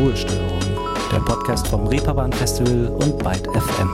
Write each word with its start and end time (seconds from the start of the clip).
Ruhestörung, 0.00 0.58
der 1.12 1.18
Podcast 1.18 1.68
vom 1.68 1.86
Reeperbahn 1.86 2.32
Festival 2.32 2.86
und 2.86 3.18
Byte 3.18 3.46
FM. 3.48 3.90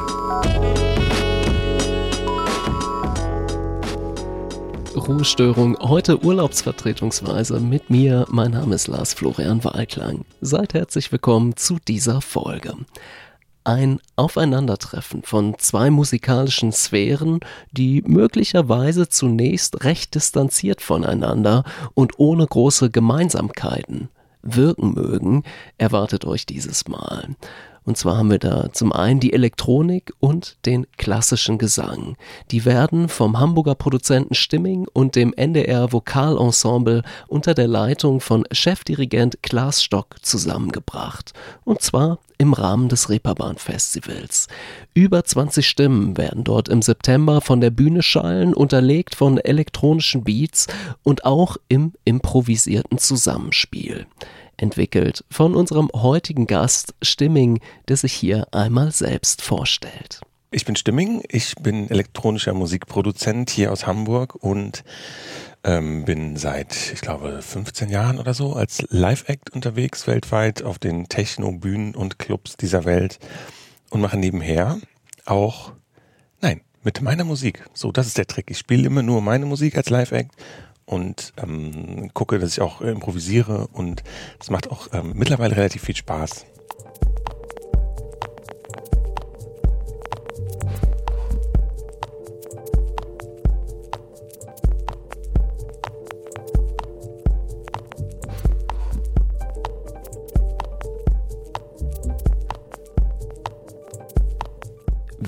Ruhestörung, 4.95 5.77
heute 5.81 6.25
urlaubsvertretungsweise 6.25 7.59
mit 7.59 7.91
mir. 7.91 8.25
Mein 8.29 8.53
Name 8.53 8.77
ist 8.77 8.87
Lars 8.87 9.15
Florian 9.15 9.65
Wahlklang. 9.65 10.25
Seid 10.41 10.75
herzlich 10.75 11.11
willkommen 11.11 11.57
zu 11.57 11.79
dieser 11.89 12.21
Folge. 12.21 12.75
Ein 13.65 13.99
Aufeinandertreffen 14.15 15.25
von 15.25 15.59
zwei 15.59 15.91
musikalischen 15.91 16.71
Sphären, 16.71 17.41
die 17.73 18.05
möglicherweise 18.07 19.09
zunächst 19.09 19.83
recht 19.83 20.15
distanziert 20.15 20.83
voneinander 20.83 21.65
und 21.95 22.21
ohne 22.21 22.47
große 22.47 22.91
Gemeinsamkeiten 22.91 24.09
wirken 24.55 24.95
mögen, 24.95 25.43
erwartet 25.79 26.25
euch 26.25 26.47
dieses 26.47 26.89
Mal. 26.89 27.35
Und 27.87 27.97
zwar 27.97 28.19
haben 28.19 28.31
wir 28.31 28.41
da 28.41 28.73
zum 28.73 28.93
einen 28.93 29.21
die 29.21 29.33
Elektronik 29.33 30.13
und 30.19 30.57
den 30.67 30.87
klassischen 30.99 31.57
Gesang. 31.57 32.17
Die 32.51 32.65
werden 32.65 33.09
vom 33.09 33.39
Hamburger 33.39 33.77
Produzenten 33.77 34.35
Stimming 34.35 34.87
und 34.93 35.15
dem 35.15 35.33
NDR 35.33 35.93
Vokalensemble 35.93 37.03
unter 37.29 37.55
der 37.55 37.69
Leitung 37.69 38.21
von 38.21 38.45
Chefdirigent 38.51 39.39
Klaas 39.43 39.85
Stock 39.85 40.17
zusammengebracht. 40.21 41.33
Und 41.65 41.81
zwar 41.81 42.19
im 42.39 42.53
Rahmen 42.53 42.89
des 42.89 43.09
Reeperbahn 43.09 43.57
Festivals. 43.57 44.49
Über 44.93 45.25
20 45.25 45.67
Stimmen 45.67 46.17
werden 46.19 46.43
dort 46.43 46.69
im 46.69 46.83
September 46.83 47.41
von 47.41 47.61
der 47.61 47.71
Bühne 47.71 48.03
schallen, 48.03 48.53
unterlegt 48.53 49.15
von 49.15 49.39
elektronischen 49.39 50.25
Beats 50.25 50.67
und 51.05 51.25
auch 51.25 51.57
im 51.69 51.93
improvisierten 52.05 52.99
Zusammenspiel 52.99 54.07
entwickelt 54.57 55.25
von 55.31 55.55
unserem 55.55 55.91
heutigen 55.95 56.47
Gast 56.47 56.95
Stimming, 57.03 57.61
der 57.89 57.97
sich 57.97 58.13
hier 58.13 58.47
einmal 58.53 58.93
selbst 58.93 59.43
vorstellt. 59.43 60.21
Ich 60.51 60.65
bin 60.65 60.77
Stimming, 60.77 61.23
ich 61.29 61.55
bin 61.57 61.91
elektronischer 61.91 62.55
Musikproduzent 62.55 63.51
hier 63.51 63.73
aus 63.73 63.87
Hamburg 63.87 64.37
und 64.37 64.85
ähm, 65.65 66.05
bin 66.05 66.37
seit, 66.37 66.93
ich 66.93 67.01
glaube, 67.01 67.43
15 67.43 67.91
Jahren 67.91 68.19
oder 68.19 68.33
so 68.33 68.55
als 68.55 68.85
Live-Act 68.89 69.51
unterwegs 69.51 70.07
weltweit 70.07 70.63
auf 70.63 70.79
den 70.79 71.09
Techno-Bühnen 71.09 71.95
und 71.95 72.19
Clubs 72.19 72.57
dieser 72.57 72.85
Welt 72.85 73.19
und 73.91 74.01
mache 74.01 74.17
nebenher 74.17 74.79
auch, 75.25 75.73
nein, 76.41 76.61
mit 76.85 77.03
meiner 77.03 77.25
Musik. 77.25 77.65
So, 77.75 77.91
das 77.91 78.07
ist 78.07 78.17
der 78.17 78.29
Trick. 78.29 78.51
Ich 78.51 78.59
spiele 78.59 78.87
immer 78.87 79.03
nur 79.03 79.21
meine 79.21 79.45
Musik 79.45 79.77
als 79.77 79.91
Live-Act 79.91 80.31
und 80.87 81.33
ähm, 81.43 82.11
gucke, 82.15 82.39
dass 82.39 82.53
ich 82.53 82.61
auch 82.61 82.81
improvisiere 82.81 83.69
und 83.73 84.03
es 84.41 84.51
macht 84.51 84.71
auch 84.71 84.89
ähm, 84.93 85.13
mittlerweile 85.15 85.57
relativ 85.57 85.83
viel 85.83 85.97
Spaß. 85.97 86.47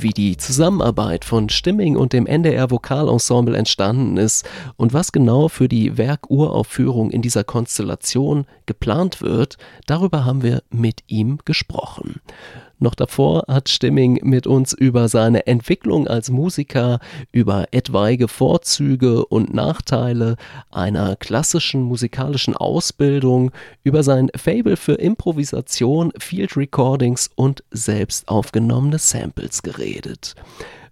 Wie 0.02 0.10
die 0.10 0.36
Zusammenarbeit 0.36 1.24
von 1.24 1.48
Stimming 1.48 1.96
und 1.96 2.12
dem 2.12 2.27
NDR 2.27 2.70
Vokalensemble 2.70 3.56
entstanden 3.56 4.16
ist 4.16 4.48
und 4.77 4.92
was 4.92 5.12
genau 5.12 5.48
für 5.48 5.68
die 5.68 5.96
Werkuraufführung 5.96 7.10
in 7.10 7.22
dieser 7.22 7.44
Konstellation 7.44 8.46
geplant 8.66 9.20
wird, 9.22 9.56
darüber 9.86 10.24
haben 10.24 10.42
wir 10.42 10.62
mit 10.70 11.02
ihm 11.06 11.38
gesprochen. 11.44 12.20
Noch 12.81 12.95
davor 12.95 13.45
hat 13.48 13.69
Stimming 13.69 14.21
mit 14.23 14.47
uns 14.47 14.73
über 14.73 15.09
seine 15.09 15.47
Entwicklung 15.47 16.06
als 16.06 16.31
Musiker, 16.31 17.00
über 17.33 17.66
etwaige 17.72 18.28
Vorzüge 18.28 19.25
und 19.27 19.53
Nachteile 19.53 20.37
einer 20.71 21.17
klassischen 21.17 21.83
musikalischen 21.83 22.56
Ausbildung, 22.56 23.50
über 23.83 24.03
sein 24.03 24.31
Fable 24.37 24.77
für 24.77 24.94
Improvisation, 24.94 26.12
Field 26.19 26.56
Recordings 26.56 27.31
und 27.34 27.65
selbst 27.71 28.28
aufgenommene 28.28 28.99
Samples 28.99 29.62
geredet. 29.62 30.37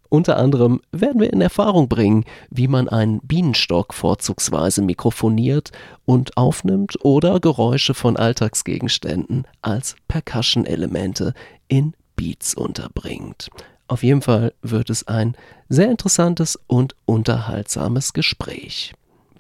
Unter 0.09 0.37
anderem 0.37 0.81
werden 0.93 1.21
wir 1.21 1.33
in 1.33 1.41
Erfahrung 1.41 1.89
bringen, 1.89 2.25
wie 2.51 2.69
man 2.69 2.89
einen 2.89 3.21
Bienenstock 3.21 3.95
vorzugsweise 3.95 4.83
mikrofoniert 4.83 5.73
und 6.05 6.37
aufnimmt 6.37 7.05
oder 7.05 7.41
Geräusche 7.41 7.95
von 7.95 8.17
Alltagsgegenständen 8.17 9.47
als 9.63 9.97
Percussion-Elemente 10.09 11.35
in 11.69 11.95
Beats 12.15 12.55
unterbringt. 12.55 13.49
Auf 13.89 14.03
jeden 14.03 14.23
Fall 14.23 14.53
wird 14.63 14.91
es 14.91 15.07
ein 15.07 15.37
sehr 15.69 15.91
interessantes 15.91 16.59
und 16.67 16.97
unterhaltsames 17.05 18.13
Gespräch. 18.13 18.95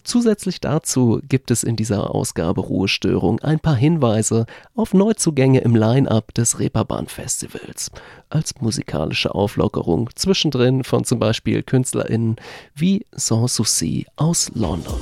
Zusätzlich 0.06 0.60
dazu 0.60 1.20
gibt 1.28 1.50
es 1.50 1.64
in 1.64 1.74
dieser 1.74 2.14
Ausgabe 2.14 2.60
Ruhestörung 2.60 3.40
ein 3.40 3.58
paar 3.58 3.74
Hinweise 3.74 4.46
auf 4.76 4.94
Neuzugänge 4.94 5.62
im 5.62 5.74
Line-up 5.74 6.32
des 6.32 6.60
Reeperbahn 6.60 7.08
Festivals. 7.08 7.90
Als 8.30 8.54
musikalische 8.60 9.34
Auflockerung 9.34 10.08
zwischendrin 10.14 10.84
von 10.84 11.02
zum 11.02 11.18
Beispiel 11.18 11.64
KünstlerInnen 11.64 12.36
wie 12.72 13.04
Sans 13.10 13.56
Souci 13.56 14.06
aus 14.14 14.52
London. 14.54 14.94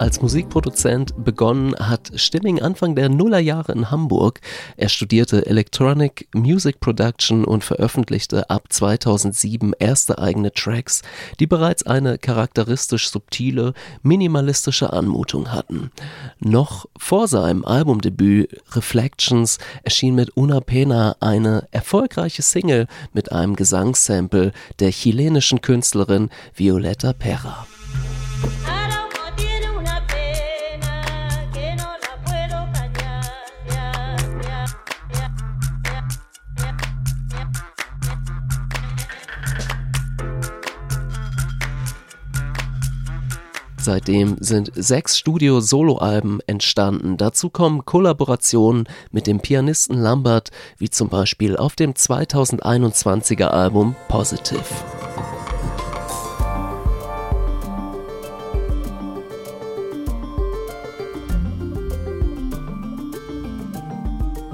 Als 0.00 0.22
Musikproduzent 0.22 1.12
begonnen 1.26 1.74
hat 1.78 2.10
Stimming 2.14 2.62
Anfang 2.62 2.94
der 2.94 3.10
Nullerjahre 3.10 3.72
in 3.72 3.90
Hamburg. 3.90 4.40
Er 4.78 4.88
studierte 4.88 5.44
Electronic 5.44 6.26
Music 6.34 6.80
Production 6.80 7.44
und 7.44 7.64
veröffentlichte 7.64 8.48
ab 8.48 8.64
2007 8.70 9.74
erste 9.78 10.18
eigene 10.18 10.52
Tracks, 10.52 11.02
die 11.38 11.46
bereits 11.46 11.82
eine 11.82 12.16
charakteristisch 12.16 13.10
subtile, 13.10 13.74
minimalistische 14.02 14.90
Anmutung 14.90 15.52
hatten. 15.52 15.90
Noch 16.38 16.86
vor 16.96 17.28
seinem 17.28 17.66
Albumdebüt 17.66 18.58
Reflections 18.72 19.58
erschien 19.82 20.14
mit 20.14 20.34
Una 20.34 20.62
Pena 20.62 21.16
eine 21.20 21.68
erfolgreiche 21.72 22.40
Single 22.40 22.86
mit 23.12 23.32
einem 23.32 23.54
Gesangssample 23.54 24.52
der 24.78 24.92
chilenischen 24.92 25.60
Künstlerin 25.60 26.30
Violeta 26.54 27.12
Perra. 27.12 27.66
Seitdem 43.90 44.36
sind 44.38 44.70
sechs 44.76 45.18
Studio-Solo-Alben 45.18 46.38
entstanden. 46.46 47.16
Dazu 47.16 47.50
kommen 47.50 47.84
Kollaborationen 47.84 48.88
mit 49.10 49.26
dem 49.26 49.40
Pianisten 49.40 49.98
Lambert, 49.98 50.50
wie 50.78 50.90
zum 50.90 51.08
Beispiel 51.08 51.56
auf 51.56 51.74
dem 51.74 51.94
2021er 51.94 53.48
Album 53.48 53.96
Positive. 54.06 54.62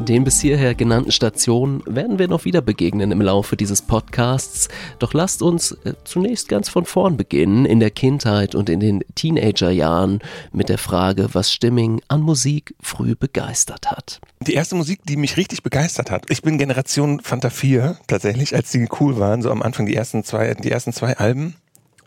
Den 0.09 0.23
bis 0.23 0.41
hierher 0.41 0.77
genannten 0.77 1.11
Stationen 1.11 1.83
werden 1.85 2.21
wir 2.21 2.29
noch 2.29 2.45
wieder 2.45 2.61
begegnen 2.61 3.11
im 3.11 3.21
Laufe 3.21 3.57
dieses 3.57 3.83
Podcasts. 3.83 4.69
Doch 5.01 5.13
lasst 5.15 5.43
uns 5.43 5.73
äh, 5.85 5.95
zunächst 6.05 6.49
ganz 6.49 6.69
von 6.69 6.85
vorn 6.85 7.17
beginnen, 7.17 7.67
in 7.67 7.81
der 7.81 7.91
Kindheit 7.91 8.55
und 8.55 8.71
in 8.71 8.79
den 8.79 9.03
Teenagerjahren, 9.17 10.21
mit 10.53 10.69
der 10.69 10.79
Frage, 10.79 11.31
was 11.33 11.53
Stimming 11.53 12.03
an 12.07 12.23
Musik 12.23 12.77
früh 12.81 13.17
begeistert 13.17 13.91
hat. 13.91 14.21
Die 14.41 14.55
erste 14.55 14.77
Musik, 14.77 15.01
die 15.09 15.17
mich 15.17 15.37
richtig 15.37 15.65
begeistert 15.65 16.13
hat, 16.13 16.27
ich 16.29 16.41
bin 16.41 16.57
Generation 16.57 17.19
Fanta 17.19 17.51
4 17.51 17.99
tatsächlich, 18.07 18.55
als 18.55 18.71
die 18.71 18.87
cool 19.01 19.19
waren, 19.19 19.43
so 19.43 19.51
am 19.51 19.61
Anfang 19.61 19.87
die 19.87 19.97
ersten 19.97 20.23
zwei, 20.23 20.55
die 20.55 20.71
ersten 20.71 20.93
zwei 20.93 21.17
Alben, 21.17 21.57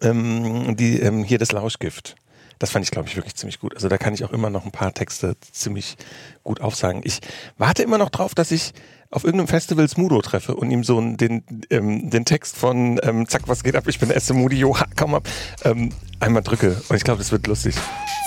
ähm, 0.02 0.78
die 0.78 1.02
ähm, 1.02 1.26
hier 1.26 1.38
das 1.38 1.52
Lauschgift. 1.52 2.16
Das 2.60 2.72
fand 2.72 2.84
ich, 2.84 2.92
glaube 2.92 3.08
ich, 3.08 3.16
wirklich 3.16 3.36
ziemlich 3.36 3.60
gut. 3.60 3.74
Also 3.74 3.88
da 3.88 3.98
kann 3.98 4.14
ich 4.14 4.26
auch 4.26 4.32
immer 4.32 4.50
noch 4.50 4.66
ein 4.66 4.72
paar 4.72 4.94
Texte 4.94 5.36
ziemlich 5.52 5.96
gut 6.44 6.60
aufsagen. 6.60 7.02
Ich 7.06 7.22
warte 7.58 7.84
immer 7.84 7.98
noch 7.98 8.10
drauf, 8.10 8.36
dass 8.36 8.52
ich 8.52 8.74
auf 9.12 9.24
irgendeinem 9.24 9.48
Festival 9.48 9.88
Smudo 9.88 10.22
treffe 10.22 10.56
und 10.56 10.70
ihm 10.70 10.84
so 10.84 11.02
den, 11.02 11.44
ähm, 11.70 12.10
den 12.10 12.26
Text 12.26 12.56
von 12.58 13.00
ähm, 13.02 13.28
Zack, 13.28 13.44
was 13.48 13.64
geht 13.64 13.76
ab, 13.76 13.88
ich 13.88 13.98
bin 13.98 14.12
Esse 14.12 14.34
Moody, 14.34 14.58
Joha, 14.58 14.86
komm 14.96 15.16
ab, 15.16 15.28
ähm, 15.64 15.92
einmal 16.20 16.44
drücke. 16.44 16.80
Und 16.90 16.96
ich 16.96 17.04
glaube, 17.04 17.20
das 17.20 17.32
wird 17.32 17.48
lustig. 17.48 17.76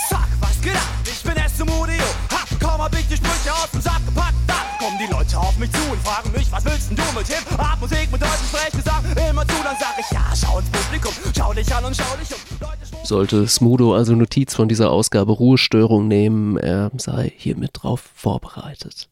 Zack, 0.08 0.26
was 0.40 0.60
geht 0.60 0.74
ab, 0.74 0.88
ich 1.04 1.22
bin 1.22 1.36
Esse 1.36 1.64
Moody, 1.64 1.98
ha, 1.98 2.38
komm 2.58 2.80
ab, 2.80 2.90
ich 2.98 3.06
die 3.06 3.16
Sprüche 3.16 3.52
aus 3.52 3.70
dem 3.70 3.80
Sack 3.80 4.04
gepackt, 4.06 4.34
da 4.48 4.54
kommen 4.80 4.98
die 4.98 5.12
Leute 5.12 5.38
auf 5.38 5.56
mich 5.58 5.70
zu 5.70 5.82
und 5.90 6.02
fragen 6.02 6.32
mich, 6.32 6.50
was 6.50 6.64
willst 6.64 6.90
denn 6.90 6.96
du 6.96 7.02
mit 7.16 7.28
Hip-Hop, 7.28 7.80
Musik, 7.80 8.10
mit 8.10 8.22
deutschen 8.22 8.46
Sprechgesang, 8.48 9.04
immer 9.30 9.46
zu, 9.46 9.54
dann 9.62 9.76
sag 9.78 9.94
ich, 10.00 10.10
ja, 10.10 10.24
schau 10.34 10.58
ins 10.58 10.70
Publikum, 10.70 11.12
schau 11.36 11.52
dich 11.52 11.72
an 11.72 11.84
und 11.84 11.96
schau 11.96 12.16
dich 12.16 12.32
um. 12.32 12.61
Sollte 13.04 13.48
Smudo 13.48 13.94
also 13.94 14.14
Notiz 14.14 14.54
von 14.54 14.68
dieser 14.68 14.90
Ausgabe 14.90 15.32
Ruhestörung 15.32 16.08
nehmen, 16.08 16.56
er 16.56 16.90
sei 16.96 17.32
hiermit 17.36 17.70
drauf 17.74 18.10
vorbereitet. 18.14 19.08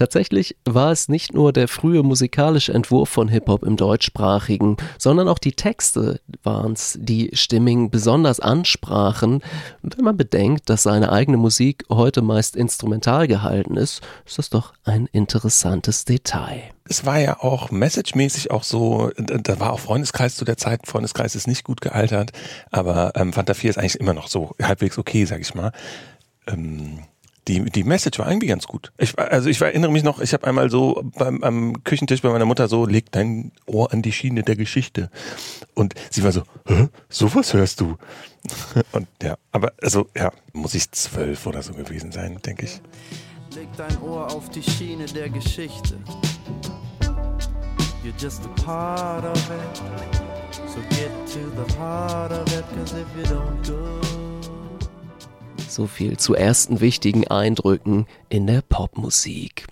Tatsächlich 0.00 0.56
war 0.64 0.92
es 0.92 1.10
nicht 1.10 1.34
nur 1.34 1.52
der 1.52 1.68
frühe 1.68 2.02
musikalische 2.02 2.72
Entwurf 2.72 3.10
von 3.10 3.28
Hip-Hop 3.28 3.62
im 3.62 3.76
deutschsprachigen, 3.76 4.78
sondern 4.96 5.28
auch 5.28 5.38
die 5.38 5.52
Texte 5.52 6.22
waren 6.42 6.72
es, 6.72 6.98
die 6.98 7.28
Stimming 7.34 7.90
besonders 7.90 8.40
ansprachen. 8.40 9.42
Wenn 9.82 10.02
man 10.02 10.16
bedenkt, 10.16 10.70
dass 10.70 10.84
seine 10.84 11.12
eigene 11.12 11.36
Musik 11.36 11.84
heute 11.90 12.22
meist 12.22 12.56
instrumental 12.56 13.28
gehalten 13.28 13.76
ist, 13.76 14.00
ist 14.24 14.38
das 14.38 14.48
doch 14.48 14.72
ein 14.84 15.06
interessantes 15.12 16.06
Detail. 16.06 16.62
Es 16.88 17.04
war 17.04 17.18
ja 17.18 17.38
auch 17.40 17.70
messagemäßig 17.70 18.50
auch 18.50 18.62
so, 18.62 19.10
da 19.18 19.60
war 19.60 19.74
auch 19.74 19.80
Freundeskreis 19.80 20.34
zu 20.34 20.46
der 20.46 20.56
Zeit, 20.56 20.86
Freundeskreis 20.86 21.34
ist 21.34 21.46
nicht 21.46 21.62
gut 21.62 21.82
gealtert, 21.82 22.30
aber 22.70 23.12
ähm, 23.16 23.34
Fanta 23.34 23.52
4 23.52 23.68
ist 23.68 23.76
eigentlich 23.76 24.00
immer 24.00 24.14
noch 24.14 24.28
so 24.28 24.54
halbwegs 24.62 24.96
okay, 24.96 25.26
sag 25.26 25.42
ich 25.42 25.54
mal. 25.54 25.72
Ähm, 26.46 27.00
die, 27.48 27.64
die 27.64 27.84
Message 27.84 28.18
war 28.18 28.28
irgendwie 28.28 28.46
ganz 28.46 28.66
gut. 28.66 28.92
Ich, 28.98 29.18
also 29.18 29.48
ich 29.48 29.60
erinnere 29.60 29.90
mich 29.90 30.02
noch, 30.02 30.20
ich 30.20 30.32
habe 30.32 30.46
einmal 30.46 30.70
so 30.70 31.02
beim, 31.16 31.42
am 31.42 31.84
Küchentisch 31.84 32.22
bei 32.22 32.30
meiner 32.30 32.44
Mutter 32.44 32.68
so, 32.68 32.86
leg 32.86 33.10
dein 33.10 33.52
Ohr 33.66 33.92
an 33.92 34.02
die 34.02 34.12
Schiene 34.12 34.42
der 34.42 34.56
Geschichte. 34.56 35.10
Und 35.74 35.94
sie 36.10 36.22
war 36.22 36.32
so, 36.32 36.42
Hä? 36.66 36.88
sowas 37.08 37.52
hörst 37.54 37.80
du? 37.80 37.96
Und 38.92 39.08
ja, 39.22 39.36
aber 39.52 39.72
also 39.82 40.08
ja, 40.16 40.32
muss 40.52 40.74
ich 40.74 40.90
zwölf 40.92 41.46
oder 41.46 41.62
so 41.62 41.72
gewesen 41.72 42.12
sein, 42.12 42.38
denke 42.44 42.66
ich. 42.66 42.80
Leg 43.54 43.68
dein 43.76 44.00
Ohr 44.02 44.32
auf 44.32 44.48
die 44.50 44.62
Schiene 44.62 45.06
der 45.06 45.28
Geschichte. 45.28 45.98
You're 48.02 48.14
just 48.18 48.42
a 48.44 48.62
part 48.62 49.24
of 49.24 49.50
it. 49.50 49.82
So 50.68 50.80
get 50.90 51.10
to 51.26 51.50
the 51.50 51.78
heart 51.78 52.32
of 52.32 52.46
it, 52.56 52.64
cause 52.74 52.94
if 52.94 53.06
you 53.16 53.24
don't 53.24 53.62
go 53.66 54.39
so 55.70 55.86
viel 55.86 56.16
zu 56.16 56.34
ersten 56.34 56.80
wichtigen 56.80 57.26
Eindrücken 57.28 58.06
in 58.28 58.46
der 58.46 58.62
Popmusik. 58.62 59.66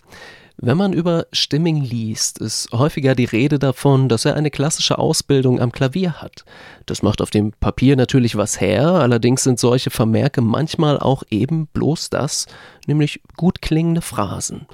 Wenn 0.60 0.76
man 0.76 0.92
über 0.92 1.26
Stimming 1.32 1.82
liest, 1.82 2.38
ist 2.38 2.72
häufiger 2.72 3.14
die 3.14 3.26
Rede 3.26 3.60
davon, 3.60 4.08
dass 4.08 4.24
er 4.24 4.34
eine 4.34 4.50
klassische 4.50 4.98
Ausbildung 4.98 5.60
am 5.60 5.70
Klavier 5.70 6.14
hat. 6.14 6.44
Das 6.86 7.02
macht 7.02 7.22
auf 7.22 7.30
dem 7.30 7.52
Papier 7.52 7.94
natürlich 7.94 8.36
was 8.36 8.60
her, 8.60 8.86
allerdings 8.88 9.44
sind 9.44 9.60
solche 9.60 9.90
Vermerke 9.90 10.40
manchmal 10.40 10.98
auch 10.98 11.22
eben 11.30 11.68
bloß 11.68 12.10
das, 12.10 12.46
nämlich 12.88 13.20
gut 13.36 13.62
klingende 13.62 14.02
Phrasen. 14.02 14.66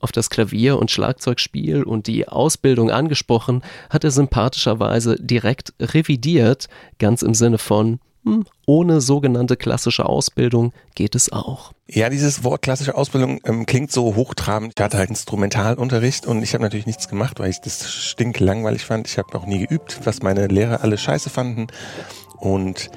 Auf 0.00 0.10
das 0.10 0.30
Klavier- 0.30 0.78
und 0.78 0.90
Schlagzeugspiel 0.90 1.82
und 1.82 2.06
die 2.06 2.28
Ausbildung 2.28 2.90
angesprochen, 2.90 3.62
hat 3.90 4.04
er 4.04 4.10
sympathischerweise 4.12 5.16
direkt 5.16 5.74
revidiert, 5.80 6.68
ganz 6.98 7.20
im 7.20 7.34
Sinne 7.34 7.58
von, 7.58 8.00
hm, 8.26 8.44
ohne 8.66 9.00
sogenannte 9.00 9.56
klassische 9.56 10.04
Ausbildung 10.06 10.72
geht 10.96 11.14
es 11.14 11.30
auch. 11.30 11.72
Ja, 11.86 12.08
dieses 12.08 12.42
Wort 12.42 12.62
klassische 12.62 12.96
Ausbildung 12.96 13.40
ähm, 13.44 13.66
klingt 13.66 13.92
so 13.92 14.16
hochtrabend. 14.16 14.72
Ich 14.76 14.82
hatte 14.82 14.98
halt 14.98 15.10
Instrumentalunterricht 15.10 16.26
und 16.26 16.42
ich 16.42 16.52
habe 16.52 16.64
natürlich 16.64 16.86
nichts 16.86 17.06
gemacht, 17.06 17.38
weil 17.38 17.50
ich 17.50 17.60
das 17.60 17.88
stinklangweilig 17.88 18.84
fand. 18.84 19.06
Ich 19.06 19.18
habe 19.18 19.38
auch 19.38 19.46
nie 19.46 19.64
geübt, 19.64 20.00
was 20.02 20.22
meine 20.22 20.48
Lehrer 20.48 20.82
alle 20.82 20.98
scheiße 20.98 21.30
fanden. 21.30 21.68
Und 22.38 22.90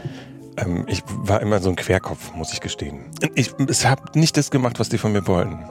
ähm, 0.58 0.86
ich 0.88 1.04
war 1.06 1.44
immer 1.44 1.60
so 1.60 1.70
ein 1.70 1.76
Querkopf, 1.76 2.34
muss 2.34 2.52
ich 2.52 2.60
gestehen. 2.60 3.02
Ich 3.36 3.54
habe 3.86 4.20
nicht 4.20 4.36
das 4.36 4.50
gemacht, 4.50 4.80
was 4.80 4.90
die 4.90 4.98
von 4.98 5.12
mir 5.12 5.28
wollten. 5.28 5.64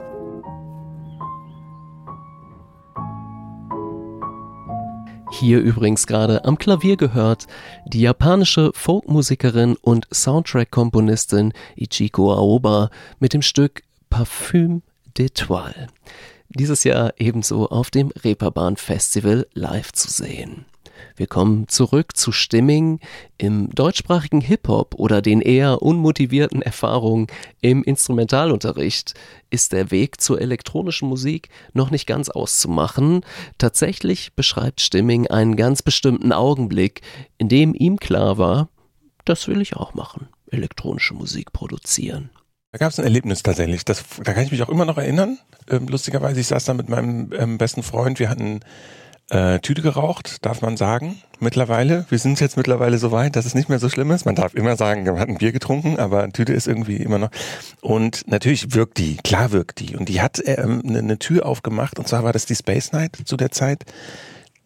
Hier 5.31 5.59
übrigens 5.59 6.07
gerade 6.07 6.43
am 6.45 6.57
Klavier 6.57 6.97
gehört 6.97 7.45
die 7.85 8.01
japanische 8.01 8.71
Folkmusikerin 8.73 9.75
und 9.81 10.07
Soundtrack-Komponistin 10.11 11.53
Ichiko 11.75 12.33
Aoba 12.33 12.89
mit 13.19 13.33
dem 13.33 13.41
Stück 13.41 13.83
Parfum 14.09 14.81
d'Etoile. 15.15 15.87
Dieses 16.49 16.83
Jahr 16.83 17.13
ebenso 17.17 17.69
auf 17.69 17.91
dem 17.91 18.11
Reeperbahn 18.23 18.75
Festival 18.75 19.45
live 19.53 19.91
zu 19.93 20.09
sehen. 20.09 20.65
Wir 21.15 21.27
kommen 21.27 21.67
zurück 21.67 22.15
zu 22.15 22.31
Stimming 22.31 22.99
im 23.37 23.69
deutschsprachigen 23.69 24.41
Hip-Hop 24.41 24.95
oder 24.95 25.21
den 25.21 25.41
eher 25.41 25.81
unmotivierten 25.81 26.61
Erfahrungen 26.61 27.27
im 27.61 27.83
Instrumentalunterricht 27.83 29.13
ist 29.49 29.71
der 29.71 29.91
Weg 29.91 30.21
zur 30.21 30.39
elektronischen 30.41 31.09
Musik 31.09 31.49
noch 31.73 31.91
nicht 31.91 32.05
ganz 32.07 32.29
auszumachen. 32.29 33.21
Tatsächlich 33.57 34.33
beschreibt 34.33 34.81
Stimming 34.81 35.27
einen 35.27 35.55
ganz 35.55 35.81
bestimmten 35.81 36.31
Augenblick, 36.31 37.01
in 37.37 37.49
dem 37.49 37.73
ihm 37.73 37.97
klar 37.97 38.37
war, 38.37 38.69
das 39.25 39.47
will 39.47 39.61
ich 39.61 39.75
auch 39.75 39.93
machen, 39.93 40.27
elektronische 40.51 41.13
Musik 41.13 41.51
produzieren. 41.51 42.29
Da 42.71 42.77
gab 42.77 42.91
es 42.91 42.99
ein 42.99 43.05
Erlebnis 43.05 43.41
tatsächlich. 43.41 43.83
Das, 43.83 44.03
da 44.23 44.33
kann 44.33 44.43
ich 44.43 44.51
mich 44.51 44.61
auch 44.61 44.69
immer 44.69 44.85
noch 44.85 44.97
erinnern. 44.97 45.39
Ähm, 45.69 45.87
lustigerweise, 45.87 46.39
ich 46.39 46.47
saß 46.47 46.65
da 46.65 46.75
mit 46.75 46.87
meinem 46.87 47.31
ähm, 47.33 47.57
besten 47.57 47.81
Freund. 47.81 48.19
Wir 48.19 48.29
hatten 48.29 48.59
äh, 49.29 49.59
Tüte 49.59 49.81
geraucht, 49.81 50.45
darf 50.45 50.61
man 50.61 50.77
sagen, 50.77 51.21
mittlerweile. 51.39 52.05
Wir 52.09 52.19
sind 52.19 52.39
jetzt 52.39 52.57
mittlerweile 52.57 52.97
so 52.97 53.11
weit, 53.11 53.35
dass 53.35 53.45
es 53.45 53.55
nicht 53.55 53.69
mehr 53.69 53.79
so 53.79 53.89
schlimm 53.89 54.11
ist. 54.11 54.25
Man 54.25 54.35
darf 54.35 54.53
immer 54.55 54.75
sagen, 54.75 55.03
man 55.03 55.19
hat 55.19 55.29
ein 55.29 55.37
Bier 55.37 55.51
getrunken, 55.51 55.99
aber 55.99 56.29
Tüte 56.29 56.53
ist 56.53 56.67
irgendwie 56.67 56.97
immer 56.97 57.19
noch. 57.19 57.29
Und 57.81 58.27
natürlich 58.27 58.73
wirkt 58.73 58.97
die, 58.97 59.17
klar 59.17 59.51
wirkt 59.51 59.79
die. 59.79 59.95
Und 59.95 60.09
die 60.09 60.21
hat 60.21 60.41
ähm, 60.45 60.81
eine, 60.85 60.99
eine 60.99 61.19
Tür 61.19 61.45
aufgemacht, 61.45 61.99
und 61.99 62.07
zwar 62.07 62.23
war 62.23 62.33
das 62.33 62.45
die 62.45 62.55
Space 62.55 62.91
Night 62.91 63.17
zu 63.25 63.37
der 63.37 63.51
Zeit. 63.51 63.85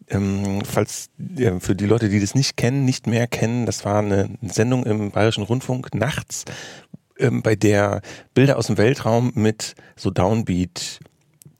Ähm, 0.08 0.62
falls 0.64 1.08
ja, 1.36 1.58
für 1.60 1.74
die 1.74 1.86
Leute, 1.86 2.08
die 2.08 2.20
das 2.20 2.34
nicht 2.34 2.56
kennen, 2.56 2.84
nicht 2.84 3.06
mehr 3.06 3.26
kennen, 3.26 3.64
das 3.64 3.84
war 3.84 4.00
eine 4.00 4.28
Sendung 4.42 4.84
im 4.84 5.10
Bayerischen 5.10 5.44
Rundfunk 5.44 5.94
nachts, 5.94 6.44
ähm, 7.18 7.42
bei 7.42 7.54
der 7.56 8.02
Bilder 8.34 8.58
aus 8.58 8.66
dem 8.66 8.76
Weltraum 8.76 9.32
mit 9.34 9.74
so 9.96 10.10
Downbeat 10.10 11.00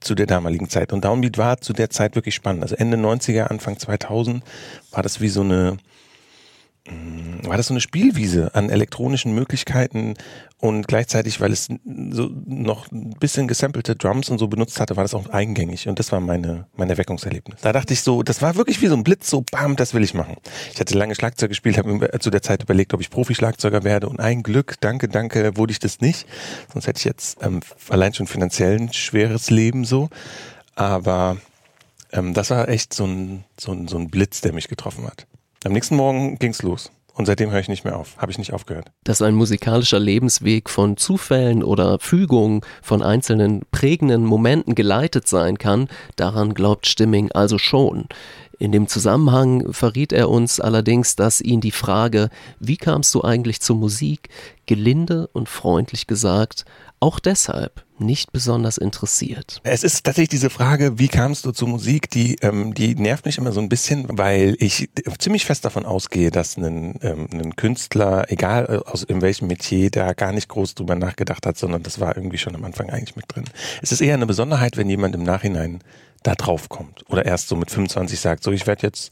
zu 0.05 0.15
der 0.15 0.27
damaligen 0.27 0.69
Zeit. 0.69 0.93
Und 0.93 1.03
Downbeat 1.03 1.37
war 1.37 1.59
zu 1.59 1.73
der 1.73 1.89
Zeit 1.89 2.15
wirklich 2.15 2.35
spannend. 2.35 2.63
Also 2.63 2.75
Ende 2.75 2.97
90er, 2.97 3.43
Anfang 3.43 3.77
2000 3.79 4.43
war 4.91 5.03
das 5.03 5.19
wie 5.19 5.29
so 5.29 5.41
eine, 5.41 5.77
mm, 6.87 7.47
war 7.47 7.57
das 7.57 7.67
so 7.67 7.73
eine 7.73 7.81
Spielwiese 7.81 8.53
an 8.53 8.69
elektronischen 8.69 9.33
Möglichkeiten 9.33 10.15
und 10.59 10.87
gleichzeitig, 10.87 11.41
weil 11.41 11.51
es 11.51 11.67
so 12.09 12.31
noch 12.45 12.89
ein 12.91 13.11
bisschen 13.19 13.47
gesampelte 13.47 13.95
Drums 13.95 14.29
und 14.29 14.37
so 14.37 14.47
benutzt 14.47 14.79
hatte, 14.79 14.95
war 14.95 15.03
das 15.03 15.13
auch 15.13 15.27
eingängig 15.29 15.87
und 15.87 15.99
das 15.99 16.11
war 16.11 16.19
meine, 16.19 16.67
mein 16.75 16.89
Erweckungserlebnis. 16.89 17.61
Da 17.61 17.73
dachte 17.73 17.93
ich 17.93 18.01
so, 18.01 18.23
das 18.23 18.41
war 18.41 18.55
wirklich 18.55 18.81
wie 18.81 18.87
so 18.87 18.95
ein 18.95 19.03
Blitz, 19.03 19.29
so 19.29 19.43
bam, 19.51 19.75
das 19.75 19.93
will 19.93 20.03
ich 20.03 20.13
machen. 20.13 20.37
Ich 20.73 20.79
hatte 20.79 20.97
lange 20.97 21.13
Schlagzeug 21.13 21.49
gespielt, 21.49 21.77
habe 21.77 21.93
mir 21.93 22.19
zu 22.19 22.29
der 22.29 22.41
Zeit 22.41 22.63
überlegt, 22.63 22.93
ob 22.93 23.01
ich 23.01 23.09
Profi-Schlagzeuger 23.09 23.83
werde 23.83 24.07
und 24.07 24.19
ein 24.19 24.43
Glück, 24.43 24.75
danke, 24.79 25.09
danke, 25.09 25.57
wurde 25.57 25.71
ich 25.71 25.79
das 25.79 25.99
nicht. 25.99 26.25
Sonst 26.71 26.87
hätte 26.87 26.99
ich 26.99 27.05
jetzt 27.05 27.43
ähm, 27.43 27.59
allein 27.89 28.13
schon 28.13 28.27
finanziell 28.27 28.79
ein 28.79 28.93
schweres 28.93 29.49
Leben 29.49 29.83
so. 29.83 30.09
Aber 30.75 31.37
ähm, 32.11 32.33
das 32.33 32.49
war 32.49 32.69
echt 32.69 32.93
so 32.93 33.05
ein, 33.05 33.43
so, 33.59 33.71
ein, 33.71 33.87
so 33.87 33.97
ein 33.97 34.09
Blitz, 34.09 34.41
der 34.41 34.53
mich 34.53 34.67
getroffen 34.67 35.05
hat. 35.05 35.27
Am 35.63 35.73
nächsten 35.73 35.95
Morgen 35.95 36.39
ging's 36.39 36.61
los. 36.61 36.91
Und 37.15 37.27
seitdem 37.27 37.49
höre 37.49 37.61
ich 37.61 37.69
nicht 37.69 37.85
mehr 37.85 37.97
auf, 37.97 38.17
habe 38.17 38.29
ich 38.31 38.37
nicht 38.37 38.51
aufgehört. 38.51 38.91
Dass 39.05 39.21
ein 39.21 39.35
musikalischer 39.35 39.99
Lebensweg 39.99 40.69
von 40.69 40.97
Zufällen 40.97 41.63
oder 41.63 41.97
Fügungen, 41.99 42.59
von 42.81 43.01
einzelnen 43.01 43.61
prägenden 43.71 44.25
Momenten 44.25 44.75
geleitet 44.75 45.25
sein 45.25 45.57
kann, 45.57 45.87
daran 46.17 46.53
glaubt 46.53 46.87
Stimming 46.87 47.31
also 47.31 47.57
schon. 47.57 48.09
In 48.59 48.71
dem 48.71 48.87
Zusammenhang 48.87 49.73
verriet 49.73 50.13
er 50.13 50.29
uns 50.29 50.59
allerdings, 50.59 51.15
dass 51.15 51.41
ihn 51.41 51.61
die 51.61 51.71
Frage, 51.71 52.29
wie 52.59 52.77
kamst 52.77 53.13
du 53.15 53.23
eigentlich 53.23 53.61
zur 53.61 53.75
Musik, 53.75 54.29
gelinde 54.65 55.27
und 55.33 55.49
freundlich 55.49 56.07
gesagt, 56.07 56.65
auch 56.99 57.19
deshalb 57.19 57.83
nicht 57.99 58.31
besonders 58.31 58.77
interessiert. 58.77 59.61
Es 59.63 59.83
ist 59.83 60.03
tatsächlich 60.03 60.29
diese 60.29 60.49
Frage, 60.49 60.99
wie 60.99 61.07
kamst 61.07 61.45
du 61.45 61.51
zur 61.51 61.67
Musik, 61.67 62.09
die, 62.09 62.35
ähm, 62.41 62.73
die 62.73 62.95
nervt 62.95 63.25
mich 63.25 63.37
immer 63.37 63.51
so 63.51 63.61
ein 63.61 63.69
bisschen, 63.69 64.05
weil 64.09 64.55
ich 64.59 64.89
ziemlich 65.17 65.45
fest 65.45 65.65
davon 65.65 65.85
ausgehe, 65.85 66.31
dass 66.31 66.57
ein, 66.57 66.99
ähm, 67.01 67.27
ein 67.31 67.55
Künstler, 67.55 68.25
egal 68.29 68.65
äh, 68.85 68.89
aus 68.89 69.03
in 69.03 69.21
welchem 69.21 69.47
Metier, 69.47 69.91
da 69.91 70.13
gar 70.13 70.33
nicht 70.33 70.49
groß 70.49 70.75
drüber 70.75 70.95
nachgedacht 70.95 71.45
hat, 71.45 71.57
sondern 71.57 71.83
das 71.83 71.99
war 71.99 72.17
irgendwie 72.17 72.37
schon 72.37 72.55
am 72.55 72.65
Anfang 72.65 72.89
eigentlich 72.89 73.15
mit 73.15 73.25
drin. 73.27 73.45
Es 73.81 73.91
ist 73.91 74.01
eher 74.01 74.15
eine 74.15 74.25
Besonderheit, 74.25 74.75
wenn 74.75 74.89
jemand 74.89 75.15
im 75.15 75.23
Nachhinein 75.23 75.79
da 76.25 76.35
drauf 76.35 76.69
kommt 76.69 77.03
oder 77.09 77.25
erst 77.25 77.47
so 77.47 77.55
mit 77.55 77.69
25 77.69 78.19
sagt, 78.19 78.43
so 78.43 78.51
ich 78.51 78.67
werde 78.67 78.83
jetzt 78.83 79.11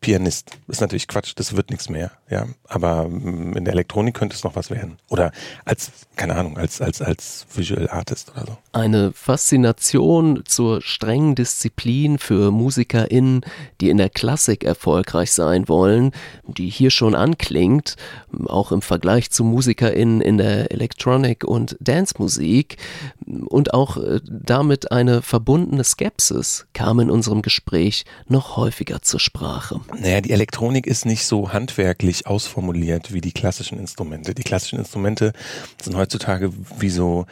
Pianist. 0.00 0.58
ist 0.66 0.80
natürlich 0.80 1.06
Quatsch, 1.06 1.32
das 1.36 1.56
wird 1.56 1.70
nichts 1.70 1.88
mehr. 1.88 2.10
Ja. 2.32 2.46
Aber 2.66 3.08
mm, 3.08 3.56
in 3.56 3.64
der 3.64 3.74
Elektronik 3.74 4.14
könnte 4.14 4.34
es 4.34 4.42
noch 4.42 4.56
was 4.56 4.70
werden. 4.70 4.98
Oder 5.08 5.32
als, 5.64 5.90
keine 6.16 6.34
Ahnung, 6.34 6.56
als, 6.56 6.80
als, 6.80 7.02
als 7.02 7.46
Visual 7.54 7.88
Artist 7.88 8.32
oder 8.34 8.46
so. 8.46 8.58
Eine 8.72 9.12
Faszination 9.12 10.42
zur 10.46 10.80
strengen 10.80 11.34
Disziplin 11.34 12.18
für 12.18 12.50
MusikerInnen, 12.50 13.42
die 13.80 13.90
in 13.90 13.98
der 13.98 14.08
Klassik 14.08 14.64
erfolgreich 14.64 15.32
sein 15.32 15.68
wollen, 15.68 16.12
die 16.46 16.70
hier 16.70 16.90
schon 16.90 17.14
anklingt, 17.14 17.96
auch 18.46 18.72
im 18.72 18.80
Vergleich 18.82 19.30
zu 19.30 19.44
MusikerInnen 19.44 20.20
in 20.22 20.38
der 20.38 20.70
Electronic- 20.70 21.44
und 21.44 21.76
Dance-Musik 21.80 22.78
und 23.26 23.74
auch 23.74 23.98
äh, 23.98 24.20
damit 24.24 24.90
eine 24.90 25.20
verbundene 25.20 25.84
Skepsis 25.84 26.66
kam 26.72 27.00
in 27.00 27.10
unserem 27.10 27.42
Gespräch 27.42 28.04
noch 28.26 28.56
häufiger 28.56 29.02
zur 29.02 29.20
Sprache. 29.20 29.80
Naja, 29.98 30.20
die 30.20 30.30
Elektronik 30.30 30.86
ist 30.86 31.04
nicht 31.04 31.24
so 31.24 31.52
handwerklich 31.52 32.21
ausformuliert 32.26 33.12
wie 33.12 33.20
die 33.20 33.32
klassischen 33.32 33.78
Instrumente. 33.78 34.34
Die 34.34 34.42
klassischen 34.42 34.78
Instrumente 34.78 35.32
sind 35.80 35.96
heutzutage 35.96 36.52
wie 36.78 36.90
so 36.90 37.26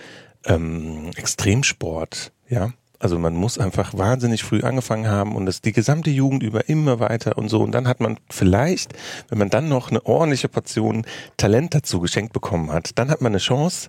ähm, 0.47 1.11
Extremsport, 1.17 2.33
ja. 2.49 2.73
Also 2.99 3.19
man 3.19 3.35
muss 3.35 3.57
einfach 3.57 3.97
wahnsinnig 3.97 4.45
früh 4.45 4.61
angefangen 4.61 5.09
haben 5.09 5.35
und 5.35 5.47
das 5.47 5.63
die 5.63 5.73
gesamte 5.73 6.11
Jugend 6.11 6.43
über 6.43 6.69
immer 6.69 7.01
weiter 7.01 7.39
und 7.39 7.49
so. 7.49 7.63
Und 7.63 7.73
dann 7.73 7.89
hat 7.89 8.01
man 8.01 8.19
vielleicht, 8.29 8.93
wenn 9.31 9.39
man 9.39 9.49
dann 9.49 9.71
noch 9.71 9.91
eine 9.91 10.05
ordentliche 10.05 10.51
Portion 10.51 11.07
Talent 11.39 11.75
dazu 11.75 12.01
geschenkt 12.01 12.35
bekommen 12.35 12.71
hat, 12.71 12.99
dann 12.99 13.11
hat 13.11 13.23
man 13.23 13.33
eine 13.33 13.39
Chance, 13.39 13.89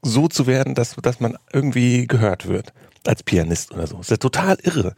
so 0.00 0.28
zu 0.28 0.46
werden, 0.46 0.76
dass, 0.76 0.94
dass 0.94 1.18
man 1.18 1.36
irgendwie 1.52 2.06
gehört 2.06 2.46
wird 2.46 2.72
als 3.08 3.22
Pianist 3.22 3.72
oder 3.72 3.86
so. 3.86 3.98
Ist 4.00 4.10
ja 4.10 4.16
total 4.16 4.58
irre, 4.62 4.94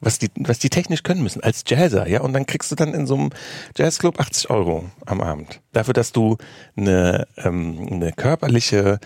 was 0.00 0.18
die, 0.18 0.30
was 0.36 0.58
die 0.58 0.68
technisch 0.68 1.02
können 1.02 1.22
müssen 1.22 1.42
als 1.42 1.64
Jazzer, 1.66 2.08
ja. 2.08 2.20
Und 2.20 2.32
dann 2.32 2.46
kriegst 2.46 2.70
du 2.70 2.74
dann 2.74 2.92
in 2.92 3.06
so 3.06 3.14
einem 3.14 3.30
Jazzclub 3.76 4.20
80 4.20 4.50
Euro 4.50 4.90
am 5.06 5.20
Abend 5.20 5.60
dafür, 5.72 5.94
dass 5.94 6.12
du 6.12 6.36
eine, 6.76 7.26
ähm, 7.36 7.88
eine 7.90 8.12
körperliche, 8.12 8.98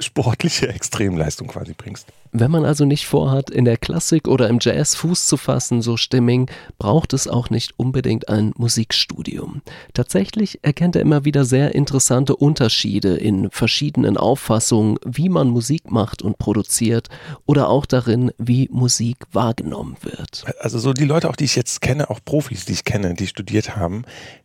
sportliche 0.00 0.68
Extremleistung 0.74 1.48
quasi 1.48 1.74
bringst. 1.74 2.08
Wenn 2.32 2.50
man 2.50 2.64
also 2.64 2.84
nicht 2.84 3.06
vorhat, 3.06 3.50
in 3.50 3.64
der 3.64 3.76
Klassik 3.76 4.28
oder 4.28 4.48
im 4.48 4.58
Jazz 4.60 4.94
Fuß 4.94 5.26
zu 5.26 5.36
fassen, 5.36 5.82
so 5.82 5.96
Stimming, 5.96 6.50
braucht 6.78 7.12
es 7.12 7.28
auch 7.28 7.50
nicht 7.50 7.74
unbedingt 7.76 8.28
ein 8.28 8.52
Musikstudium. 8.56 9.62
Tatsächlich 9.94 10.60
erkennt 10.62 10.96
er 10.96 11.02
immer 11.02 11.24
wieder 11.24 11.44
sehr 11.44 11.74
interessante 11.74 12.36
Unterschiede 12.36 13.16
in 13.16 13.50
verschiedenen 13.50 14.16
Auffassungen, 14.16 14.98
wie 15.04 15.28
man 15.28 15.48
Musik 15.48 15.90
macht 15.90 16.22
und 16.22 16.38
produziert 16.38 17.08
oder 17.46 17.68
auch 17.68 17.86
darin, 17.86 18.32
wie 18.38 18.68
Musik 18.72 19.18
wahrgenommen 19.32 19.96
wird. 20.02 20.44
Also 20.60 20.78
so 20.78 20.92
die 20.92 21.04
Leute, 21.04 21.28
auch 21.30 21.36
die 21.36 21.44
ich 21.44 21.56
jetzt 21.56 21.80
kenne, 21.80 22.10
auch 22.10 22.20
Profis, 22.24 22.64
die 22.64 22.72
ich 22.72 22.84
kenne, 22.84 23.14
die 23.14 23.26
studiert 23.26 23.76
haben, 23.76 24.04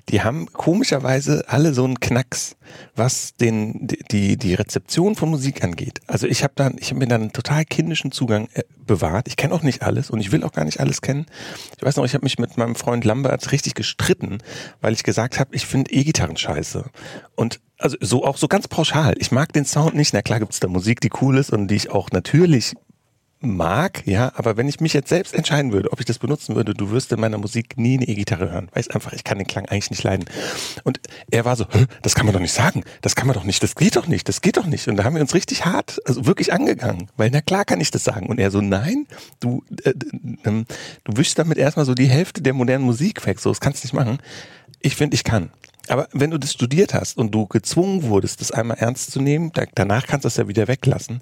die 0.09 0.21
haben 0.21 0.51
komischerweise 0.51 1.45
alle 1.47 1.73
so 1.73 1.85
einen 1.85 1.99
Knacks, 1.99 2.55
was 2.95 3.35
den 3.35 3.87
die 4.11 4.37
die 4.37 4.53
Rezeption 4.53 5.15
von 5.15 5.29
Musik 5.29 5.63
angeht. 5.63 6.01
Also 6.07 6.27
ich 6.27 6.43
habe 6.43 6.53
dann 6.55 6.75
ich 6.77 6.89
habe 6.89 6.99
mir 6.99 7.07
dann 7.07 7.31
total 7.31 7.63
kindischen 7.65 8.11
Zugang 8.11 8.49
äh, 8.53 8.63
bewahrt. 8.85 9.27
Ich 9.27 9.37
kenne 9.37 9.53
auch 9.53 9.63
nicht 9.63 9.81
alles 9.81 10.09
und 10.09 10.19
ich 10.19 10.31
will 10.31 10.43
auch 10.43 10.51
gar 10.51 10.65
nicht 10.65 10.79
alles 10.79 11.01
kennen. 11.01 11.25
Ich 11.77 11.83
weiß 11.83 11.95
noch, 11.95 12.05
ich 12.05 12.13
habe 12.13 12.25
mich 12.25 12.37
mit 12.37 12.57
meinem 12.57 12.75
Freund 12.75 13.05
Lambert 13.05 13.51
richtig 13.51 13.75
gestritten, 13.75 14.39
weil 14.81 14.93
ich 14.93 15.03
gesagt 15.03 15.39
habe, 15.39 15.55
ich 15.55 15.65
finde 15.65 15.91
E-Gitarren 15.91 16.37
scheiße. 16.37 16.85
Und 17.35 17.61
also 17.77 17.97
so 17.99 18.25
auch 18.25 18.37
so 18.37 18.47
ganz 18.47 18.67
pauschal. 18.67 19.15
Ich 19.17 19.31
mag 19.31 19.51
den 19.53 19.65
Sound 19.65 19.95
nicht. 19.95 20.13
Na 20.13 20.21
klar 20.21 20.39
gibt's 20.39 20.59
da 20.59 20.67
Musik, 20.67 21.01
die 21.01 21.09
cool 21.21 21.37
ist 21.37 21.51
und 21.51 21.67
die 21.67 21.75
ich 21.75 21.89
auch 21.91 22.11
natürlich 22.11 22.73
mag, 23.43 24.05
ja, 24.05 24.31
aber 24.35 24.57
wenn 24.57 24.67
ich 24.67 24.79
mich 24.79 24.93
jetzt 24.93 25.09
selbst 25.09 25.33
entscheiden 25.33 25.71
würde, 25.71 25.91
ob 25.91 25.99
ich 25.99 26.05
das 26.05 26.19
benutzen 26.19 26.55
würde, 26.55 26.73
du 26.73 26.91
wirst 26.91 27.11
in 27.11 27.19
meiner 27.19 27.37
Musik 27.37 27.77
nie 27.77 27.97
eine 27.97 28.07
E-Gitarre 28.07 28.51
hören. 28.51 28.69
Weiß 28.73 28.89
einfach, 28.89 29.13
ich 29.13 29.23
kann 29.23 29.37
den 29.37 29.47
Klang 29.47 29.65
eigentlich 29.67 29.91
nicht 29.91 30.03
leiden. 30.03 30.25
Und 30.83 30.99
er 31.31 31.45
war 31.45 31.55
so, 31.55 31.65
das 32.01 32.15
kann 32.15 32.25
man 32.25 32.33
doch 32.33 32.41
nicht 32.41 32.53
sagen, 32.53 32.83
das 33.01 33.15
kann 33.15 33.27
man 33.27 33.35
doch 33.35 33.43
nicht, 33.43 33.61
das 33.63 33.75
geht 33.75 33.95
doch 33.95 34.07
nicht, 34.07 34.27
das 34.27 34.41
geht 34.41 34.57
doch 34.57 34.65
nicht. 34.65 34.87
Und 34.87 34.97
da 34.97 35.03
haben 35.03 35.15
wir 35.15 35.21
uns 35.21 35.33
richtig 35.33 35.65
hart, 35.65 35.99
also 36.05 36.25
wirklich 36.25 36.53
angegangen, 36.53 37.09
weil 37.17 37.29
na 37.31 37.41
klar 37.41 37.65
kann 37.65 37.81
ich 37.81 37.91
das 37.91 38.03
sagen. 38.03 38.27
Und 38.27 38.39
er 38.39 38.51
so, 38.51 38.61
nein, 38.61 39.07
du, 39.39 39.63
äh, 39.83 39.89
äh, 39.89 40.65
du 41.03 41.17
wischst 41.17 41.37
damit 41.37 41.57
erstmal 41.57 41.85
so 41.85 41.93
die 41.93 42.07
Hälfte 42.07 42.41
der 42.41 42.53
modernen 42.53 42.85
Musik 42.85 43.25
weg, 43.25 43.39
so, 43.39 43.49
das 43.49 43.59
kannst 43.59 43.83
du 43.83 43.87
nicht 43.87 43.93
machen. 43.93 44.19
Ich 44.81 44.95
finde, 44.95 45.15
ich 45.15 45.23
kann. 45.23 45.51
Aber 45.89 46.07
wenn 46.13 46.31
du 46.31 46.37
das 46.37 46.53
studiert 46.53 46.93
hast 46.93 47.17
und 47.17 47.31
du 47.31 47.45
gezwungen 47.45 48.03
wurdest, 48.03 48.41
das 48.41 48.51
einmal 48.51 48.77
ernst 48.77 49.11
zu 49.11 49.21
nehmen, 49.21 49.51
da, 49.53 49.63
danach 49.75 50.07
kannst 50.07 50.23
du 50.23 50.27
das 50.27 50.37
ja 50.37 50.47
wieder 50.47 50.67
weglassen. 50.67 51.21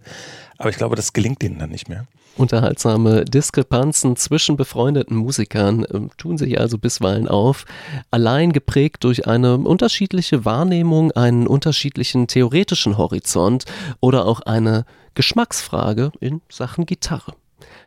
Aber 0.58 0.70
ich 0.70 0.78
glaube, 0.78 0.96
das 0.96 1.14
gelingt 1.14 1.42
denen 1.42 1.58
dann 1.58 1.72
nicht 1.72 1.90
mehr. 1.90 2.06
Unterhaltsame 2.38 3.26
Diskrepanzen 3.26 4.16
zwischen 4.16 4.56
befreundeten 4.56 5.18
Musikern 5.18 5.84
äh, 5.84 6.00
tun 6.18 6.38
sich 6.38 6.60
also 6.60 6.78
bisweilen 6.78 7.28
auf, 7.28 7.66
allein 8.10 8.54
geprägt 8.54 9.04
durch 9.04 9.28
eine 9.28 9.58
unterschiedliche 9.58 10.46
Wahrnehmung, 10.46 11.12
einen 11.12 11.46
unterschiedlichen 11.46 12.28
theoretischen 12.28 12.98
Horizont 12.98 13.66
oder 14.00 14.26
auch 14.26 14.42
eine 14.42 14.86
Geschmacksfrage 15.14 16.12
in 16.22 16.42
Sachen 16.50 16.86
Gitarre. 16.86 17.34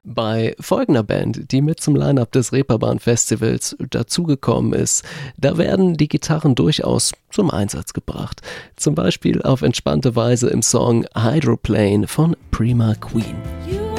Bei 0.06 0.54
folgender 0.60 1.02
Band, 1.02 1.50
die 1.50 1.62
mit 1.62 1.80
zum 1.80 1.96
Line-Up 1.96 2.30
des 2.30 2.52
Reeperbahn 2.52 2.98
Festivals 2.98 3.74
dazugekommen 3.88 4.74
ist, 4.74 5.02
da 5.38 5.56
werden 5.56 5.96
die 5.96 6.08
Gitarren 6.08 6.54
durchaus 6.54 7.12
zum 7.30 7.50
Einsatz 7.50 7.94
gebracht. 7.94 8.42
Zum 8.76 8.94
Beispiel 8.94 9.40
auf 9.40 9.62
entspannte 9.62 10.14
Weise 10.14 10.50
im 10.50 10.60
Song 10.60 11.06
Hydroplane 11.16 12.06
von 12.06 12.36
Prima 12.50 12.94
Queen. 12.96 13.93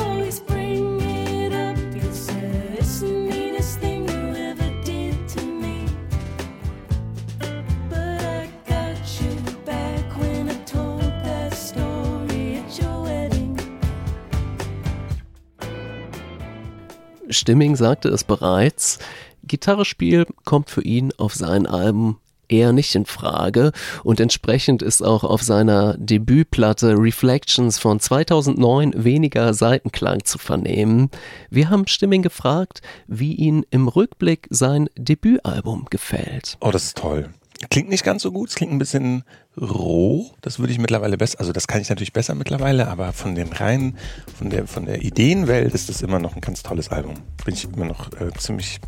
Stimming 17.35 17.75
sagte 17.75 18.09
es 18.09 18.23
bereits, 18.23 18.99
Gitarrespiel 19.43 20.25
kommt 20.43 20.69
für 20.69 20.81
ihn 20.81 21.11
auf 21.17 21.35
sein 21.35 21.67
Album 21.67 22.17
eher 22.47 22.73
nicht 22.73 22.93
in 22.95 23.05
Frage 23.05 23.71
und 24.03 24.19
entsprechend 24.19 24.81
ist 24.81 25.01
auch 25.01 25.23
auf 25.23 25.41
seiner 25.41 25.95
Debütplatte 25.97 26.95
Reflections 26.97 27.79
von 27.79 27.99
2009 27.99 29.03
weniger 29.03 29.53
Seitenklang 29.53 30.23
zu 30.25 30.37
vernehmen. 30.37 31.09
Wir 31.49 31.69
haben 31.69 31.87
Stimming 31.87 32.21
gefragt, 32.21 32.81
wie 33.07 33.33
ihn 33.33 33.65
im 33.71 33.87
Rückblick 33.87 34.47
sein 34.49 34.89
Debütalbum 34.95 35.85
gefällt. 35.89 36.57
Oh, 36.61 36.71
das 36.71 36.85
ist 36.85 36.97
toll. 36.97 37.29
Klingt 37.69 37.89
nicht 37.89 38.03
ganz 38.03 38.21
so 38.21 38.31
gut, 38.31 38.49
es 38.49 38.55
klingt 38.55 38.71
ein 38.71 38.79
bisschen 38.79 39.23
roh. 39.59 40.31
Das 40.41 40.59
würde 40.59 40.71
ich 40.71 40.79
mittlerweile 40.79 41.17
besser, 41.17 41.39
also 41.39 41.51
das 41.51 41.67
kann 41.67 41.81
ich 41.81 41.89
natürlich 41.89 42.13
besser 42.13 42.35
mittlerweile, 42.35 42.87
aber 42.87 43.13
von 43.13 43.35
den 43.35 43.51
reinen, 43.51 43.97
von 44.37 44.49
der, 44.49 44.67
von 44.67 44.85
der 44.85 45.03
Ideenwelt 45.03 45.73
ist 45.73 45.89
das 45.89 46.01
immer 46.01 46.19
noch 46.19 46.35
ein 46.35 46.41
ganz 46.41 46.63
tolles 46.63 46.89
Album. 46.89 47.15
Bin 47.43 47.53
ich 47.53 47.65
immer 47.65 47.85
noch 47.85 48.11
äh, 48.13 48.31
ziemlich 48.37 48.79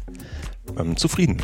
ähm, 0.77 0.97
zufrieden. 0.97 1.41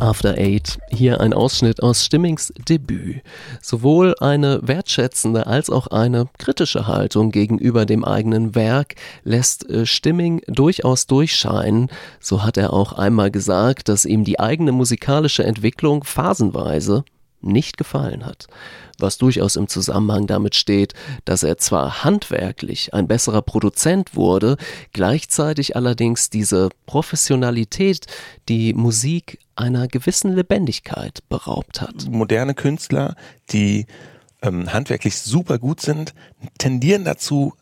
After 0.00 0.38
Eight. 0.38 0.78
Hier 0.90 1.20
ein 1.20 1.34
Ausschnitt 1.34 1.82
aus 1.82 2.04
Stimmings 2.04 2.52
Debüt. 2.68 3.22
Sowohl 3.60 4.14
eine 4.18 4.60
wertschätzende 4.62 5.46
als 5.46 5.68
auch 5.68 5.88
eine 5.88 6.28
kritische 6.38 6.86
Haltung 6.86 7.30
gegenüber 7.30 7.84
dem 7.84 8.04
eigenen 8.04 8.54
Werk 8.54 8.94
lässt 9.24 9.68
äh, 9.68 9.84
Stimming 9.84 10.40
durchaus 10.46 11.06
durchscheinen. 11.06 11.90
So 12.18 12.42
hat 12.42 12.56
er 12.56 12.72
auch 12.72 12.94
einmal 12.94 13.30
gesagt, 13.30 13.88
dass 13.90 14.06
ihm 14.06 14.24
die 14.24 14.40
eigene 14.40 14.72
musikalische 14.72 15.44
Entwicklung 15.44 16.02
phasenweise 16.04 17.04
nicht 17.42 17.76
gefallen 17.76 18.24
hat, 18.26 18.46
was 18.98 19.18
durchaus 19.18 19.56
im 19.56 19.68
Zusammenhang 19.68 20.26
damit 20.26 20.54
steht, 20.54 20.94
dass 21.24 21.42
er 21.42 21.58
zwar 21.58 22.04
handwerklich 22.04 22.92
ein 22.94 23.08
besserer 23.08 23.42
Produzent 23.42 24.14
wurde, 24.14 24.56
gleichzeitig 24.92 25.76
allerdings 25.76 26.30
diese 26.30 26.68
Professionalität 26.86 28.06
die 28.48 28.74
Musik 28.74 29.38
einer 29.56 29.88
gewissen 29.88 30.34
Lebendigkeit 30.34 31.20
beraubt 31.28 31.80
hat. 31.80 32.08
Moderne 32.08 32.54
Künstler, 32.54 33.16
die 33.50 33.86
ähm, 34.42 34.72
handwerklich 34.72 35.18
super 35.18 35.58
gut 35.58 35.80
sind, 35.80 36.14
tendieren 36.58 37.04
dazu, 37.04 37.54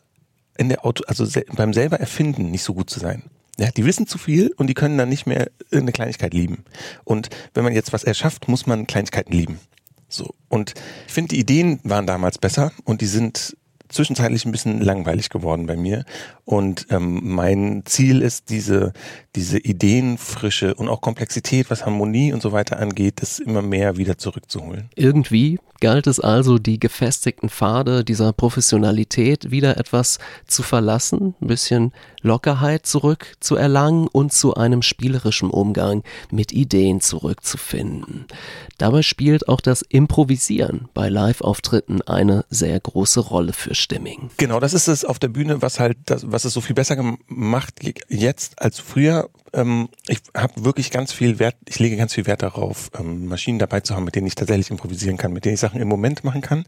in 0.57 0.67
der 0.67 0.85
Auto, 0.85 1.03
also 1.07 1.25
beim 1.55 1.73
selber 1.73 1.99
Erfinden 2.01 2.51
nicht 2.51 2.63
so 2.63 2.73
gut 2.73 2.89
zu 2.89 2.99
sein. 2.99 3.23
Ja, 3.59 3.69
die 3.71 3.85
wissen 3.85 4.07
zu 4.07 4.17
viel 4.17 4.53
und 4.55 4.67
die 4.67 4.73
können 4.73 4.97
dann 4.97 5.09
nicht 5.09 5.25
mehr 5.25 5.51
irgendeine 5.65 5.91
Kleinigkeit 5.91 6.33
lieben. 6.33 6.63
Und 7.03 7.27
wenn 7.53 7.65
man 7.65 7.73
jetzt 7.73 7.91
was 7.91 8.05
erschafft, 8.05 8.47
muss 8.47 8.65
man 8.65 8.87
Kleinigkeiten 8.87 9.33
lieben. 9.33 9.59
So. 10.07 10.33
Und 10.47 10.73
ich 11.07 11.13
finde, 11.13 11.35
die 11.35 11.41
Ideen 11.41 11.81
waren 11.83 12.07
damals 12.07 12.37
besser 12.37 12.71
und 12.85 13.01
die 13.01 13.05
sind 13.05 13.57
zwischenzeitlich 13.89 14.45
ein 14.45 14.51
bisschen 14.51 14.79
langweilig 14.79 15.29
geworden 15.29 15.65
bei 15.65 15.75
mir. 15.75 16.05
Und 16.45 16.87
ähm, 16.89 17.19
mein 17.23 17.83
Ziel 17.85 18.21
ist, 18.21 18.49
diese, 18.49 18.93
diese 19.35 19.59
Ideenfrische 19.59 20.73
und 20.75 20.89
auch 20.89 21.01
Komplexität, 21.01 21.69
was 21.69 21.85
Harmonie 21.85 22.33
und 22.33 22.41
so 22.41 22.51
weiter 22.51 22.79
angeht, 22.79 23.21
das 23.21 23.39
immer 23.39 23.61
mehr 23.61 23.97
wieder 23.97 24.17
zurückzuholen. 24.17 24.89
Irgendwie 24.95 25.59
galt 25.79 26.07
es 26.07 26.19
also, 26.19 26.57
die 26.57 26.79
gefestigten 26.79 27.49
Pfade 27.49 28.03
dieser 28.03 28.33
Professionalität 28.33 29.51
wieder 29.51 29.77
etwas 29.77 30.19
zu 30.45 30.63
verlassen, 30.63 31.35
ein 31.41 31.47
bisschen 31.47 31.93
Lockerheit 32.21 32.85
zurückzuerlangen 32.85 34.07
und 34.07 34.33
zu 34.33 34.55
einem 34.55 34.81
spielerischen 34.81 35.49
Umgang 35.49 36.03
mit 36.31 36.51
Ideen 36.51 37.01
zurückzufinden. 37.01 38.25
Dabei 38.77 39.01
spielt 39.03 39.47
auch 39.47 39.61
das 39.61 39.81
Improvisieren 39.81 40.89
bei 40.93 41.09
Live-Auftritten 41.09 42.01
eine 42.01 42.45
sehr 42.49 42.79
große 42.79 43.21
Rolle 43.21 43.53
für 43.53 43.75
Stimming. 43.75 44.31
Genau, 44.37 44.59
das 44.59 44.73
ist 44.73 44.87
es 44.87 45.05
auf 45.05 45.19
der 45.19 45.29
Bühne, 45.29 45.61
was 45.61 45.79
halt, 45.79 45.97
das, 46.05 46.29
was 46.29 46.45
es 46.45 46.53
so 46.53 46.61
viel 46.61 46.75
besser 46.75 46.95
gemacht 46.95 47.75
jetzt 48.09 48.61
als 48.61 48.79
früher. 48.79 49.28
Ähm, 49.53 49.89
ich 50.07 50.19
habe 50.35 50.63
wirklich 50.63 50.91
ganz 50.91 51.11
viel 51.11 51.39
Wert, 51.39 51.55
ich 51.67 51.79
lege 51.79 51.97
ganz 51.97 52.13
viel 52.13 52.27
Wert 52.27 52.43
darauf, 52.43 52.91
ähm, 52.97 53.27
Maschinen 53.27 53.59
dabei 53.59 53.79
zu 53.79 53.95
haben, 53.95 54.03
mit 54.03 54.15
denen 54.15 54.27
ich 54.27 54.35
tatsächlich 54.35 54.69
improvisieren 54.69 55.17
kann, 55.17 55.33
mit 55.33 55.45
denen 55.45 55.55
ich 55.55 55.59
Sachen 55.59 55.81
im 55.81 55.87
Moment 55.87 56.23
machen 56.23 56.41
kann, 56.41 56.65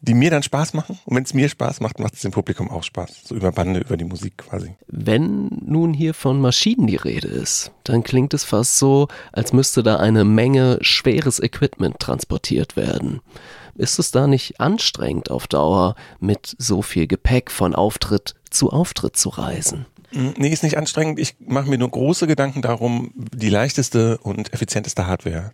die 0.00 0.14
mir 0.14 0.30
dann 0.30 0.42
Spaß 0.42 0.74
machen. 0.74 0.98
Und 1.04 1.16
wenn 1.16 1.24
es 1.24 1.34
mir 1.34 1.48
Spaß 1.48 1.80
macht, 1.80 1.98
macht 1.98 2.14
es 2.14 2.20
dem 2.20 2.32
Publikum 2.32 2.70
auch 2.70 2.82
Spaß. 2.82 3.22
So 3.24 3.34
über 3.34 3.52
Bande, 3.52 3.80
über 3.80 3.96
die 3.96 4.04
Musik 4.04 4.38
quasi. 4.38 4.74
Wenn 4.86 5.48
nun 5.64 5.92
hier 5.92 6.14
von 6.14 6.40
Maschinen 6.40 6.86
die 6.86 6.96
Rede 6.96 7.28
ist, 7.28 7.72
dann 7.84 8.02
klingt 8.02 8.32
es 8.32 8.44
fast 8.44 8.78
so, 8.78 9.08
als 9.32 9.52
müsste 9.52 9.82
da 9.82 9.96
eine 9.96 10.24
Menge 10.24 10.78
schweres 10.80 11.38
Equipment 11.40 11.98
transportiert 11.98 12.76
werden. 12.76 13.20
Ist 13.74 13.98
es 13.98 14.10
da 14.10 14.26
nicht 14.26 14.60
anstrengend 14.60 15.30
auf 15.30 15.46
Dauer, 15.46 15.94
mit 16.18 16.54
so 16.58 16.82
viel 16.82 17.06
Gepäck 17.06 17.50
von 17.50 17.74
Auftritt 17.74 18.34
zu 18.50 18.70
Auftritt 18.70 19.16
zu 19.16 19.28
reisen? 19.30 19.86
Nee, 20.12 20.48
ist 20.48 20.62
nicht 20.62 20.76
anstrengend. 20.76 21.18
Ich 21.18 21.36
mache 21.38 21.68
mir 21.68 21.78
nur 21.78 21.90
große 21.90 22.26
Gedanken 22.26 22.62
darum, 22.62 23.12
die 23.14 23.48
leichteste 23.48 24.18
und 24.18 24.52
effizienteste 24.52 25.06
Hardware 25.06 25.52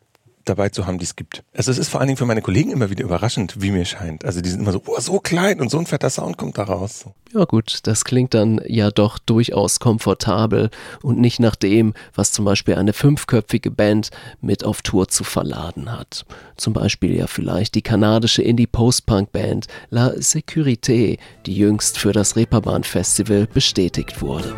dabei 0.48 0.68
zu 0.70 0.86
haben, 0.86 0.98
die 0.98 1.04
es 1.04 1.16
gibt. 1.16 1.42
Also 1.54 1.70
es 1.70 1.78
ist 1.78 1.88
vor 1.88 2.00
allen 2.00 2.08
Dingen 2.08 2.16
für 2.16 2.26
meine 2.26 2.42
Kollegen 2.42 2.70
immer 2.70 2.90
wieder 2.90 3.04
überraschend, 3.04 3.60
wie 3.60 3.70
mir 3.70 3.84
scheint. 3.84 4.24
Also 4.24 4.40
die 4.40 4.48
sind 4.48 4.60
immer 4.60 4.72
so, 4.72 4.82
oh, 4.86 5.00
so 5.00 5.20
klein 5.20 5.60
und 5.60 5.70
so 5.70 5.78
ein 5.78 5.86
fetter 5.86 6.10
Sound 6.10 6.36
kommt 6.36 6.58
da 6.58 6.64
raus. 6.64 7.06
Ja 7.32 7.44
gut, 7.44 7.80
das 7.82 8.04
klingt 8.04 8.34
dann 8.34 8.60
ja 8.66 8.90
doch 8.90 9.18
durchaus 9.18 9.80
komfortabel 9.80 10.70
und 11.02 11.18
nicht 11.18 11.40
nach 11.40 11.56
dem, 11.56 11.92
was 12.14 12.32
zum 12.32 12.44
Beispiel 12.44 12.76
eine 12.76 12.92
fünfköpfige 12.92 13.70
Band 13.70 14.10
mit 14.40 14.64
auf 14.64 14.82
Tour 14.82 15.08
zu 15.08 15.24
verladen 15.24 15.92
hat. 15.92 16.24
Zum 16.56 16.72
Beispiel 16.72 17.14
ja 17.14 17.26
vielleicht 17.26 17.74
die 17.74 17.82
kanadische 17.82 18.42
Indie-Post-Punk-Band 18.42 19.66
La 19.90 20.10
Sécurité, 20.12 21.18
die 21.44 21.56
jüngst 21.56 21.98
für 21.98 22.12
das 22.12 22.36
Reeperbahn 22.36 22.84
Festival 22.84 23.46
bestätigt 23.52 24.22
wurde. 24.22 24.54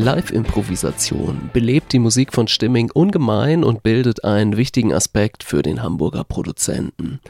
Live-Improvisation 0.00 1.50
belebt 1.52 1.92
die 1.92 1.98
Musik 1.98 2.32
von 2.32 2.48
Stimming 2.48 2.90
ungemein 2.90 3.62
und 3.62 3.82
bildet 3.82 4.24
einen 4.24 4.56
wichtigen 4.56 4.94
Aspekt 4.94 5.44
für 5.44 5.60
den 5.60 5.82
Hamburger 5.82 6.24
Produzenten. 6.24 7.20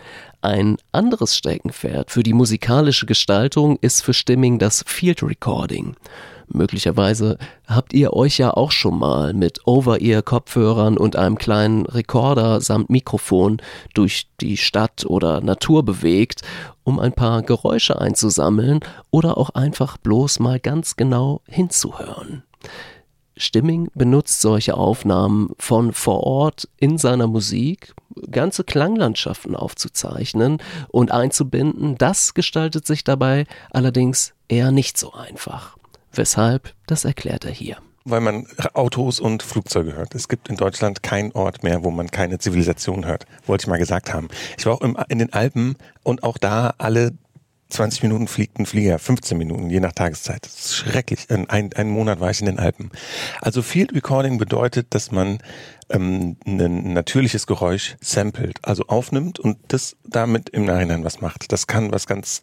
Ein 0.40 0.76
anderes 0.92 1.36
Steckenpferd 1.36 2.12
für 2.12 2.22
die 2.22 2.32
musikalische 2.32 3.06
Gestaltung 3.06 3.76
ist 3.80 4.02
für 4.02 4.14
Stimming 4.14 4.60
das 4.60 4.84
Field 4.86 5.20
Recording. 5.24 5.96
Möglicherweise 6.46 7.38
habt 7.66 7.92
ihr 7.92 8.12
euch 8.12 8.38
ja 8.38 8.52
auch 8.52 8.70
schon 8.70 9.00
mal 9.00 9.34
mit 9.34 9.66
Over-Ear-Kopfhörern 9.66 10.96
und 10.96 11.16
einem 11.16 11.38
kleinen 11.38 11.86
Rekorder 11.86 12.60
samt 12.60 12.88
Mikrofon 12.88 13.60
durch 13.94 14.28
die 14.40 14.56
Stadt 14.56 15.04
oder 15.04 15.40
Natur 15.40 15.84
bewegt, 15.84 16.42
um 16.84 17.00
ein 17.00 17.14
paar 17.14 17.42
Geräusche 17.42 18.00
einzusammeln 18.00 18.78
oder 19.10 19.38
auch 19.38 19.50
einfach 19.50 19.96
bloß 19.96 20.38
mal 20.38 20.60
ganz 20.60 20.94
genau 20.94 21.40
hinzuhören. 21.48 22.44
Stimming 23.36 23.90
benutzt 23.94 24.42
solche 24.42 24.74
Aufnahmen 24.74 25.50
von 25.58 25.92
vor 25.92 26.24
Ort 26.24 26.68
in 26.78 26.98
seiner 26.98 27.26
Musik, 27.26 27.94
ganze 28.30 28.64
Klanglandschaften 28.64 29.56
aufzuzeichnen 29.56 30.58
und 30.88 31.10
einzubinden. 31.10 31.96
Das 31.96 32.34
gestaltet 32.34 32.86
sich 32.86 33.02
dabei 33.02 33.46
allerdings 33.70 34.34
eher 34.48 34.72
nicht 34.72 34.98
so 34.98 35.14
einfach. 35.14 35.76
Weshalb, 36.12 36.74
das 36.86 37.04
erklärt 37.04 37.44
er 37.44 37.52
hier. 37.52 37.78
Weil 38.04 38.20
man 38.20 38.46
Autos 38.74 39.20
und 39.20 39.42
Flugzeuge 39.42 39.94
hört. 39.94 40.14
Es 40.14 40.28
gibt 40.28 40.48
in 40.48 40.56
Deutschland 40.56 41.02
keinen 41.02 41.32
Ort 41.32 41.62
mehr, 41.62 41.84
wo 41.84 41.90
man 41.90 42.10
keine 42.10 42.38
Zivilisation 42.38 43.06
hört. 43.06 43.26
Wollte 43.46 43.64
ich 43.64 43.68
mal 43.68 43.78
gesagt 43.78 44.12
haben. 44.12 44.28
Ich 44.58 44.66
war 44.66 44.74
auch 44.74 44.80
in 45.08 45.18
den 45.18 45.32
Alpen 45.32 45.76
und 46.02 46.22
auch 46.24 46.38
da 46.38 46.74
alle 46.78 47.12
20 47.70 48.02
Minuten 48.02 48.28
fliegt 48.28 48.58
ein 48.58 48.66
Flieger, 48.66 48.98
15 48.98 49.38
Minuten, 49.38 49.70
je 49.70 49.80
nach 49.80 49.92
Tageszeit. 49.92 50.44
Das 50.44 50.54
ist 50.54 50.76
schrecklich. 50.76 51.26
Ein, 51.30 51.48
einen 51.72 51.90
Monat 51.90 52.20
war 52.20 52.30
ich 52.30 52.40
in 52.40 52.46
den 52.46 52.58
Alpen. 52.58 52.90
Also 53.40 53.62
Field 53.62 53.94
Recording 53.94 54.38
bedeutet, 54.38 54.88
dass 54.90 55.10
man 55.12 55.38
ähm, 55.88 56.36
ein 56.46 56.92
natürliches 56.92 57.46
Geräusch 57.46 57.96
samplet, 58.00 58.58
also 58.62 58.84
aufnimmt 58.86 59.38
und 59.38 59.58
das 59.68 59.96
damit 60.04 60.50
im 60.50 60.64
Nachhinein 60.64 61.04
was 61.04 61.20
macht. 61.20 61.52
Das 61.52 61.66
kann 61.66 61.92
was 61.92 62.06
ganz 62.06 62.40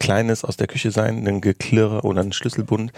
Kleines 0.00 0.44
aus 0.44 0.56
der 0.56 0.66
Küche 0.66 0.90
sein, 0.90 1.28
ein 1.28 1.40
Geklirre 1.40 2.00
oder 2.02 2.22
ein 2.22 2.32
Schlüsselbund. 2.32 2.92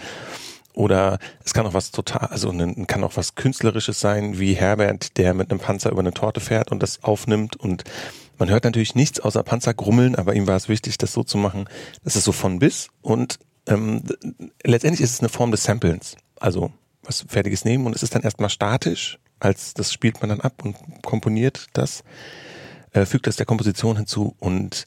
Oder 0.73 1.19
es 1.45 1.53
kann 1.53 1.65
auch 1.65 1.73
was 1.73 1.91
total, 1.91 2.27
also 2.27 2.49
ein, 2.49 2.85
kann 2.87 3.03
auch 3.03 3.15
was 3.15 3.35
Künstlerisches 3.35 3.99
sein, 3.99 4.39
wie 4.39 4.53
Herbert, 4.55 5.17
der 5.17 5.33
mit 5.33 5.49
einem 5.49 5.59
Panzer 5.59 5.91
über 5.91 6.01
eine 6.01 6.13
Torte 6.13 6.41
fährt 6.41 6.71
und 6.71 6.83
das 6.83 7.01
aufnimmt 7.03 7.55
und 7.55 7.85
man 8.37 8.49
hört 8.49 8.63
natürlich 8.63 8.95
nichts 8.95 9.19
außer 9.19 9.43
Panzer 9.43 9.73
grummeln, 9.73 10.15
aber 10.15 10.35
ihm 10.35 10.47
war 10.47 10.55
es 10.55 10.69
wichtig, 10.69 10.97
das 10.97 11.13
so 11.13 11.23
zu 11.23 11.37
machen, 11.37 11.65
dass 12.03 12.15
es 12.15 12.23
so 12.23 12.31
von 12.31 12.59
bis 12.59 12.89
und 13.01 13.39
ähm, 13.67 14.03
letztendlich 14.63 15.01
ist 15.01 15.13
es 15.13 15.19
eine 15.19 15.29
Form 15.29 15.51
des 15.51 15.63
Samplens. 15.63 16.15
Also 16.39 16.71
was 17.03 17.25
Fertiges 17.27 17.65
nehmen 17.65 17.85
und 17.85 17.95
es 17.95 18.03
ist 18.03 18.15
dann 18.15 18.23
erstmal 18.23 18.49
statisch, 18.49 19.19
als 19.39 19.73
das 19.73 19.93
spielt 19.93 20.21
man 20.21 20.29
dann 20.29 20.41
ab 20.41 20.63
und 20.63 20.75
komponiert 21.03 21.67
das, 21.73 22.03
äh, 22.93 23.05
fügt 23.05 23.27
das 23.27 23.35
der 23.35 23.45
Komposition 23.45 23.97
hinzu 23.97 24.35
und 24.39 24.85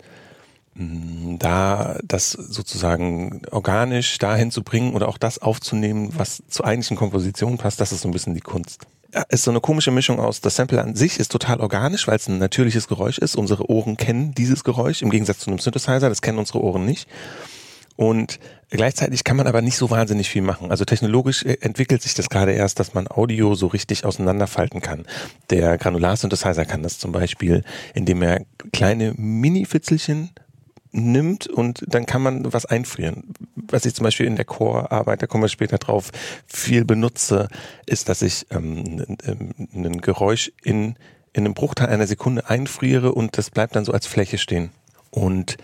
mh, 0.74 0.84
mm, 0.84 1.38
da 1.38 1.98
das 2.04 2.32
sozusagen 2.32 3.42
organisch 3.50 4.18
dahin 4.18 4.50
zu 4.50 4.62
bringen 4.62 4.94
oder 4.94 5.08
auch 5.08 5.18
das 5.18 5.38
aufzunehmen, 5.38 6.12
was 6.16 6.42
zur 6.48 6.66
eigentlichen 6.66 6.96
Komposition 6.96 7.58
passt, 7.58 7.80
das 7.80 7.92
ist 7.92 8.02
so 8.02 8.08
ein 8.08 8.12
bisschen 8.12 8.34
die 8.34 8.40
Kunst 8.40 8.86
ist 9.28 9.44
so 9.44 9.50
eine 9.50 9.60
komische 9.60 9.90
Mischung 9.90 10.20
aus, 10.20 10.40
das 10.40 10.56
Sample 10.56 10.82
an 10.82 10.94
sich 10.94 11.18
ist 11.18 11.32
total 11.32 11.60
organisch, 11.60 12.06
weil 12.06 12.16
es 12.16 12.28
ein 12.28 12.38
natürliches 12.38 12.88
Geräusch 12.88 13.18
ist. 13.18 13.36
Unsere 13.36 13.70
Ohren 13.70 13.96
kennen 13.96 14.34
dieses 14.34 14.64
Geräusch 14.64 15.02
im 15.02 15.10
Gegensatz 15.10 15.40
zu 15.40 15.50
einem 15.50 15.58
Synthesizer, 15.58 16.08
das 16.08 16.22
kennen 16.22 16.38
unsere 16.38 16.62
Ohren 16.62 16.84
nicht. 16.84 17.08
Und 17.96 18.38
gleichzeitig 18.70 19.24
kann 19.24 19.36
man 19.36 19.48
aber 19.48 19.60
nicht 19.60 19.76
so 19.76 19.90
wahnsinnig 19.90 20.28
viel 20.28 20.42
machen. 20.42 20.70
Also 20.70 20.84
technologisch 20.84 21.44
äh, 21.44 21.58
entwickelt 21.60 22.00
sich 22.00 22.14
das 22.14 22.30
gerade 22.30 22.52
erst, 22.52 22.78
dass 22.78 22.94
man 22.94 23.08
Audio 23.08 23.56
so 23.56 23.66
richtig 23.66 24.04
auseinanderfalten 24.04 24.80
kann. 24.80 25.04
Der 25.50 25.78
Granular-Synthesizer 25.78 26.64
kann 26.64 26.84
das 26.84 27.00
zum 27.00 27.10
Beispiel, 27.10 27.64
indem 27.94 28.22
er 28.22 28.44
kleine 28.72 29.14
Mini-Fitzelchen 29.16 30.30
nimmt 30.92 31.46
und 31.46 31.84
dann 31.86 32.06
kann 32.06 32.22
man 32.22 32.52
was 32.52 32.66
einfrieren. 32.66 33.34
Was 33.54 33.84
ich 33.84 33.94
zum 33.94 34.04
Beispiel 34.04 34.26
in 34.26 34.36
der 34.36 34.44
Core-Arbeit, 34.44 35.22
da 35.22 35.26
kommen 35.26 35.44
wir 35.44 35.48
später 35.48 35.78
drauf, 35.78 36.10
viel 36.46 36.84
benutze, 36.84 37.48
ist, 37.86 38.08
dass 38.08 38.22
ich 38.22 38.46
ähm, 38.50 39.18
ein 39.74 40.00
Geräusch 40.00 40.52
in, 40.62 40.96
in 41.32 41.44
einem 41.44 41.54
Bruchteil 41.54 41.88
einer 41.88 42.06
Sekunde 42.06 42.48
einfriere 42.48 43.12
und 43.12 43.36
das 43.38 43.50
bleibt 43.50 43.76
dann 43.76 43.84
so 43.84 43.92
als 43.92 44.06
Fläche 44.06 44.38
stehen. 44.38 44.70
Und 45.10 45.56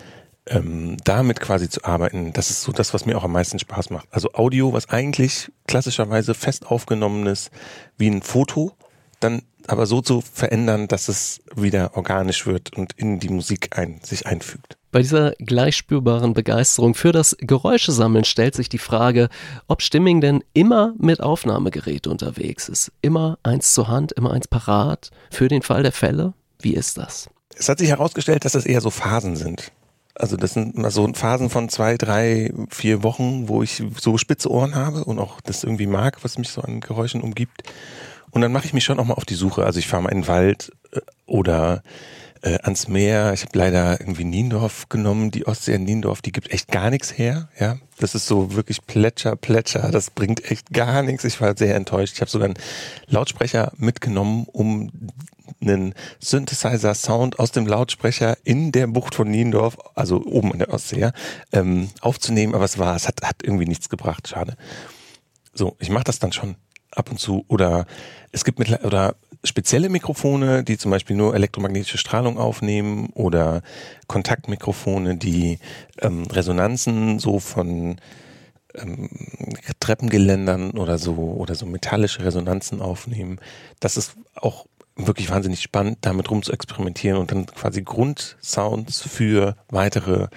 ähm, 0.47 0.97
damit 1.03 1.39
quasi 1.39 1.69
zu 1.69 1.83
arbeiten, 1.83 2.33
das 2.33 2.49
ist 2.49 2.61
so 2.61 2.71
das, 2.71 2.93
was 2.93 3.05
mir 3.05 3.17
auch 3.17 3.23
am 3.23 3.31
meisten 3.31 3.57
Spaß 3.57 3.89
macht. 3.89 4.07
Also 4.11 4.33
Audio, 4.33 4.73
was 4.73 4.89
eigentlich 4.89 5.51
klassischerweise 5.67 6.33
fest 6.33 6.67
aufgenommenes 6.67 7.49
wie 7.97 8.09
ein 8.09 8.21
Foto, 8.21 8.73
dann 9.19 9.41
aber 9.67 9.87
so 9.87 10.01
zu 10.01 10.21
verändern, 10.21 10.87
dass 10.87 11.07
es 11.07 11.41
wieder 11.55 11.97
organisch 11.97 12.45
wird 12.45 12.73
und 12.75 12.93
in 12.93 13.19
die 13.19 13.29
Musik 13.29 13.77
ein, 13.77 13.99
sich 14.03 14.27
einfügt. 14.27 14.77
Bei 14.95 15.01
dieser 15.01 15.33
gleich 15.39 15.75
spürbaren 15.75 16.33
Begeisterung 16.33 16.95
für 16.95 17.11
das 17.11 17.35
Geräuschesammeln 17.37 18.23
stellt 18.23 18.55
sich 18.55 18.69
die 18.69 18.77
Frage, 18.77 19.27
ob 19.67 19.81
Stimming 19.81 20.21
denn 20.21 20.41
immer 20.53 20.93
mit 20.97 21.19
Aufnahmegerät 21.19 22.07
unterwegs 22.07 22.69
ist. 22.69 22.93
Immer 23.01 23.37
eins 23.43 23.73
zur 23.73 23.89
Hand, 23.89 24.13
immer 24.13 24.31
eins 24.31 24.47
parat 24.47 25.11
für 25.29 25.49
den 25.49 25.63
Fall 25.63 25.83
der 25.83 25.91
Fälle. 25.91 26.33
Wie 26.61 26.73
ist 26.73 26.97
das? 26.97 27.29
Es 27.57 27.67
hat 27.67 27.79
sich 27.79 27.89
herausgestellt, 27.89 28.45
dass 28.45 28.53
das 28.53 28.65
eher 28.65 28.79
so 28.79 28.89
Phasen 28.89 29.35
sind. 29.35 29.73
Also 30.13 30.37
das 30.37 30.53
sind 30.53 30.77
mal 30.77 30.91
so 30.91 31.05
Phasen 31.11 31.49
von 31.49 31.67
zwei, 31.67 31.97
drei, 31.97 32.53
vier 32.69 33.03
Wochen, 33.03 33.49
wo 33.49 33.63
ich 33.63 33.83
so 33.99 34.17
spitze 34.17 34.49
Ohren 34.49 34.75
habe 34.75 35.03
und 35.03 35.19
auch 35.19 35.41
das 35.41 35.65
irgendwie 35.65 35.87
mag, 35.87 36.23
was 36.23 36.37
mich 36.37 36.47
so 36.47 36.61
an 36.61 36.79
Geräuschen 36.79 37.19
umgibt. 37.19 37.63
Und 38.31 38.39
dann 38.39 38.53
mache 38.53 38.67
ich 38.67 38.73
mich 38.73 38.85
schon 38.85 38.97
auch 38.99 39.05
mal 39.05 39.15
auf 39.15 39.25
die 39.25 39.35
Suche. 39.35 39.65
Also 39.65 39.77
ich 39.77 39.89
fahre 39.89 40.03
mal 40.03 40.13
in 40.13 40.21
den 40.21 40.27
Wald 40.29 40.71
äh, 40.93 41.01
oder 41.25 41.83
äh, 42.45 42.59
ans 42.61 42.87
Meer. 42.87 43.33
Ich 43.33 43.41
habe 43.41 43.57
leider 43.57 43.99
irgendwie 43.99 44.23
Niendorf 44.23 44.87
genommen. 44.87 45.31
Die 45.31 45.47
Ostsee 45.47 45.73
in 45.73 45.83
Niendorf, 45.83 46.21
die 46.21 46.31
gibt 46.31 46.51
echt 46.51 46.69
gar 46.69 46.91
nichts 46.91 47.17
her. 47.17 47.49
Ja, 47.59 47.77
das 47.97 48.13
ist 48.13 48.27
so 48.27 48.53
wirklich 48.53 48.85
Plätscher, 48.85 49.35
Plätscher. 49.35 49.89
Das 49.91 50.11
bringt 50.11 50.49
echt 50.49 50.71
gar 50.71 51.01
nichts. 51.01 51.23
Ich 51.23 51.41
war 51.41 51.57
sehr 51.57 51.75
enttäuscht. 51.75 52.13
Ich 52.13 52.21
habe 52.21 52.29
sogar 52.29 52.45
einen 52.45 52.57
Lautsprecher 53.07 53.71
mitgenommen, 53.77 54.45
um 54.51 54.91
einen 55.59 55.95
Synthesizer-Sound 56.19 57.39
aus 57.39 57.51
dem 57.51 57.65
Lautsprecher 57.65 58.37
in 58.43 58.71
der 58.71 58.87
Bucht 58.87 59.15
von 59.15 59.29
Niendorf, 59.29 59.77
also 59.95 60.23
oben 60.23 60.51
in 60.51 60.59
der 60.59 60.71
Ostsee, 60.71 61.09
ähm, 61.51 61.89
aufzunehmen. 62.01 62.53
Aber 62.53 62.65
es 62.65 62.77
war, 62.77 62.95
es 62.95 63.07
hat, 63.07 63.23
hat 63.23 63.37
irgendwie 63.41 63.65
nichts 63.65 63.89
gebracht. 63.89 64.27
Schade. 64.27 64.55
So, 65.53 65.75
ich 65.79 65.89
mache 65.89 66.03
das 66.03 66.19
dann 66.19 66.31
schon 66.31 66.57
ab 66.91 67.09
und 67.09 67.19
zu 67.19 67.43
oder 67.47 67.85
es 68.31 68.43
gibt 68.45 68.59
mit, 68.59 68.83
oder 68.83 69.15
spezielle 69.45 69.89
Mikrofone, 69.89 70.63
die 70.63 70.77
zum 70.77 70.91
Beispiel 70.91 71.15
nur 71.15 71.35
elektromagnetische 71.35 71.97
Strahlung 71.97 72.37
aufnehmen 72.37 73.09
oder 73.13 73.61
Kontaktmikrofone, 74.07 75.17
die 75.17 75.59
ähm, 76.01 76.23
Resonanzen 76.23 77.19
so 77.19 77.39
von 77.39 77.97
ähm, 78.75 79.09
Treppengeländern 79.79 80.71
oder 80.71 80.97
so 80.97 81.15
oder 81.15 81.55
so 81.55 81.65
metallische 81.65 82.23
Resonanzen 82.23 82.81
aufnehmen. 82.81 83.39
Das 83.79 83.97
ist 83.97 84.15
auch 84.35 84.65
wirklich 84.95 85.29
wahnsinnig 85.29 85.61
spannend, 85.61 85.99
damit 86.01 86.29
rum 86.31 86.41
zu 86.41 86.51
experimentieren 86.51 87.19
und 87.19 87.31
dann 87.31 87.45
quasi 87.45 87.81
Grundsounds 87.81 89.01
für 89.01 89.55
weitere 89.69 90.27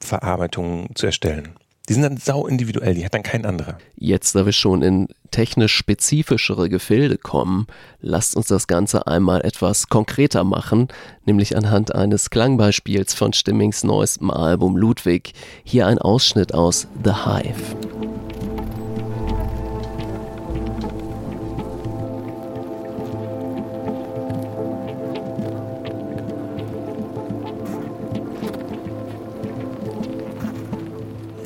Verarbeitungen 0.00 0.94
zu 0.94 1.06
erstellen. 1.06 1.54
Die 1.88 1.94
sind 1.94 2.02
dann 2.02 2.18
sau 2.18 2.46
individuell, 2.46 2.94
die 2.94 3.04
hat 3.04 3.14
dann 3.14 3.22
kein 3.22 3.46
anderer. 3.46 3.78
Jetzt, 3.96 4.34
da 4.34 4.44
wir 4.44 4.52
schon 4.52 4.82
in 4.82 5.08
technisch 5.30 5.74
spezifischere 5.74 6.68
Gefilde 6.68 7.16
kommen, 7.16 7.66
lasst 8.00 8.36
uns 8.36 8.46
das 8.46 8.66
Ganze 8.66 9.06
einmal 9.06 9.40
etwas 9.40 9.88
konkreter 9.88 10.44
machen, 10.44 10.88
nämlich 11.24 11.56
anhand 11.56 11.94
eines 11.94 12.28
Klangbeispiels 12.28 13.14
von 13.14 13.32
Stimmings 13.32 13.84
neuestem 13.84 14.30
Album 14.30 14.76
Ludwig. 14.76 15.32
Hier 15.64 15.86
ein 15.86 15.98
Ausschnitt 15.98 16.52
aus 16.52 16.88
The 17.04 17.12
Hive. 17.24 18.27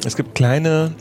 Es 0.05 0.17
gibt 0.17 0.35
kleine 0.35 0.95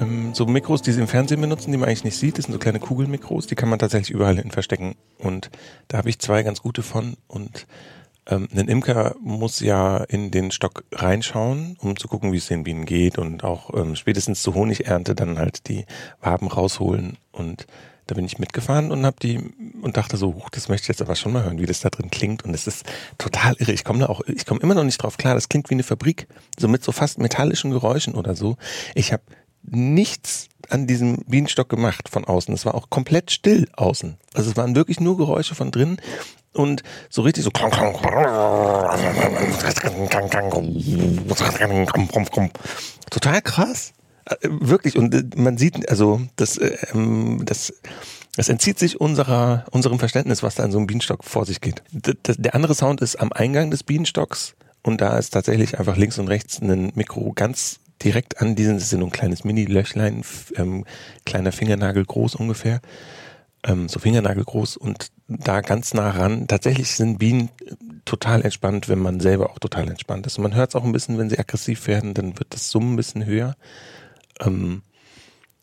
ähm, 0.00 0.32
so 0.32 0.46
Mikros, 0.46 0.80
die 0.80 0.92
sie 0.92 1.00
im 1.00 1.08
Fernsehen 1.08 1.40
benutzen, 1.40 1.70
die 1.70 1.76
man 1.76 1.88
eigentlich 1.88 2.04
nicht 2.04 2.16
sieht. 2.16 2.38
Das 2.38 2.46
sind 2.46 2.52
so 2.52 2.58
kleine 2.58 2.80
Kugelmikros, 2.80 3.46
die 3.46 3.54
kann 3.54 3.68
man 3.68 3.78
tatsächlich 3.78 4.10
überall 4.10 4.36
hin 4.36 4.50
verstecken. 4.50 4.94
Und 5.18 5.50
da 5.88 5.98
habe 5.98 6.08
ich 6.08 6.18
zwei 6.18 6.42
ganz 6.42 6.62
gute 6.62 6.82
von. 6.82 7.16
Und 7.26 7.66
ähm, 8.26 8.48
ein 8.54 8.68
Imker 8.68 9.16
muss 9.20 9.60
ja 9.60 9.98
in 9.98 10.30
den 10.30 10.50
Stock 10.50 10.84
reinschauen, 10.92 11.76
um 11.80 11.96
zu 11.96 12.08
gucken, 12.08 12.32
wie 12.32 12.38
es 12.38 12.46
den 12.46 12.64
Bienen 12.64 12.86
geht 12.86 13.18
und 13.18 13.44
auch 13.44 13.74
ähm, 13.74 13.96
spätestens 13.96 14.42
zur 14.42 14.54
Honigernte 14.54 15.14
dann 15.14 15.38
halt 15.38 15.68
die 15.68 15.84
Waben 16.20 16.48
rausholen 16.48 17.18
und 17.32 17.66
da 18.08 18.14
bin 18.14 18.24
ich 18.24 18.38
mitgefahren 18.38 18.90
und 18.90 19.04
habe 19.04 19.16
die 19.22 19.38
und 19.82 19.96
dachte 19.96 20.16
so, 20.16 20.34
huch, 20.34 20.48
das 20.50 20.68
möchte 20.68 20.84
ich 20.84 20.88
jetzt 20.88 21.02
aber 21.02 21.14
schon 21.14 21.32
mal 21.32 21.44
hören, 21.44 21.60
wie 21.60 21.66
das 21.66 21.80
da 21.80 21.90
drin 21.90 22.10
klingt. 22.10 22.42
Und 22.44 22.54
es 22.54 22.66
ist 22.66 22.84
total 23.18 23.54
irre. 23.58 23.72
Ich 23.72 23.84
komme 23.84 24.00
da 24.00 24.06
auch, 24.06 24.22
ich 24.26 24.46
komme 24.46 24.60
immer 24.60 24.74
noch 24.74 24.84
nicht 24.84 24.96
drauf 24.96 25.18
klar. 25.18 25.34
Das 25.34 25.48
klingt 25.48 25.68
wie 25.70 25.74
eine 25.74 25.82
Fabrik, 25.82 26.26
so 26.58 26.68
mit 26.68 26.82
so 26.82 26.90
fast 26.90 27.18
metallischen 27.18 27.70
Geräuschen 27.70 28.14
oder 28.14 28.34
so. 28.34 28.56
Ich 28.94 29.12
habe 29.12 29.22
nichts 29.62 30.48
an 30.70 30.86
diesem 30.86 31.18
Bienenstock 31.26 31.68
gemacht 31.68 32.08
von 32.08 32.24
außen. 32.24 32.54
Es 32.54 32.64
war 32.64 32.74
auch 32.74 32.88
komplett 32.88 33.30
still 33.30 33.68
außen. 33.76 34.16
Also 34.34 34.50
es 34.50 34.56
waren 34.56 34.74
wirklich 34.74 35.00
nur 35.00 35.18
Geräusche 35.18 35.54
von 35.54 35.70
drin 35.70 35.98
und 36.54 36.82
so 37.10 37.22
richtig 37.22 37.44
so 37.44 37.50
total 43.10 43.42
krass. 43.42 43.92
Äh, 44.28 44.36
wirklich, 44.42 44.96
und 44.96 45.14
äh, 45.14 45.24
man 45.36 45.58
sieht, 45.58 45.88
also 45.88 46.20
das, 46.36 46.58
äh, 46.58 46.76
ähm, 46.92 47.42
das, 47.44 47.72
das 48.36 48.48
entzieht 48.48 48.78
sich 48.78 49.00
unserer, 49.00 49.64
unserem 49.70 49.98
Verständnis, 49.98 50.42
was 50.42 50.54
da 50.54 50.64
in 50.64 50.72
so 50.72 50.78
einem 50.78 50.86
Bienenstock 50.86 51.24
vor 51.24 51.46
sich 51.46 51.60
geht. 51.60 51.82
Der 51.92 52.54
andere 52.54 52.74
Sound 52.74 53.00
ist 53.00 53.16
am 53.16 53.32
Eingang 53.32 53.70
des 53.70 53.82
Bienenstocks 53.82 54.54
und 54.82 55.00
da 55.00 55.18
ist 55.18 55.30
tatsächlich 55.30 55.78
einfach 55.78 55.96
links 55.96 56.18
und 56.18 56.28
rechts 56.28 56.60
ein 56.60 56.92
Mikro 56.94 57.32
ganz 57.34 57.80
direkt 58.02 58.40
an 58.40 58.54
diesen, 58.54 58.76
ist 58.76 58.90
so 58.90 58.96
ein 58.96 59.10
kleines 59.10 59.42
Mini-Löchlein, 59.42 60.22
ähm, 60.54 60.84
kleiner 61.26 61.50
Fingernagel 61.50 62.04
groß 62.04 62.36
ungefähr, 62.36 62.80
ähm, 63.64 63.88
so 63.88 63.98
Fingernagel 63.98 64.44
groß 64.44 64.76
und 64.76 65.10
da 65.26 65.62
ganz 65.62 65.94
nah 65.94 66.10
ran. 66.10 66.46
Tatsächlich 66.46 66.92
sind 66.92 67.18
Bienen 67.18 67.48
total 68.04 68.42
entspannt, 68.42 68.88
wenn 68.88 69.00
man 69.00 69.18
selber 69.18 69.50
auch 69.50 69.58
total 69.58 69.90
entspannt 69.90 70.26
ist. 70.26 70.38
Und 70.38 70.44
man 70.44 70.54
hört 70.54 70.70
es 70.70 70.76
auch 70.76 70.84
ein 70.84 70.92
bisschen, 70.92 71.18
wenn 71.18 71.28
sie 71.28 71.38
aggressiv 71.38 71.88
werden, 71.88 72.14
dann 72.14 72.38
wird 72.38 72.54
das 72.54 72.70
Summen 72.70 72.92
ein 72.92 72.96
bisschen 72.96 73.26
höher. 73.26 73.56
Ähm, 74.40 74.82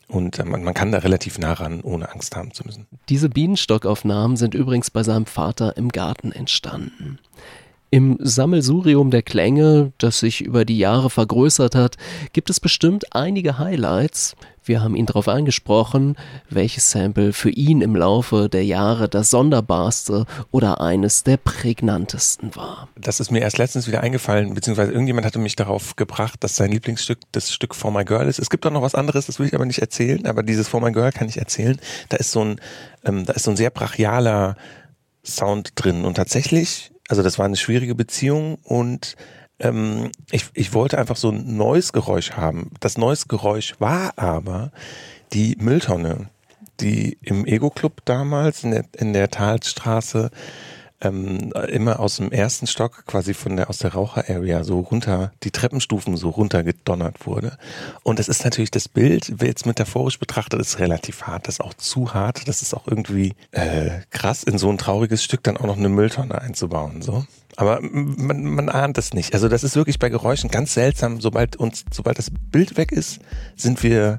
und 0.08 0.38
äh, 0.40 0.46
man, 0.46 0.64
man, 0.64 0.74
kann 0.74 0.92
da 0.92 1.00
relativ 1.00 1.40
nah 1.40 1.54
ran, 1.54 1.82
ohne 1.82 2.12
Angst 2.12 2.36
haben 2.36 2.54
zu 2.54 2.64
müssen. 2.66 2.86
Diese 3.10 3.30
Bienenstockaufnahmen 3.30 4.38
sind 4.38 4.54
übrigens 4.54 4.92
bei 4.92 5.04
seinem 5.04 5.26
Vater 5.26 5.78
im 5.78 5.90
Garten 5.90 6.32
entstanden. 6.32 7.20
Im 7.96 8.18
Sammelsurium 8.20 9.10
der 9.10 9.22
Klänge, 9.22 9.94
das 10.00 10.20
sich 10.20 10.42
über 10.42 10.66
die 10.66 10.78
Jahre 10.78 11.10
vergrößert 11.10 11.76
hat, 11.76 11.96
gibt 12.34 12.50
es 12.50 12.60
bestimmt 12.60 13.16
einige 13.16 13.58
Highlights. 13.58 14.36
Wir 14.66 14.84
haben 14.84 14.98
ihn 14.98 15.06
darauf 15.06 15.30
angesprochen, 15.30 16.18
welches 16.50 16.92
Sample 16.92 17.32
für 17.32 17.52
ihn 17.52 17.80
im 17.80 17.96
Laufe 17.96 18.50
der 18.50 18.66
Jahre 18.66 19.08
das 19.08 19.30
sonderbarste 19.30 20.26
oder 20.52 20.82
eines 20.82 21.24
der 21.24 21.38
prägnantesten 21.38 22.54
war. 22.58 22.90
Das 23.00 23.22
ist 23.22 23.32
mir 23.32 23.40
erst 23.40 23.60
letztens 23.60 23.88
wieder 23.88 24.02
eingefallen, 24.02 24.54
beziehungsweise 24.56 24.92
irgendjemand 24.92 25.26
hatte 25.26 25.40
mich 25.40 25.56
darauf 25.56 25.96
gebracht, 25.96 26.44
dass 26.44 26.58
sein 26.58 26.74
Lieblingsstück 26.74 27.20
das 27.32 27.54
Stück 27.54 27.74
For 27.74 27.94
My 27.94 28.04
Girl 28.04 28.28
ist. 28.28 28.40
Es 28.40 28.50
gibt 28.50 28.66
auch 28.66 28.72
noch 28.72 28.82
was 28.82 28.96
anderes, 28.96 29.28
das 29.28 29.40
will 29.40 29.48
ich 29.48 29.56
aber 29.56 29.66
nicht 29.66 29.80
erzählen, 29.80 30.26
aber 30.26 30.44
dieses 30.44 30.68
For 30.68 30.82
My 30.82 30.92
Girl 30.92 31.14
kann 31.14 31.30
ich 31.30 31.38
erzählen. 31.38 31.80
Da 32.10 32.18
ist 32.18 32.34
so 32.34 32.44
ein, 32.44 32.60
ähm, 33.06 33.26
da 33.26 33.32
ist 33.32 33.44
so 33.44 33.52
ein 33.52 33.58
sehr 33.58 33.70
brachialer 33.70 34.58
Sound 35.24 35.72
drin 35.76 36.04
und 36.04 36.16
tatsächlich, 36.16 36.92
also 37.08 37.24
das 37.24 37.38
war 37.38 37.46
eine 37.46 37.56
schwierige 37.56 37.96
Beziehung 37.96 38.58
und 38.64 39.16
ähm, 39.60 40.12
ich, 40.32 40.46
ich 40.54 40.74
wollte 40.74 40.98
einfach 40.98 41.16
so 41.16 41.30
ein 41.30 41.56
neues 41.56 41.94
Geräusch 41.94 42.32
haben. 42.32 42.72
Das 42.80 42.98
neues 42.98 43.28
Geräusch 43.28 43.76
war 43.80 44.14
aber 44.18 44.72
die 45.34 45.56
Mülltonne, 45.60 46.30
die 46.80 47.18
im 47.22 47.46
Ego-Club 47.46 48.02
damals 48.06 48.64
in 48.64 48.72
der, 48.72 48.86
in 48.98 49.14
der 49.14 49.30
Talstraße 49.30 50.32
ähm, 51.06 51.52
immer 51.70 52.00
aus 52.00 52.18
dem 52.18 52.32
ersten 52.32 52.68
Stock, 52.68 53.06
quasi 53.06 53.34
von 53.34 53.56
der 53.56 53.70
aus 53.70 53.80
der 53.80 53.94
Raucher-Area 53.94 54.64
so 54.64 54.80
runter, 54.80 55.32
die 55.44 55.52
Treppenstufen 55.52 56.18
so 56.18 56.30
runtergedonnert 56.30 57.26
wurde. 57.26 57.58
Und 58.04 58.20
das 58.20 58.28
ist 58.28 58.44
natürlich 58.44 58.72
das 58.72 58.88
Bild, 58.88 59.34
jetzt 59.42 59.66
metaphorisch 59.66 60.20
betrachtet, 60.20 60.60
ist 60.60 60.80
relativ 60.80 61.24
hart. 61.24 61.48
Das 61.48 61.56
ist 61.56 61.62
auch 61.62 61.74
zu 61.74 62.14
hart. 62.14 62.48
Das 62.48 62.62
ist 62.62 62.74
auch 62.74 62.88
irgendwie 62.88 63.34
äh, 63.52 64.02
krass, 64.10 64.44
in 64.44 64.58
so 64.58 64.70
ein 64.70 64.78
trauriges 64.78 65.24
Stück 65.24 65.44
dann 65.44 65.58
auch 65.58 65.66
noch 65.66 65.78
eine 65.78 65.90
Mülltonne 65.90 66.42
einzubauen. 66.42 67.02
So. 67.02 67.26
Aber 67.56 67.80
man, 67.82 68.44
man 68.44 68.70
ahnt 68.70 68.98
es 68.98 69.14
nicht. 69.14 69.34
Also 69.34 69.48
das 69.48 69.64
ist 69.64 69.76
wirklich 69.76 70.00
bei 70.00 70.10
Geräuschen 70.10 70.50
ganz 70.50 70.74
seltsam. 70.74 71.22
Sobald 71.22 71.56
uns, 71.56 71.86
sobald 71.92 72.18
das 72.18 72.32
Bild 72.32 72.78
weg 72.78 72.92
ist, 72.92 73.20
sind 73.56 73.84
wir 73.84 74.18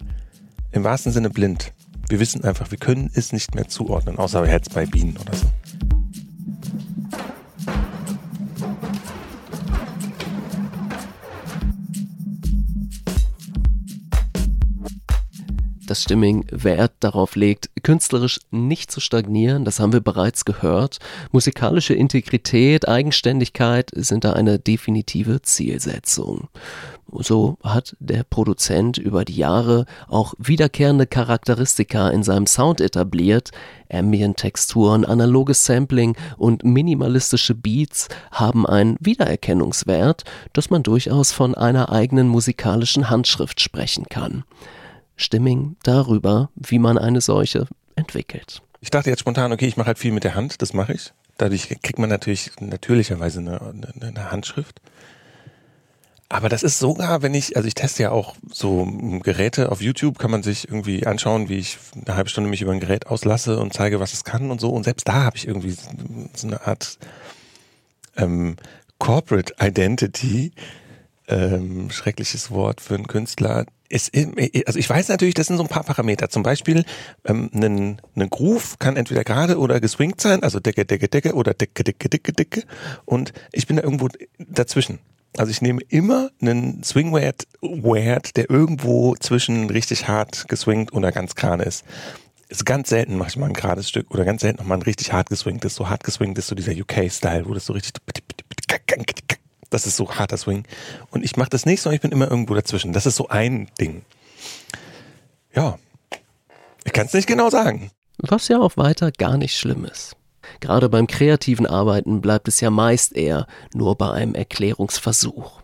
im 0.73 0.85
wahrsten 0.85 1.13
Sinne 1.13 1.31
blind. 1.31 1.73
Wir 2.09 2.21
wissen 2.21 2.45
einfach, 2.45 2.71
wir 2.71 2.79
können 2.79 3.11
es 3.15 3.33
nicht 3.33 3.55
mehr 3.55 3.69
zuordnen, 3.69 4.19
außer 4.19 4.49
jetzt 4.49 4.75
bei 4.75 4.87
Bienen 4.87 5.17
oder 5.17 5.35
so. 5.35 5.47
Dass 15.87 16.03
Stimming 16.03 16.47
Wert 16.51 16.93
darauf 17.01 17.37
legt, 17.37 17.71
künstlerisch 17.83 18.41
nicht 18.51 18.91
zu 18.91 19.01
stagnieren, 19.01 19.65
das 19.65 19.81
haben 19.81 19.93
wir 19.93 20.01
bereits 20.01 20.45
gehört. 20.45 20.99
Musikalische 21.33 21.95
Integrität, 21.95 22.89
Eigenständigkeit 22.89 23.91
sind 23.95 24.25
da 24.25 24.33
eine 24.33 24.59
definitive 24.59 25.43
Zielsetzung. 25.43 26.49
So 27.13 27.57
hat 27.63 27.97
der 28.01 28.25
Produzent 28.25 28.99
über 28.99 29.25
die 29.25 29.37
Jahre 29.37 29.87
auch 30.09 30.35
wiederkehrende 30.39 31.07
Charakteristika 31.07 32.11
in 32.11 32.23
seinem 32.23 32.47
Sound 32.47 32.81
etabliert. 32.81 33.53
Ambient-Texturen, 33.91 35.05
analoges 35.05 35.65
Sampling 35.65 36.17
und 36.37 36.65
minimalistische 36.65 37.55
Beats 37.55 38.09
haben 38.33 38.67
einen 38.67 38.97
Wiedererkennungswert, 39.01 40.25
dass 40.53 40.71
man 40.71 40.83
durchaus 40.83 41.31
von 41.31 41.55
einer 41.55 41.93
eigenen 41.93 42.29
musikalischen 42.29 43.09
Handschrift 43.09 43.61
sprechen 43.61 44.07
kann. 44.09 44.45
Stimming 45.17 45.77
darüber, 45.83 46.51
wie 46.55 46.79
man 46.79 46.99
eine 46.99 47.21
solche 47.21 47.67
entwickelt. 47.95 48.63
Ich 48.81 48.91
dachte 48.91 49.11
jetzt 49.11 49.21
spontan, 49.21 49.53
okay, 49.53 49.67
ich 49.67 49.77
mache 49.77 49.89
halt 49.89 49.99
viel 49.99 50.13
mit 50.13 50.25
der 50.25 50.35
Hand, 50.35 50.63
das 50.63 50.73
mache 50.73 50.93
ich. 50.93 51.13
Dadurch 51.39 51.69
kriegt 51.69 51.99
man 51.99 52.09
natürlich 52.09 52.53
natürlicherweise 52.61 53.41
eine, 53.41 53.61
eine, 53.61 53.93
eine 54.01 54.31
Handschrift. 54.31 54.81
Aber 56.29 56.49
das 56.49 56.63
ist 56.63 56.79
sogar, 56.81 57.23
wenn 57.23 57.35
ich, 57.35 57.57
also 57.57 57.69
ich 57.69 57.75
teste 57.75 58.03
ja 58.03 58.11
auch 58.11 58.35
so 58.51 58.85
Geräte 59.23 59.71
auf 59.71 59.81
YouTube, 59.81 60.19
kann 60.19 60.31
man 60.31 60.43
sich 60.43 60.69
irgendwie 60.69 61.07
anschauen, 61.07 61.49
wie 61.49 61.59
ich 61.59 61.79
eine 61.95 62.17
halbe 62.17 62.31
Stunde 62.31 62.51
mich 62.51 62.63
über 62.63 62.73
ein 62.73 62.81
Gerät 62.81 63.07
auslasse 63.07 63.59
und 63.61 63.73
zeige, 63.73 64.01
was 64.01 64.13
es 64.13 64.25
kann 64.25 64.51
und 64.51 64.61
so. 64.61 64.71
Und 64.71 64.85
selbst 64.85 65.07
da 65.07 65.23
habe 65.25 65.37
ich 65.37 65.47
irgendwie 65.47 65.77
so 66.35 66.47
eine 66.49 66.67
Art 66.67 66.99
ähm, 68.17 68.57
Corporate 68.99 69.55
Identity, 69.61 70.53
ähm, 71.29 71.91
schreckliches 71.91 72.51
Wort 72.51 72.81
für 72.81 72.95
einen 72.95 73.07
Künstler. 73.07 73.67
Ist, 73.89 74.13
also 74.67 74.79
ich 74.79 74.91
weiß 74.91 75.09
natürlich, 75.09 75.35
das 75.35 75.47
sind 75.47 75.59
so 75.59 75.63
ein 75.63 75.69
paar 75.69 75.85
Parameter. 75.85 76.29
Zum 76.29 76.43
Beispiel 76.43 76.85
ähm, 77.25 77.51
ein, 77.55 78.01
ein 78.17 78.31
Groove 78.31 78.79
kann 78.79 78.97
entweder 78.97 79.23
gerade 79.23 79.59
oder 79.59 79.81
geswingt 79.81 80.21
sein, 80.21 80.43
also 80.43 80.59
Decke, 80.59 80.85
Decke, 80.85 81.09
Decke 81.09 81.35
oder 81.35 81.55
Decke, 81.55 81.85
Decke, 81.85 82.09
Decke, 82.09 82.33
Decke. 82.33 82.63
Und 83.05 83.33
ich 83.53 83.67
bin 83.67 83.77
da 83.77 83.83
irgendwo 83.83 84.09
dazwischen. 84.39 84.99
Also 85.37 85.51
ich 85.51 85.61
nehme 85.61 85.83
immer 85.89 86.31
einen 86.41 86.83
Swing 86.83 87.13
Wert, 87.13 87.47
Wert, 87.61 88.37
der 88.37 88.51
irgendwo 88.51 89.15
zwischen 89.17 89.69
richtig 89.69 90.09
hart 90.09 90.49
geswingt 90.49 90.93
oder 90.93 91.13
ganz 91.13 91.35
gerade 91.35 91.65
ist. 91.65 91.85
Ist 92.49 92.65
ganz 92.65 92.89
selten 92.89 93.17
mache 93.17 93.31
ich 93.31 93.37
mal 93.37 93.47
ein 93.47 93.53
gerades 93.53 93.89
Stück 93.89 94.11
oder 94.13 94.25
ganz 94.25 94.41
selten 94.41 94.59
noch 94.59 94.67
mal 94.67 94.77
ein 94.77 94.83
richtig 94.83 95.13
hart 95.13 95.29
geswingt 95.29 95.65
ist. 95.65 95.75
So 95.75 95.89
hart 95.89 96.05
geswingt 96.05 96.39
ist 96.39 96.47
so 96.47 96.55
dieser 96.55 96.73
UK-Style, 96.73 97.47
wo 97.47 97.55
das 97.55 97.67
so 97.67 97.73
richtig 97.73 97.93
das 99.71 99.87
ist 99.87 99.97
so 99.97 100.11
harter 100.11 100.37
Swing. 100.37 100.65
Und 101.11 101.25
ich 101.25 101.37
mache 101.37 101.51
das 101.51 101.67
nicht, 101.67 101.83
sondern 101.83 101.97
ich 101.97 102.03
bin 102.03 102.13
immer 102.13 102.31
irgendwo 102.31 102.55
dazwischen. 102.55 102.93
Das 102.93 103.07
ist 103.07 103.17
so 103.17 103.29
ein 103.29 103.69
Ding. 103.81 104.03
Ja, 105.55 105.79
ich 106.85 106.93
kann 106.93 107.07
es 107.07 107.15
nicht 107.15 107.27
genau 107.27 107.51
sagen. 107.51 107.91
Was 108.19 108.49
ja 108.49 108.59
auch 108.59 108.77
weiter 108.77 109.11
gar 109.13 109.37
nicht 109.37 109.57
schlimm 109.59 109.85
ist. 109.85 110.17
Gerade 110.61 110.89
beim 110.89 111.07
kreativen 111.07 111.67
Arbeiten 111.67 112.21
bleibt 112.21 112.49
es 112.49 112.61
ja 112.61 112.71
meist 112.71 113.17
eher 113.17 113.47
nur 113.75 113.97
bei 113.97 114.11
einem 114.11 114.35
Erklärungsversuch. 114.35 115.63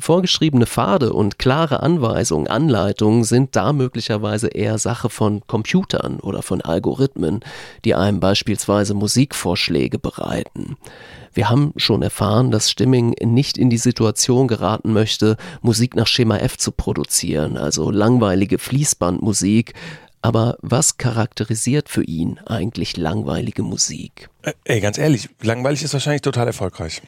Vorgeschriebene 0.00 0.66
Pfade 0.66 1.12
und 1.12 1.38
klare 1.40 1.82
Anweisungen, 1.82 2.46
Anleitungen 2.46 3.24
sind 3.24 3.56
da 3.56 3.72
möglicherweise 3.72 4.48
eher 4.48 4.78
Sache 4.78 5.10
von 5.10 5.42
Computern 5.48 6.20
oder 6.20 6.42
von 6.42 6.60
Algorithmen, 6.60 7.40
die 7.84 7.96
einem 7.96 8.20
beispielsweise 8.20 8.94
Musikvorschläge 8.94 9.98
bereiten. 9.98 10.76
Wir 11.34 11.50
haben 11.50 11.72
schon 11.76 12.02
erfahren, 12.02 12.50
dass 12.52 12.70
Stimming 12.70 13.14
nicht 13.20 13.58
in 13.58 13.70
die 13.70 13.78
Situation 13.78 14.46
geraten 14.46 14.92
möchte, 14.92 15.36
Musik 15.62 15.96
nach 15.96 16.06
Schema 16.06 16.38
F 16.38 16.56
zu 16.56 16.70
produzieren, 16.70 17.56
also 17.56 17.90
langweilige 17.90 18.58
Fließbandmusik. 18.58 19.74
Aber 20.22 20.58
was 20.62 20.96
charakterisiert 20.96 21.88
für 21.88 22.02
ihn 22.04 22.38
eigentlich 22.46 22.96
langweilige 22.96 23.62
Musik? 23.62 24.30
Äh, 24.42 24.52
ey, 24.64 24.80
ganz 24.80 24.98
ehrlich, 24.98 25.28
langweilig 25.42 25.82
ist 25.82 25.92
wahrscheinlich 25.92 26.22
total 26.22 26.46
erfolgreich. 26.46 27.02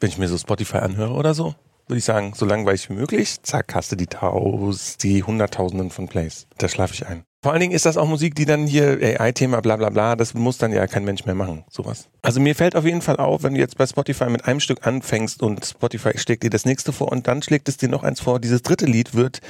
Wenn 0.00 0.10
ich 0.10 0.18
mir 0.18 0.28
so 0.28 0.38
Spotify 0.38 0.78
anhöre 0.78 1.14
oder 1.14 1.34
so, 1.34 1.54
würde 1.88 1.98
ich 1.98 2.04
sagen, 2.04 2.32
so 2.34 2.44
langweilig 2.44 2.88
wie 2.90 2.94
möglich, 2.94 3.42
zack, 3.42 3.74
hast 3.74 3.90
du 3.92 3.96
die 3.96 4.06
Taus, 4.06 4.96
die 4.98 5.22
Hunderttausenden 5.22 5.90
von 5.90 6.06
Plays. 6.06 6.46
Da 6.58 6.68
schlafe 6.68 6.94
ich 6.94 7.06
ein. 7.06 7.24
Vor 7.42 7.52
allen 7.52 7.60
Dingen 7.60 7.72
ist 7.72 7.86
das 7.86 7.96
auch 7.96 8.08
Musik, 8.08 8.34
die 8.34 8.46
dann 8.46 8.66
hier 8.66 8.98
AI-Thema, 9.00 9.60
bla 9.60 9.76
bla 9.76 9.90
bla, 9.90 10.16
das 10.16 10.34
muss 10.34 10.58
dann 10.58 10.72
ja 10.72 10.88
kein 10.88 11.04
Mensch 11.04 11.24
mehr 11.24 11.36
machen, 11.36 11.64
sowas. 11.70 12.08
Also 12.20 12.40
mir 12.40 12.56
fällt 12.56 12.74
auf 12.74 12.84
jeden 12.84 13.00
Fall 13.00 13.16
auf, 13.16 13.44
wenn 13.44 13.54
du 13.54 13.60
jetzt 13.60 13.78
bei 13.78 13.86
Spotify 13.86 14.28
mit 14.28 14.46
einem 14.46 14.58
Stück 14.58 14.86
anfängst 14.86 15.42
und 15.42 15.64
Spotify 15.64 16.18
schlägt 16.18 16.42
dir 16.42 16.50
das 16.50 16.64
nächste 16.64 16.92
vor 16.92 17.12
und 17.12 17.28
dann 17.28 17.40
schlägt 17.40 17.68
es 17.68 17.76
dir 17.76 17.88
noch 17.88 18.02
eins 18.02 18.20
vor, 18.20 18.40
dieses 18.40 18.62
dritte 18.62 18.86
Lied 18.86 19.14
wird 19.14 19.40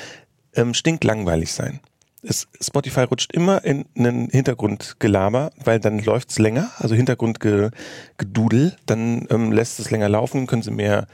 ähm, 0.54 0.74
stinklangweilig 0.74 1.52
sein. 1.52 1.80
Es, 2.22 2.46
Spotify 2.60 3.02
rutscht 3.02 3.32
immer 3.32 3.64
in 3.64 3.86
einen 3.96 4.28
Hintergrundgelaber, 4.28 5.50
weil 5.64 5.80
dann 5.80 5.98
läuft's 6.00 6.38
länger, 6.38 6.70
also 6.76 6.94
Hintergrundgedudel, 6.94 8.76
dann 8.84 9.26
ähm, 9.30 9.50
lässt 9.50 9.80
es 9.80 9.90
länger 9.90 10.10
laufen, 10.10 10.46
können 10.46 10.62
sie 10.62 10.72
mehr 10.72 11.06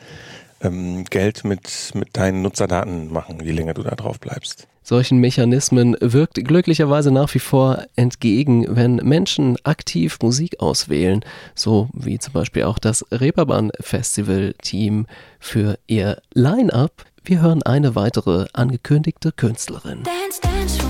ähm, 0.61 1.05
Geld 1.05 1.45
mit, 1.45 1.93
mit 1.95 2.17
deinen 2.17 2.43
Nutzerdaten 2.43 3.12
machen, 3.12 3.40
je 3.43 3.53
länger 3.53 3.75
du 3.75 3.83
da 3.83 3.95
drauf 3.95 4.21
bleibst. 4.21 4.67
Solchen 4.87 5.19
Mechanismen 5.19 5.97
wirkt 6.01 6.45
glücklicherweise 6.45 7.11
nach 7.11 7.33
wie 7.35 7.38
vor 7.38 7.85
entgegen, 7.97 8.67
wenn 8.69 8.97
Menschen 8.97 9.57
aktiv 9.64 10.19
Musik 10.23 10.61
auswählen, 10.61 11.25
so 11.55 11.88
wie 11.95 12.19
zum 12.19 12.35
Beispiel 12.35 12.64
auch 12.64 12.79
das 12.79 13.03
Reeperbahn 13.11 13.71
Festival 13.81 14.55
Team 14.61 15.07
für 15.40 15.79
ihr 15.87 16.21
Line-up. 16.35 17.05
Wir 17.25 17.40
hören 17.40 17.62
eine 17.62 17.95
weitere 17.95 18.45
angekündigte 18.53 19.33
Künstlerin. 19.33 20.03
Dance, 20.03 20.40
dance 20.43 20.85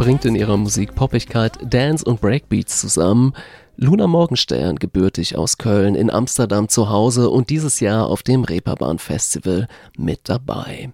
bringt 0.00 0.24
in 0.24 0.34
ihrer 0.34 0.56
Musik 0.56 0.94
Poppigkeit, 0.94 1.58
Dance 1.62 2.02
und 2.02 2.22
Breakbeats 2.22 2.80
zusammen. 2.80 3.34
Luna 3.76 4.06
Morgenstern, 4.06 4.76
gebürtig 4.76 5.36
aus 5.36 5.58
Köln, 5.58 5.94
in 5.94 6.10
Amsterdam 6.10 6.70
zu 6.70 6.88
Hause 6.88 7.28
und 7.28 7.50
dieses 7.50 7.80
Jahr 7.80 8.06
auf 8.06 8.22
dem 8.22 8.44
Reeperbahn 8.44 8.98
Festival 8.98 9.68
mit 9.98 10.20
dabei. 10.24 10.90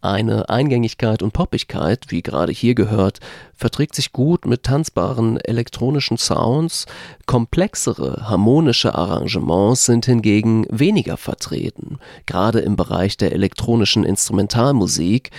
Eine 0.00 0.48
Eingängigkeit 0.48 1.22
und 1.22 1.32
Poppigkeit, 1.32 2.06
wie 2.08 2.22
gerade 2.22 2.52
hier 2.52 2.74
gehört, 2.74 3.18
verträgt 3.54 3.94
sich 3.94 4.12
gut 4.12 4.46
mit 4.46 4.62
tanzbaren 4.62 5.38
elektronischen 5.38 6.16
Sounds. 6.16 6.86
Komplexere, 7.26 8.28
harmonische 8.28 8.94
Arrangements 8.94 9.86
sind 9.86 10.06
hingegen 10.06 10.66
weniger 10.70 11.16
vertreten, 11.16 11.98
gerade 12.24 12.60
im 12.60 12.76
Bereich 12.76 13.16
der 13.16 13.32
elektronischen 13.32 14.04
Instrumentalmusik, 14.04 15.30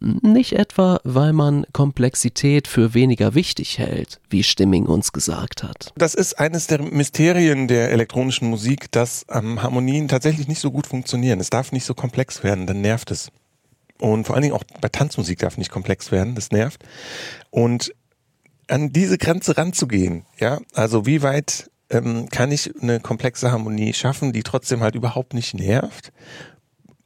nicht 0.00 0.52
etwa, 0.52 1.00
weil 1.04 1.32
man 1.32 1.66
Komplexität 1.72 2.68
für 2.68 2.94
weniger 2.94 3.34
wichtig 3.34 3.78
hält, 3.78 4.20
wie 4.30 4.42
Stimming 4.42 4.86
uns 4.86 5.12
gesagt 5.12 5.62
hat. 5.62 5.92
Das 5.96 6.14
ist 6.14 6.38
eines 6.38 6.66
der 6.66 6.82
Mysterien 6.82 7.68
der 7.68 7.90
elektronischen 7.90 8.48
Musik, 8.48 8.90
dass 8.92 9.24
ähm, 9.30 9.62
Harmonien 9.62 10.08
tatsächlich 10.08 10.48
nicht 10.48 10.60
so 10.60 10.70
gut 10.70 10.86
funktionieren. 10.86 11.40
Es 11.40 11.50
darf 11.50 11.72
nicht 11.72 11.84
so 11.84 11.94
komplex 11.94 12.42
werden, 12.42 12.66
dann 12.66 12.80
nervt 12.80 13.10
es. 13.10 13.30
Und 14.00 14.26
vor 14.26 14.34
allen 14.34 14.42
Dingen 14.42 14.54
auch 14.54 14.64
bei 14.80 14.88
Tanzmusik 14.88 15.38
darf 15.38 15.56
nicht 15.56 15.70
komplex 15.70 16.10
werden, 16.10 16.34
das 16.34 16.50
nervt. 16.50 16.84
Und 17.50 17.94
an 18.68 18.92
diese 18.92 19.18
Grenze 19.18 19.56
ranzugehen, 19.56 20.24
ja, 20.38 20.60
also 20.74 21.06
wie 21.06 21.22
weit 21.22 21.70
ähm, 21.90 22.28
kann 22.30 22.50
ich 22.50 22.72
eine 22.80 23.00
komplexe 23.00 23.52
Harmonie 23.52 23.92
schaffen, 23.92 24.32
die 24.32 24.42
trotzdem 24.42 24.80
halt 24.80 24.94
überhaupt 24.94 25.34
nicht 25.34 25.54
nervt 25.54 26.12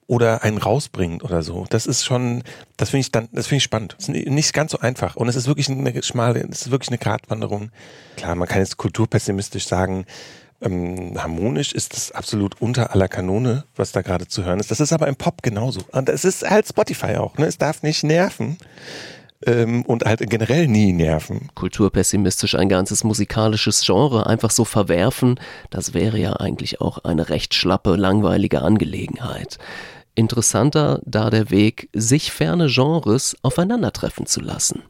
oder 0.08 0.42
einen 0.42 0.58
rausbringt 0.58 1.22
oder 1.22 1.42
so. 1.42 1.66
Das 1.68 1.86
ist 1.86 2.04
schon, 2.04 2.42
das 2.76 2.90
finde 2.90 3.02
ich 3.02 3.12
dann, 3.12 3.28
das 3.30 3.46
finde 3.46 3.58
ich 3.58 3.62
spannend. 3.62 3.94
Das 3.96 4.08
ist 4.08 4.26
nicht 4.26 4.52
ganz 4.54 4.72
so 4.72 4.80
einfach. 4.80 5.14
Und 5.14 5.28
es 5.28 5.36
ist 5.36 5.46
wirklich 5.46 5.68
eine 5.68 6.02
schmale, 6.02 6.40
es 6.50 6.62
ist 6.62 6.70
wirklich 6.70 6.88
eine 6.88 6.98
Gratwanderung. 6.98 7.70
Klar, 8.16 8.34
man 8.34 8.48
kann 8.48 8.58
jetzt 8.58 8.78
kulturpessimistisch 8.78 9.68
sagen, 9.68 10.06
ähm, 10.62 11.12
harmonisch 11.16 11.72
ist 11.72 11.94
das 11.94 12.10
absolut 12.10 12.60
unter 12.60 12.92
aller 12.92 13.06
Kanone, 13.06 13.64
was 13.76 13.92
da 13.92 14.00
gerade 14.00 14.26
zu 14.26 14.44
hören 14.44 14.58
ist. 14.58 14.70
Das 14.70 14.80
ist 14.80 14.92
aber 14.92 15.06
im 15.08 15.14
Pop 15.14 15.42
genauso. 15.42 15.82
Und 15.92 16.08
es 16.08 16.24
ist 16.24 16.48
halt 16.48 16.66
Spotify 16.66 17.16
auch, 17.16 17.36
ne? 17.36 17.46
Es 17.46 17.58
darf 17.58 17.82
nicht 17.82 18.02
nerven. 18.02 18.56
Ähm, 19.46 19.82
und 19.82 20.04
halt 20.04 20.28
generell 20.28 20.66
nie 20.66 20.92
nerven. 20.92 21.50
Kulturpessimistisch 21.54 22.56
ein 22.56 22.68
ganzes 22.68 23.04
musikalisches 23.04 23.82
Genre 23.86 24.26
einfach 24.26 24.50
so 24.50 24.64
verwerfen, 24.64 25.38
das 25.70 25.94
wäre 25.94 26.18
ja 26.18 26.32
eigentlich 26.32 26.80
auch 26.80 27.04
eine 27.04 27.28
recht 27.28 27.54
schlappe, 27.54 27.94
langweilige 27.94 28.62
Angelegenheit. 28.62 29.58
Interessanter 30.18 31.00
da 31.04 31.30
der 31.30 31.50
Weg, 31.50 31.88
sich 31.94 32.32
ferne 32.32 32.66
Genres 32.66 33.36
aufeinandertreffen 33.42 34.26
zu 34.26 34.40
lassen. 34.40 34.82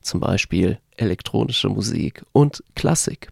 Zum 0.00 0.20
Beispiel 0.20 0.78
elektronische 0.96 1.68
Musik 1.68 2.22
und 2.32 2.62
Klassik. 2.76 3.28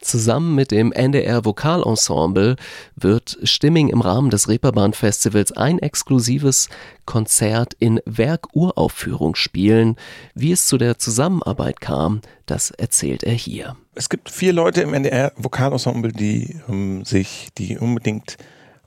Zusammen 0.00 0.56
mit 0.56 0.72
dem 0.72 0.90
NDR 0.92 1.44
Vokalensemble 1.44 2.56
wird 2.96 3.38
Stimming 3.44 3.88
im 3.88 4.00
Rahmen 4.00 4.30
des 4.30 4.48
Reeperbahn 4.48 4.92
Festivals 4.92 5.52
ein 5.52 5.78
exklusives 5.78 6.68
Konzert 7.04 7.74
in 7.78 8.00
Werkuraufführung 8.04 9.36
spielen. 9.36 9.94
Wie 10.34 10.50
es 10.50 10.66
zu 10.66 10.76
der 10.76 10.98
Zusammenarbeit 10.98 11.80
kam, 11.80 12.20
das 12.46 12.72
erzählt 12.72 13.22
er 13.22 13.34
hier. 13.34 13.76
Es 13.94 14.08
gibt 14.08 14.28
vier 14.28 14.52
Leute 14.52 14.82
im 14.82 14.92
NDR 14.92 15.32
Vokalensemble, 15.36 16.12
die 16.12 16.60
um, 16.66 17.04
sich, 17.04 17.48
die 17.56 17.78
unbedingt 17.78 18.36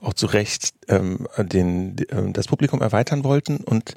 auch 0.00 0.14
zu 0.14 0.26
Recht 0.26 0.72
ähm, 0.88 1.26
den, 1.38 1.98
äh, 1.98 2.32
das 2.32 2.48
Publikum 2.48 2.80
erweitern 2.80 3.24
wollten 3.24 3.58
und 3.58 3.94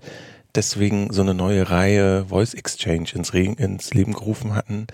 deswegen 0.56 1.12
so 1.12 1.22
eine 1.22 1.34
neue 1.34 1.70
Reihe 1.70 2.26
Voice 2.26 2.54
Exchange 2.54 3.10
ins, 3.14 3.34
Re 3.34 3.44
ins 3.44 3.94
Leben 3.94 4.14
gerufen 4.14 4.56
hatten, 4.56 4.88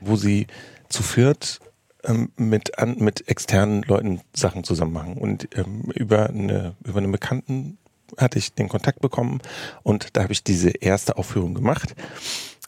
wo 0.00 0.16
sie 0.16 0.46
zu 0.88 1.02
viert 1.02 1.60
ähm, 2.04 2.30
mit, 2.36 2.78
an, 2.78 2.96
mit 2.98 3.28
externen 3.28 3.82
Leuten 3.82 4.20
Sachen 4.34 4.64
zusammen 4.64 4.92
machen. 4.92 5.14
Und 5.14 5.48
ähm, 5.56 5.90
über, 5.94 6.28
eine, 6.28 6.74
über 6.84 6.98
einen 6.98 7.12
Bekannten 7.12 7.78
hatte 8.16 8.38
ich 8.38 8.52
den 8.54 8.68
Kontakt 8.68 9.00
bekommen 9.00 9.40
und 9.82 10.08
da 10.12 10.22
habe 10.22 10.32
ich 10.32 10.44
diese 10.44 10.70
erste 10.70 11.16
Aufführung 11.16 11.54
gemacht, 11.54 11.94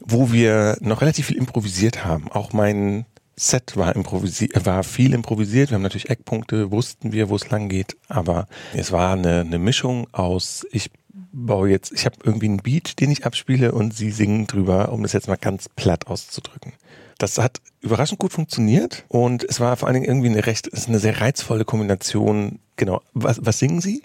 wo 0.00 0.32
wir 0.32 0.76
noch 0.80 1.02
relativ 1.02 1.26
viel 1.26 1.36
improvisiert 1.36 2.04
haben. 2.04 2.30
Auch 2.32 2.52
mein 2.52 3.06
Set 3.38 3.76
war 3.76 3.94
improvisiert, 3.94 4.64
war 4.64 4.82
viel 4.82 5.12
improvisiert. 5.12 5.70
Wir 5.70 5.74
haben 5.74 5.82
natürlich 5.82 6.08
Eckpunkte, 6.08 6.70
wussten 6.70 7.12
wir, 7.12 7.28
wo 7.28 7.36
es 7.36 7.50
lang 7.50 7.68
geht, 7.68 7.96
aber 8.08 8.48
es 8.74 8.92
war 8.92 9.12
eine, 9.12 9.40
eine 9.40 9.58
Mischung 9.58 10.06
aus, 10.12 10.66
ich 10.72 10.90
baue 11.32 11.68
jetzt, 11.68 11.92
ich 11.92 12.06
habe 12.06 12.16
irgendwie 12.24 12.46
einen 12.46 12.58
Beat, 12.58 12.98
den 12.98 13.10
ich 13.10 13.26
abspiele 13.26 13.72
und 13.72 13.94
sie 13.94 14.10
singen 14.10 14.46
drüber, 14.46 14.90
um 14.90 15.02
das 15.02 15.12
jetzt 15.12 15.28
mal 15.28 15.36
ganz 15.36 15.68
platt 15.68 16.06
auszudrücken. 16.06 16.72
Das 17.18 17.38
hat 17.38 17.60
überraschend 17.80 18.18
gut 18.18 18.32
funktioniert 18.32 19.04
und 19.08 19.44
es 19.44 19.60
war 19.60 19.76
vor 19.76 19.88
allen 19.88 19.94
Dingen 19.94 20.06
irgendwie 20.06 20.28
eine 20.28 20.46
recht, 20.46 20.68
es 20.72 20.80
ist 20.80 20.88
eine 20.88 20.98
sehr 20.98 21.20
reizvolle 21.20 21.64
Kombination. 21.64 22.58
Genau, 22.76 23.02
was, 23.12 23.38
was 23.42 23.58
singen 23.58 23.80
sie? 23.80 24.02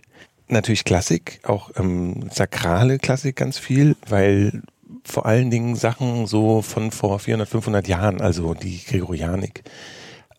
natürlich 0.51 0.83
Klassik, 0.83 1.39
auch 1.43 1.71
ähm, 1.77 2.29
sakrale 2.31 2.99
Klassik 2.99 3.35
ganz 3.35 3.57
viel, 3.57 3.95
weil 4.07 4.61
vor 5.03 5.25
allen 5.25 5.49
Dingen 5.49 5.75
Sachen 5.75 6.27
so 6.27 6.61
von 6.61 6.91
vor 6.91 7.19
400, 7.19 7.47
500 7.47 7.87
Jahren, 7.87 8.21
also 8.21 8.53
die 8.53 8.83
Gregorianik, 8.83 9.63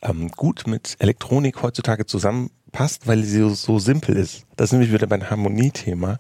ähm, 0.03 0.31
gut 0.31 0.67
mit 0.67 0.97
Elektronik 0.99 1.63
heutzutage 1.63 2.07
zusammenpasst, 2.07 3.07
weil 3.07 3.23
sie 3.23 3.41
so, 3.41 3.51
so 3.51 3.79
simpel 3.79 4.17
ist. 4.17 4.45
Das 4.57 4.67
ist 4.67 4.73
nämlich 4.73 4.93
wieder 4.93 5.07
beim 5.07 5.29
Harmoniethema. 5.29 6.19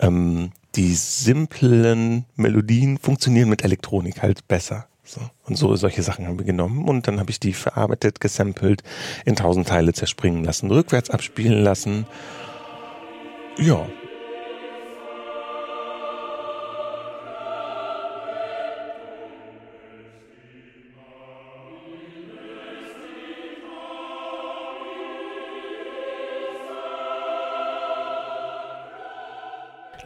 Ähm, 0.00 0.52
die 0.74 0.94
simplen 0.94 2.24
Melodien 2.36 2.98
funktionieren 2.98 3.48
mit 3.48 3.64
Elektronik 3.64 4.22
halt 4.22 4.46
besser. 4.48 4.86
So. 5.04 5.20
Und 5.44 5.56
so 5.56 5.74
solche 5.76 6.02
Sachen 6.02 6.26
haben 6.26 6.38
wir 6.38 6.44
genommen 6.44 6.86
und 6.86 7.08
dann 7.08 7.18
habe 7.18 7.30
ich 7.30 7.40
die 7.40 7.54
verarbeitet, 7.54 8.20
gesampelt, 8.20 8.82
in 9.24 9.36
tausend 9.36 9.66
Teile 9.66 9.94
zerspringen 9.94 10.44
lassen, 10.44 10.70
rückwärts 10.70 11.08
abspielen 11.08 11.62
lassen. 11.62 12.06
Ja, 13.56 13.86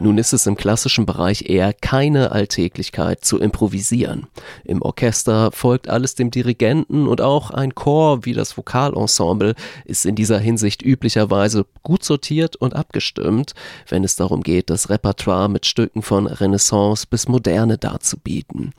Nun 0.03 0.17
ist 0.17 0.33
es 0.33 0.47
im 0.47 0.57
klassischen 0.57 1.05
Bereich 1.05 1.49
eher 1.49 1.71
keine 1.71 2.33
Alltäglichkeit 2.33 3.23
zu 3.23 3.39
improvisieren. 3.39 4.27
Im 4.65 4.81
Orchester 4.81 5.49
folgt 5.53 5.87
alles 5.87 6.13
dem 6.13 6.29
Dirigenten 6.29 7.07
und 7.07 7.21
auch 7.21 7.51
ein 7.51 7.73
Chor 7.73 8.25
wie 8.25 8.33
das 8.33 8.57
Vokalensemble 8.57 9.55
ist 9.85 10.05
in 10.05 10.15
dieser 10.15 10.39
Hinsicht 10.39 10.81
üblicherweise 10.81 11.65
gut 11.83 12.03
sortiert 12.03 12.57
und 12.57 12.75
abgestimmt, 12.75 13.53
wenn 13.87 14.03
es 14.03 14.17
darum 14.17 14.41
geht, 14.41 14.69
das 14.69 14.89
Repertoire 14.89 15.47
mit 15.47 15.65
Stücken 15.65 16.01
von 16.01 16.27
Renaissance 16.27 17.07
bis 17.09 17.29
Moderne 17.29 17.77
darzubieten. 17.77 18.73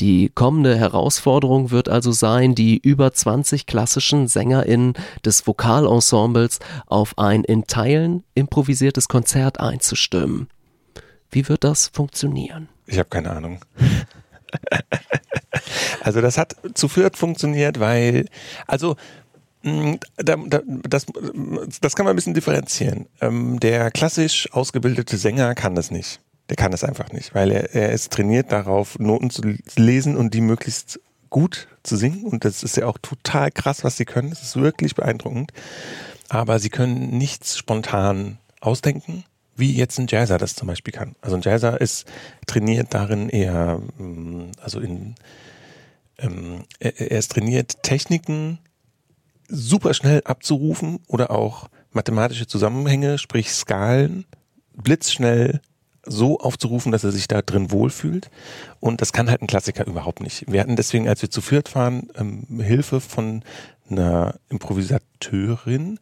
Die 0.00 0.28
kommende 0.28 0.76
Herausforderung 0.76 1.70
wird 1.70 1.88
also 1.88 2.12
sein, 2.12 2.54
die 2.54 2.76
über 2.76 3.10
20 3.10 3.64
klassischen 3.64 4.28
SängerInnen 4.28 4.92
des 5.24 5.46
Vokalensembles 5.46 6.58
auf 6.86 7.16
ein 7.16 7.42
in 7.42 7.66
Teilen 7.66 8.22
improvisiertes 8.34 9.08
Konzert 9.08 9.60
einzustimmen. 9.60 10.48
Wie 11.30 11.48
wird 11.48 11.64
das 11.64 11.88
funktionieren? 11.88 12.68
Ich 12.86 12.98
habe 12.98 13.08
keine 13.08 13.30
Ahnung. 13.30 13.60
also 16.02 16.20
das 16.20 16.38
hat 16.38 16.56
zu 16.74 16.88
viert 16.88 17.16
funktioniert, 17.16 17.80
weil, 17.80 18.26
also 18.66 18.96
mm, 19.62 19.94
das, 20.16 21.06
das 21.80 21.96
kann 21.96 22.04
man 22.04 22.14
ein 22.14 22.16
bisschen 22.16 22.34
differenzieren. 22.34 23.06
Ähm, 23.20 23.60
der 23.60 23.90
klassisch 23.90 24.50
ausgebildete 24.52 25.16
Sänger 25.16 25.54
kann 25.54 25.74
das 25.74 25.90
nicht. 25.90 26.20
Der 26.48 26.56
kann 26.56 26.72
das 26.72 26.82
einfach 26.82 27.12
nicht, 27.12 27.34
weil 27.34 27.52
er, 27.52 27.74
er 27.74 27.92
ist 27.92 28.10
trainiert 28.10 28.52
darauf, 28.52 28.98
Noten 28.98 29.28
zu 29.28 29.42
lesen 29.76 30.16
und 30.16 30.32
die 30.32 30.40
möglichst 30.40 30.98
gut 31.28 31.68
zu 31.82 31.96
singen. 31.96 32.24
Und 32.24 32.46
das 32.46 32.62
ist 32.62 32.76
ja 32.76 32.86
auch 32.86 32.96
total 32.96 33.50
krass, 33.50 33.84
was 33.84 33.98
sie 33.98 34.06
können. 34.06 34.30
Das 34.30 34.42
ist 34.42 34.56
wirklich 34.56 34.94
beeindruckend. 34.94 35.52
Aber 36.30 36.58
sie 36.58 36.70
können 36.70 37.16
nichts 37.16 37.58
spontan 37.58 38.38
ausdenken, 38.60 39.24
wie 39.58 39.74
jetzt 39.74 39.98
ein 39.98 40.06
Jazzer 40.08 40.38
das 40.38 40.54
zum 40.54 40.68
Beispiel 40.68 40.92
kann. 40.92 41.16
Also 41.20 41.36
ein 41.36 41.42
Jazzer 41.42 41.80
ist 41.80 42.06
trainiert 42.46 42.94
darin 42.94 43.28
eher, 43.28 43.80
mm, 43.98 44.52
also 44.60 44.80
in, 44.80 45.14
ähm, 46.18 46.64
er, 46.78 47.10
ist 47.10 47.32
trainiert, 47.32 47.82
Techniken 47.82 48.58
super 49.48 49.94
schnell 49.94 50.22
abzurufen 50.24 51.00
oder 51.06 51.30
auch 51.30 51.68
mathematische 51.92 52.46
Zusammenhänge, 52.46 53.18
sprich 53.18 53.50
Skalen, 53.50 54.24
blitzschnell 54.74 55.60
so 56.04 56.38
aufzurufen, 56.38 56.92
dass 56.92 57.04
er 57.04 57.12
sich 57.12 57.28
da 57.28 57.42
drin 57.42 57.70
wohlfühlt. 57.70 58.30
Und 58.80 59.00
das 59.00 59.12
kann 59.12 59.28
halt 59.28 59.42
ein 59.42 59.46
Klassiker 59.46 59.86
überhaupt 59.86 60.20
nicht. 60.20 60.50
Wir 60.50 60.60
hatten 60.60 60.76
deswegen, 60.76 61.08
als 61.08 61.22
wir 61.22 61.30
zu 61.30 61.40
viert 61.40 61.74
waren, 61.74 62.08
ähm, 62.16 62.60
Hilfe 62.60 63.00
von 63.00 63.42
einer 63.90 64.34
Improvisateurin, 64.48 65.98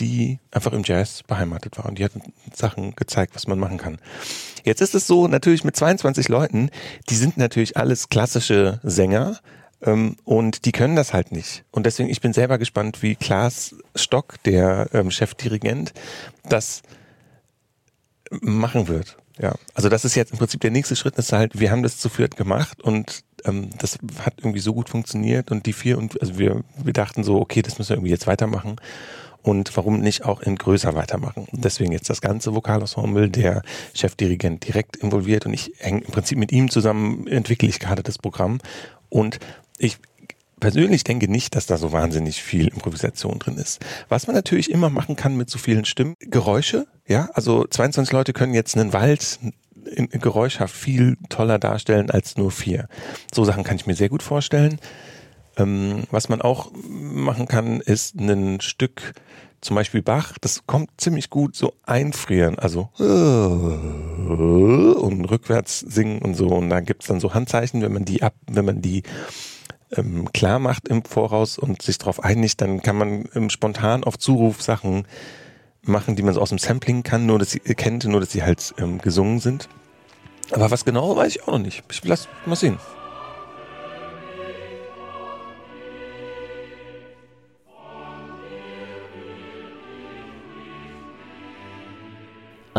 die 0.00 0.38
einfach 0.50 0.72
im 0.72 0.82
Jazz 0.84 1.22
beheimatet 1.22 1.78
war. 1.78 1.86
Und 1.86 1.98
die 1.98 2.04
hat 2.04 2.12
Sachen 2.54 2.96
gezeigt, 2.96 3.34
was 3.34 3.46
man 3.46 3.58
machen 3.58 3.78
kann. 3.78 3.98
Jetzt 4.64 4.80
ist 4.80 4.94
es 4.94 5.06
so, 5.06 5.28
natürlich 5.28 5.64
mit 5.64 5.76
22 5.76 6.28
Leuten, 6.28 6.70
die 7.08 7.16
sind 7.16 7.36
natürlich 7.36 7.76
alles 7.76 8.08
klassische 8.08 8.80
Sänger. 8.82 9.38
Ähm, 9.82 10.16
und 10.24 10.64
die 10.64 10.72
können 10.72 10.96
das 10.96 11.12
halt 11.12 11.32
nicht. 11.32 11.64
Und 11.70 11.86
deswegen, 11.86 12.10
ich 12.10 12.20
bin 12.20 12.32
selber 12.32 12.58
gespannt, 12.58 13.02
wie 13.02 13.14
Klaas 13.14 13.74
Stock, 13.94 14.42
der 14.44 14.88
ähm, 14.92 15.10
Chefdirigent, 15.10 15.92
das 16.48 16.82
machen 18.30 18.88
wird. 18.88 19.16
Ja, 19.40 19.54
also 19.74 19.88
das 19.88 20.04
ist 20.04 20.16
jetzt 20.16 20.32
im 20.32 20.38
Prinzip 20.38 20.60
der 20.60 20.70
nächste 20.70 20.96
Schritt, 20.96 21.16
ist 21.16 21.32
halt, 21.32 21.58
wir 21.58 21.70
haben 21.70 21.82
das 21.82 21.96
zu 21.96 22.10
viert 22.10 22.36
gemacht 22.36 22.82
und 22.82 23.24
ähm, 23.46 23.70
das 23.78 23.98
hat 24.22 24.34
irgendwie 24.36 24.60
so 24.60 24.74
gut 24.74 24.90
funktioniert 24.90 25.50
und 25.50 25.64
die 25.64 25.72
vier 25.72 25.96
und 25.96 26.20
also 26.20 26.38
wir, 26.38 26.62
wir 26.76 26.92
dachten 26.92 27.24
so, 27.24 27.40
okay, 27.40 27.62
das 27.62 27.78
müssen 27.78 27.88
wir 27.88 27.96
irgendwie 27.96 28.10
jetzt 28.10 28.26
weitermachen 28.26 28.76
und 29.42 29.76
warum 29.76 30.00
nicht 30.00 30.24
auch 30.24 30.40
in 30.40 30.56
größer 30.56 30.94
weitermachen. 30.94 31.46
Deswegen 31.52 31.92
jetzt 31.92 32.10
das 32.10 32.20
ganze 32.20 32.54
Vokalensemble, 32.54 33.28
der 33.28 33.62
Chefdirigent 33.94 34.66
direkt 34.66 34.96
involviert 34.96 35.46
und 35.46 35.54
ich 35.54 35.72
hänge 35.78 36.02
im 36.02 36.12
Prinzip 36.12 36.38
mit 36.38 36.52
ihm 36.52 36.70
zusammen, 36.70 37.26
entwickle 37.26 37.68
ich 37.68 37.78
gerade 37.78 38.02
das 38.02 38.18
Programm 38.18 38.58
und 39.08 39.38
ich 39.78 39.98
persönlich 40.60 41.04
denke 41.04 41.28
nicht, 41.28 41.56
dass 41.56 41.66
da 41.66 41.78
so 41.78 41.90
wahnsinnig 41.90 42.42
viel 42.42 42.68
Improvisation 42.68 43.38
drin 43.38 43.56
ist. 43.56 43.80
Was 44.08 44.26
man 44.26 44.36
natürlich 44.36 44.70
immer 44.70 44.90
machen 44.90 45.16
kann 45.16 45.36
mit 45.36 45.48
so 45.50 45.58
vielen 45.58 45.86
Stimmen, 45.86 46.14
Geräusche, 46.20 46.86
ja, 47.08 47.30
also 47.32 47.66
22 47.66 48.12
Leute 48.12 48.32
können 48.32 48.54
jetzt 48.54 48.76
einen 48.76 48.92
Wald 48.92 49.40
in, 49.86 50.08
geräuschhaft 50.10 50.74
viel 50.74 51.16
toller 51.28 51.58
darstellen 51.58 52.10
als 52.10 52.36
nur 52.36 52.50
vier. 52.50 52.88
So 53.34 53.44
Sachen 53.44 53.64
kann 53.64 53.76
ich 53.76 53.86
mir 53.86 53.94
sehr 53.94 54.10
gut 54.10 54.22
vorstellen. 54.22 54.78
Ähm, 55.56 56.04
was 56.10 56.28
man 56.28 56.42
auch 56.42 56.70
machen 56.88 57.48
kann, 57.48 57.80
ist 57.80 58.14
ein 58.14 58.60
Stück, 58.60 59.14
zum 59.60 59.76
Beispiel 59.76 60.02
Bach, 60.02 60.38
das 60.40 60.66
kommt 60.66 60.90
ziemlich 60.96 61.28
gut 61.28 61.54
so 61.54 61.74
einfrieren, 61.84 62.58
also 62.58 62.88
und 64.98 65.24
rückwärts 65.30 65.80
singen 65.80 66.22
und 66.22 66.34
so. 66.34 66.46
Und 66.48 66.70
da 66.70 66.80
gibt's 66.80 67.06
dann 67.08 67.20
so 67.20 67.34
Handzeichen, 67.34 67.82
wenn 67.82 67.92
man 67.92 68.06
die 68.06 68.22
ab, 68.22 68.34
wenn 68.46 68.64
man 68.64 68.80
die 68.80 69.02
ähm, 69.96 70.32
klar 70.32 70.58
macht 70.58 70.88
im 70.88 71.04
Voraus 71.04 71.58
und 71.58 71.82
sich 71.82 71.98
darauf 71.98 72.24
einigt, 72.24 72.60
dann 72.60 72.80
kann 72.80 72.96
man 72.96 73.28
ähm, 73.34 73.50
spontan 73.50 74.04
auf 74.04 74.18
Zuruf 74.18 74.62
Sachen 74.62 75.06
machen, 75.82 76.16
die 76.16 76.22
man 76.22 76.34
so 76.34 76.40
aus 76.40 76.50
dem 76.50 76.58
Sampling 76.58 77.02
kann, 77.02 77.26
nur 77.26 77.38
dass 77.38 77.50
sie 77.50 77.60
kennt, 77.60 78.04
nur 78.04 78.20
dass 78.20 78.30
sie 78.30 78.42
halt 78.42 78.74
ähm, 78.78 78.98
gesungen 78.98 79.40
sind. 79.40 79.68
Aber 80.52 80.70
was 80.70 80.84
genau, 80.84 81.16
weiß 81.16 81.36
ich 81.36 81.42
auch 81.42 81.52
noch 81.52 81.58
nicht. 81.58 81.82
Ich 81.90 82.04
lass 82.04 82.28
mal 82.46 82.56
sehen. 82.56 82.78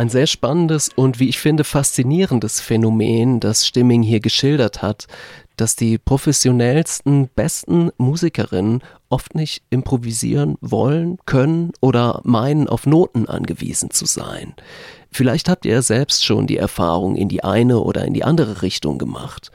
Ein 0.02 0.10
sehr 0.10 0.26
spannendes 0.26 0.90
und 0.90 1.20
wie 1.20 1.30
ich 1.30 1.38
finde 1.38 1.64
faszinierendes 1.64 2.60
Phänomen, 2.60 3.40
das 3.40 3.68
Stimming 3.68 4.02
hier 4.02 4.20
geschildert 4.20 4.82
hat, 4.82 5.06
dass 5.58 5.76
die 5.76 6.00
professionellsten, 6.00 7.30
besten 7.36 7.92
Musikerinnen 8.00 8.82
oft 9.10 9.36
nicht 9.36 9.62
improvisieren 9.70 10.56
wollen, 10.60 11.20
können 11.28 11.72
oder 11.82 12.20
meinen, 12.24 12.68
auf 12.68 12.88
Noten 12.88 13.28
angewiesen 13.28 13.92
zu 13.92 14.08
sein. 14.08 14.56
Vielleicht 15.12 15.48
habt 15.48 15.68
ihr 15.68 15.84
selbst 15.84 16.26
schon 16.26 16.48
die 16.48 16.58
Erfahrung 16.58 17.16
in 17.16 17.30
die 17.30 17.44
eine 17.44 17.78
oder 17.78 18.04
in 18.04 18.16
die 18.16 18.24
andere 18.24 18.64
Richtung 18.64 18.98
gemacht. 18.98 19.52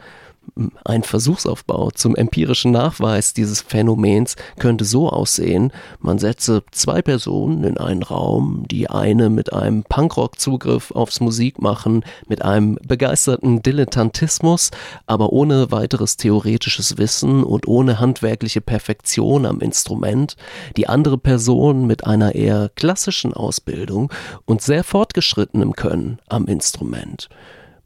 Ein 0.85 1.03
Versuchsaufbau 1.03 1.91
zum 1.91 2.15
empirischen 2.15 2.73
Nachweis 2.73 3.35
dieses 3.35 3.61
Phänomens 3.61 4.37
könnte 4.59 4.85
so 4.85 5.09
aussehen, 5.11 5.73
man 6.01 6.19
setze 6.19 6.63
zwei 6.71 7.03
Personen 7.03 7.65
in 7.65 7.79
einen 7.79 8.03
Raum, 8.03 8.65
die 8.71 8.89
eine 8.89 9.29
mit 9.31 9.53
einem 9.53 9.85
Punkrock-Zugriff 9.85 10.91
aufs 10.93 11.21
Musikmachen, 11.21 12.05
mit 12.29 12.43
einem 12.43 12.79
begeisterten 12.87 13.63
Dilettantismus, 13.63 14.71
aber 15.07 15.33
ohne 15.33 15.71
weiteres 15.71 16.17
theoretisches 16.17 16.99
Wissen 16.99 17.45
und 17.45 17.69
ohne 17.69 18.01
handwerkliche 18.01 18.61
Perfektion 18.61 19.47
am 19.47 19.61
Instrument, 19.61 20.37
die 20.77 20.89
andere 20.89 21.19
Person 21.19 21.87
mit 21.87 22.07
einer 22.07 22.35
eher 22.35 22.71
klassischen 22.75 23.33
Ausbildung 23.33 24.13
und 24.45 24.63
sehr 24.63 24.85
fortgeschrittenem 24.85 25.75
Können 25.75 26.19
am 26.29 26.47
Instrument. 26.47 27.29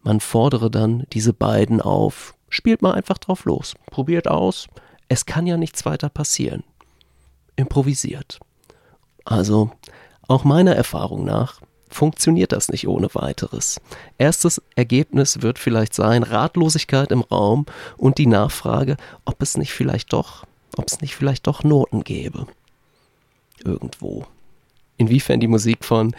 Man 0.02 0.20
fordere 0.20 0.70
dann 0.70 1.04
diese 1.12 1.32
beiden 1.32 1.80
auf, 1.80 2.34
Spielt 2.50 2.82
mal 2.82 2.92
einfach 2.92 3.18
drauf 3.18 3.46
los. 3.46 3.74
Probiert 3.86 4.28
aus. 4.28 4.68
Es 5.08 5.24
kann 5.24 5.46
ja 5.46 5.56
nichts 5.56 5.86
weiter 5.86 6.08
passieren. 6.08 6.62
Improvisiert. 7.56 8.38
Also, 9.24 9.70
auch 10.28 10.44
meiner 10.44 10.74
Erfahrung 10.74 11.24
nach 11.24 11.60
funktioniert 11.88 12.52
das 12.52 12.68
nicht 12.68 12.86
ohne 12.86 13.08
weiteres. 13.14 13.80
Erstes 14.18 14.62
Ergebnis 14.76 15.42
wird 15.42 15.58
vielleicht 15.58 15.94
sein 15.94 16.22
Ratlosigkeit 16.22 17.10
im 17.10 17.22
Raum 17.22 17.66
und 17.96 18.18
die 18.18 18.26
Nachfrage, 18.26 18.96
ob 19.24 19.42
es 19.42 19.56
nicht 19.56 19.72
vielleicht 19.72 20.12
doch, 20.12 20.44
ob 20.76 20.86
es 20.86 21.00
nicht 21.00 21.16
vielleicht 21.16 21.46
doch 21.46 21.64
Noten 21.64 22.04
gäbe. 22.04 22.46
Irgendwo. 23.64 24.24
Inwiefern 24.96 25.40
die 25.40 25.48
Musik 25.48 25.84
von 25.84 26.14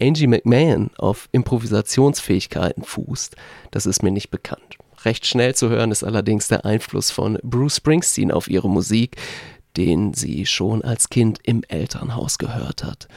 Angie 0.00 0.26
McMahon 0.26 0.90
auf 0.98 1.28
Improvisationsfähigkeiten 1.32 2.84
fußt, 2.84 3.36
das 3.70 3.86
ist 3.86 4.02
mir 4.02 4.10
nicht 4.10 4.30
bekannt. 4.30 4.76
Recht 5.04 5.26
schnell 5.26 5.54
zu 5.54 5.68
hören 5.68 5.90
ist 5.90 6.04
allerdings 6.04 6.48
der 6.48 6.64
Einfluss 6.64 7.10
von 7.10 7.38
Bruce 7.42 7.76
Springsteen 7.76 8.30
auf 8.30 8.48
ihre 8.48 8.70
Musik, 8.70 9.16
den 9.76 10.14
sie 10.14 10.46
schon 10.46 10.82
als 10.82 11.10
Kind 11.10 11.38
im 11.42 11.62
Elternhaus 11.68 12.38
gehört 12.38 12.84
hat. 12.84 13.08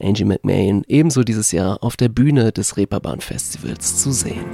Angie 0.00 0.24
McMahon 0.24 0.84
ebenso 0.86 1.22
dieses 1.24 1.52
Jahr 1.52 1.82
auf 1.82 1.96
der 1.96 2.08
Bühne 2.08 2.52
des 2.52 2.76
Reeperbahn 2.76 3.20
Festivals 3.20 4.00
zu 4.00 4.12
sehen. 4.12 4.44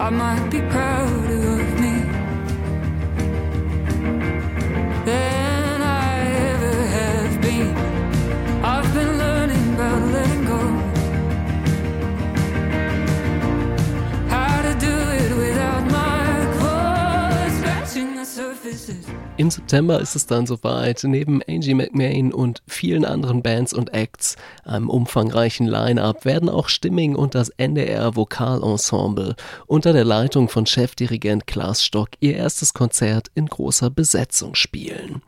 Im 19.45 19.51
September 19.51 20.01
ist 20.01 20.17
es 20.17 20.27
dann 20.27 20.47
soweit. 20.47 21.05
Neben 21.05 21.43
Angie 21.47 21.75
McMahon 21.75 22.33
und 22.33 22.63
vielen 22.67 23.05
anderen 23.05 23.43
Bands 23.43 23.75
und 23.75 23.93
Acts, 23.93 24.37
einem 24.65 24.89
umfangreichen 24.89 25.67
Line-up, 25.67 26.25
werden 26.25 26.49
auch 26.49 26.71
Stimming 26.71 27.15
und 27.15 27.35
das 27.35 27.51
NDR 27.51 28.17
Vokalensemble 28.17 29.37
unter 29.67 29.93
der 29.93 30.07
Leitung 30.07 30.49
von 30.49 30.65
Chefdirigent 30.65 31.47
Klaas 31.47 31.85
Stock 31.85 32.09
ihr 32.21 32.37
erstes 32.37 32.73
Konzert 32.73 33.31
in 33.35 33.45
großer 33.45 33.91
Besetzung 33.91 34.55
spielen. 34.55 35.21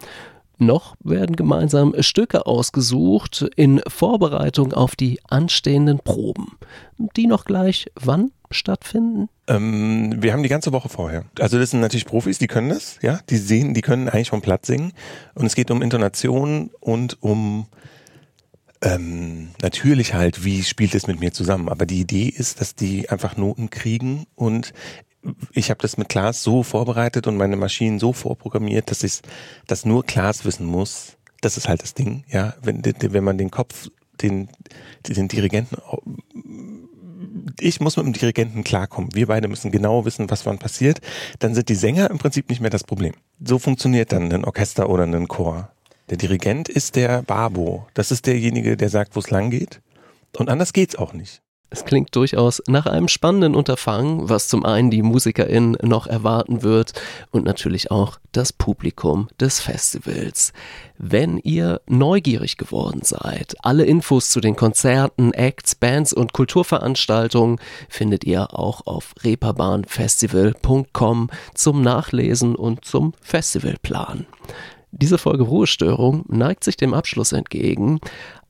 Noch 0.58 0.96
werden 1.04 1.36
gemeinsam 1.36 1.94
Stücke 2.00 2.46
ausgesucht 2.46 3.46
in 3.56 3.82
Vorbereitung 3.86 4.72
auf 4.72 4.96
die 4.96 5.20
anstehenden 5.28 5.98
Proben, 5.98 6.52
die 7.16 7.26
noch 7.26 7.44
gleich 7.44 7.86
wann 7.94 8.32
stattfinden? 8.50 9.28
Ähm, 9.48 10.14
wir 10.22 10.32
haben 10.32 10.42
die 10.42 10.48
ganze 10.48 10.72
Woche 10.72 10.88
vorher. 10.88 11.24
Also 11.38 11.58
das 11.58 11.70
sind 11.70 11.80
natürlich 11.80 12.06
Profis, 12.06 12.38
die 12.38 12.46
können 12.46 12.70
das, 12.70 12.98
ja, 13.02 13.20
die 13.28 13.36
sehen, 13.36 13.74
die 13.74 13.82
können 13.82 14.08
eigentlich 14.08 14.30
vom 14.30 14.40
Platz 14.40 14.66
singen. 14.66 14.92
Und 15.34 15.46
es 15.46 15.54
geht 15.54 15.70
um 15.70 15.82
Intonation 15.82 16.70
und 16.80 17.22
um 17.22 17.66
ähm, 18.82 19.50
natürlich 19.62 20.14
halt, 20.14 20.44
wie 20.44 20.62
spielt 20.62 20.94
es 20.94 21.06
mit 21.06 21.20
mir 21.20 21.32
zusammen. 21.32 21.68
Aber 21.68 21.86
die 21.86 22.00
Idee 22.00 22.28
ist, 22.28 22.60
dass 22.60 22.74
die 22.74 23.08
einfach 23.10 23.36
Noten 23.36 23.70
kriegen 23.70 24.26
und 24.34 24.72
ich 25.52 25.70
habe 25.70 25.82
das 25.82 25.96
mit 25.96 26.08
Klaas 26.08 26.42
so 26.42 26.62
vorbereitet 26.62 27.26
und 27.26 27.36
meine 27.36 27.56
Maschinen 27.56 27.98
so 27.98 28.12
vorprogrammiert, 28.12 28.90
dass 28.90 29.02
ich 29.02 29.20
das 29.66 29.84
nur 29.84 30.04
Klaas 30.04 30.44
wissen 30.44 30.66
muss. 30.66 31.16
Das 31.40 31.56
ist 31.56 31.68
halt 31.68 31.82
das 31.82 31.94
Ding, 31.94 32.24
ja. 32.28 32.54
Wenn, 32.62 32.82
wenn 32.84 33.24
man 33.24 33.38
den 33.38 33.50
Kopf, 33.50 33.88
den, 34.20 34.48
den 35.06 35.28
Dirigenten 35.28 35.76
ich 37.60 37.80
muss 37.80 37.96
mit 37.96 38.06
dem 38.06 38.12
Dirigenten 38.12 38.64
klarkommen. 38.64 39.14
Wir 39.14 39.26
beide 39.26 39.48
müssen 39.48 39.70
genau 39.70 40.04
wissen, 40.04 40.30
was 40.30 40.46
wann 40.46 40.58
passiert. 40.58 41.00
Dann 41.38 41.54
sind 41.54 41.68
die 41.68 41.74
Sänger 41.74 42.10
im 42.10 42.18
Prinzip 42.18 42.48
nicht 42.48 42.60
mehr 42.60 42.70
das 42.70 42.84
Problem. 42.84 43.14
So 43.42 43.58
funktioniert 43.58 44.12
dann 44.12 44.32
ein 44.32 44.44
Orchester 44.44 44.88
oder 44.88 45.04
ein 45.04 45.28
Chor. 45.28 45.70
Der 46.10 46.16
Dirigent 46.16 46.68
ist 46.68 46.96
der 46.96 47.22
Babo. 47.22 47.86
Das 47.94 48.10
ist 48.10 48.26
derjenige, 48.26 48.76
der 48.76 48.90
sagt, 48.90 49.16
wo 49.16 49.20
es 49.20 49.30
lang 49.30 49.50
geht. 49.50 49.80
Und 50.36 50.48
anders 50.48 50.72
geht's 50.72 50.96
auch 50.96 51.12
nicht. 51.12 51.42
Es 51.76 51.84
klingt 51.84 52.16
durchaus 52.16 52.62
nach 52.68 52.86
einem 52.86 53.06
spannenden 53.06 53.54
Unterfangen, 53.54 54.30
was 54.30 54.48
zum 54.48 54.64
einen 54.64 54.90
die 54.90 55.02
Musikerin 55.02 55.76
noch 55.82 56.06
erwarten 56.06 56.62
wird 56.62 56.94
und 57.32 57.44
natürlich 57.44 57.90
auch 57.90 58.18
das 58.32 58.54
Publikum 58.54 59.28
des 59.38 59.60
Festivals. 59.60 60.54
Wenn 60.96 61.36
ihr 61.36 61.82
neugierig 61.86 62.56
geworden 62.56 63.02
seid, 63.02 63.56
alle 63.62 63.84
Infos 63.84 64.30
zu 64.30 64.40
den 64.40 64.56
Konzerten, 64.56 65.34
Acts, 65.34 65.74
Bands 65.74 66.14
und 66.14 66.32
Kulturveranstaltungen 66.32 67.60
findet 67.90 68.24
ihr 68.24 68.58
auch 68.58 68.86
auf 68.86 69.12
reeperbahnfestival.com 69.22 71.28
zum 71.52 71.82
Nachlesen 71.82 72.54
und 72.54 72.86
zum 72.86 73.12
Festivalplan. 73.20 74.24
Diese 74.98 75.18
Folge 75.18 75.42
Ruhestörung 75.42 76.24
neigt 76.26 76.64
sich 76.64 76.78
dem 76.78 76.94
Abschluss 76.94 77.32
entgegen 77.32 78.00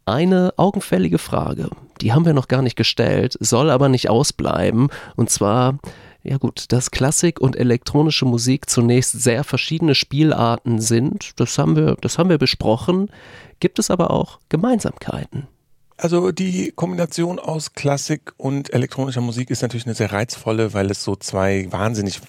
eine 0.06 0.54
augenfällige 0.56 1.18
Frage. 1.18 1.68
Die 2.00 2.12
haben 2.12 2.24
wir 2.24 2.32
noch 2.32 2.48
gar 2.48 2.62
nicht 2.62 2.76
gestellt, 2.76 3.36
soll 3.40 3.70
aber 3.70 3.88
nicht 3.88 4.08
ausbleiben. 4.08 4.88
Und 5.16 5.30
zwar, 5.30 5.78
ja 6.22 6.38
gut, 6.38 6.66
dass 6.72 6.90
Klassik 6.90 7.40
und 7.40 7.56
elektronische 7.56 8.24
Musik 8.24 8.70
zunächst 8.70 9.12
sehr 9.12 9.44
verschiedene 9.44 9.94
Spielarten 9.94 10.80
sind, 10.80 11.32
das 11.36 11.58
haben 11.58 11.76
wir, 11.76 11.96
das 12.00 12.18
haben 12.18 12.30
wir 12.30 12.38
besprochen. 12.38 13.10
Gibt 13.60 13.78
es 13.78 13.90
aber 13.90 14.10
auch 14.10 14.38
Gemeinsamkeiten? 14.48 15.48
Also 15.98 16.30
die 16.30 16.72
Kombination 16.72 17.38
aus 17.38 17.72
Klassik 17.72 18.34
und 18.36 18.72
elektronischer 18.72 19.22
Musik 19.22 19.50
ist 19.50 19.62
natürlich 19.62 19.86
eine 19.86 19.94
sehr 19.94 20.12
reizvolle, 20.12 20.74
weil 20.74 20.90
es 20.90 21.02
so 21.02 21.16
zwei 21.16 21.66
wahnsinnig 21.70 22.20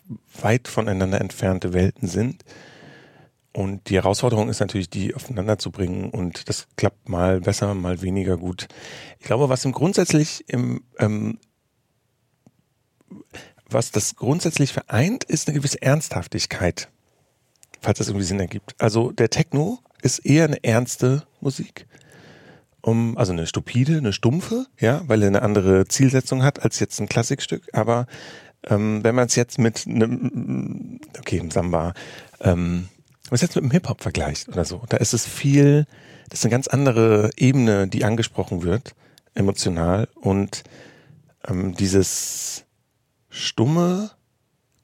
weit 0.42 0.70
voneinander 0.70 1.20
entfernte 1.20 1.74
Welten 1.74 2.08
sind. 2.08 2.46
Und 3.58 3.90
die 3.90 3.96
Herausforderung 3.96 4.50
ist 4.50 4.60
natürlich, 4.60 4.88
die 4.88 5.16
aufeinander 5.16 5.58
zu 5.58 5.72
bringen. 5.72 6.12
Und 6.12 6.48
das 6.48 6.68
klappt 6.76 7.10
mal 7.10 7.42
besser, 7.42 7.74
mal 7.74 8.04
weniger 8.04 8.38
gut. 8.38 8.68
Ich 9.18 9.26
glaube, 9.26 9.50
was 9.50 9.66
im 9.66 9.72
grundsätzlich 9.72 10.44
im, 10.48 10.84
ähm, 11.00 11.40
was 13.68 13.90
das 13.90 14.16
grundsätzlich 14.16 14.74
vereint, 14.74 15.24
ist 15.24 15.48
eine 15.48 15.58
gewisse 15.58 15.82
Ernsthaftigkeit. 15.82 16.90
Falls 17.82 17.98
das 17.98 18.10
irgendwie 18.10 18.28
Sinn 18.28 18.40
ergibt. 18.40 18.76
Also 18.78 19.12
der 19.12 19.32
Techno 19.32 19.80
ist 20.04 20.20
eher 20.20 20.46
eine 20.46 20.64
ernste 20.64 21.24
Musik. 21.42 21.88
Um, 22.82 23.18
also 23.18 23.34
eine 23.34 23.48
stupide, 23.48 23.98
eine 23.98 24.14
stumpfe, 24.14 24.68
ja, 24.80 25.02
weil 25.08 25.24
er 25.24 25.30
eine 25.30 25.42
andere 25.42 25.88
Zielsetzung 25.88 26.44
hat 26.44 26.62
als 26.62 26.80
jetzt 26.80 27.02
ein 27.02 27.10
Klassikstück. 27.10 27.64
Aber 27.74 28.06
ähm, 28.68 29.04
wenn 29.04 29.16
man 29.16 29.26
es 29.26 29.36
jetzt 29.36 29.58
mit 29.58 29.88
einem, 29.88 31.00
okay, 31.18 31.40
im 31.40 31.50
Samba, 31.50 31.96
ähm, 32.40 32.90
was 33.32 33.42
jetzt 33.42 33.56
mit 33.56 33.64
dem 33.64 33.72
Hip-Hop 33.72 34.02
vergleicht 34.02 34.48
oder 34.50 34.66
so, 34.66 34.84
da 34.90 34.98
ist 34.98 35.14
es 35.14 35.26
viel, 35.26 35.86
das 36.30 36.40
ist 36.40 36.46
eine 36.46 36.52
ganz 36.52 36.68
andere 36.68 37.32
Ebene, 37.38 37.88
die 37.88 38.04
angesprochen 38.04 38.64
wird, 38.64 38.94
emotional. 39.34 40.08
Und 40.16 40.64
ähm, 41.48 41.76
dieses 41.76 42.66
stumme, 43.30 44.12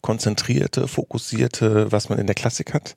konzentrierte, 0.02 0.88
fokussierte, 0.88 1.92
was 1.92 2.10
man 2.10 2.20
in 2.20 2.28
der 2.28 2.36
Klassik 2.36 2.74
hat, 2.74 2.96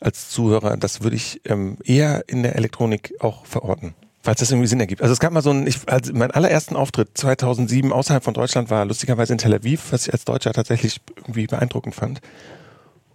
als 0.00 0.30
Zuhörer, 0.30 0.76
das 0.76 1.02
würde 1.02 1.16
ich 1.16 1.40
ähm, 1.44 1.78
eher 1.84 2.24
in 2.28 2.42
der 2.42 2.56
Elektronik 2.56 3.14
auch 3.20 3.46
verorten. 3.46 3.94
Falls 4.22 4.40
das 4.40 4.50
irgendwie 4.50 4.68
Sinn 4.68 4.80
ergibt. 4.80 5.00
Also 5.00 5.12
es 5.12 5.20
gab 5.20 5.32
mal 5.32 5.42
so 5.42 5.50
ein, 5.50 5.66
ich, 5.66 5.88
also 5.88 6.12
mein 6.12 6.30
allerersten 6.30 6.76
Auftritt 6.76 7.16
2007 7.16 7.92
außerhalb 7.92 8.22
von 8.22 8.34
Deutschland 8.34 8.68
war 8.68 8.84
lustigerweise 8.84 9.32
in 9.32 9.38
Tel 9.38 9.54
Aviv, 9.54 9.92
was 9.92 10.06
ich 10.06 10.12
als 10.12 10.24
Deutscher 10.24 10.52
tatsächlich 10.52 11.00
irgendwie 11.16 11.46
beeindruckend 11.46 11.94
fand. 11.94 12.20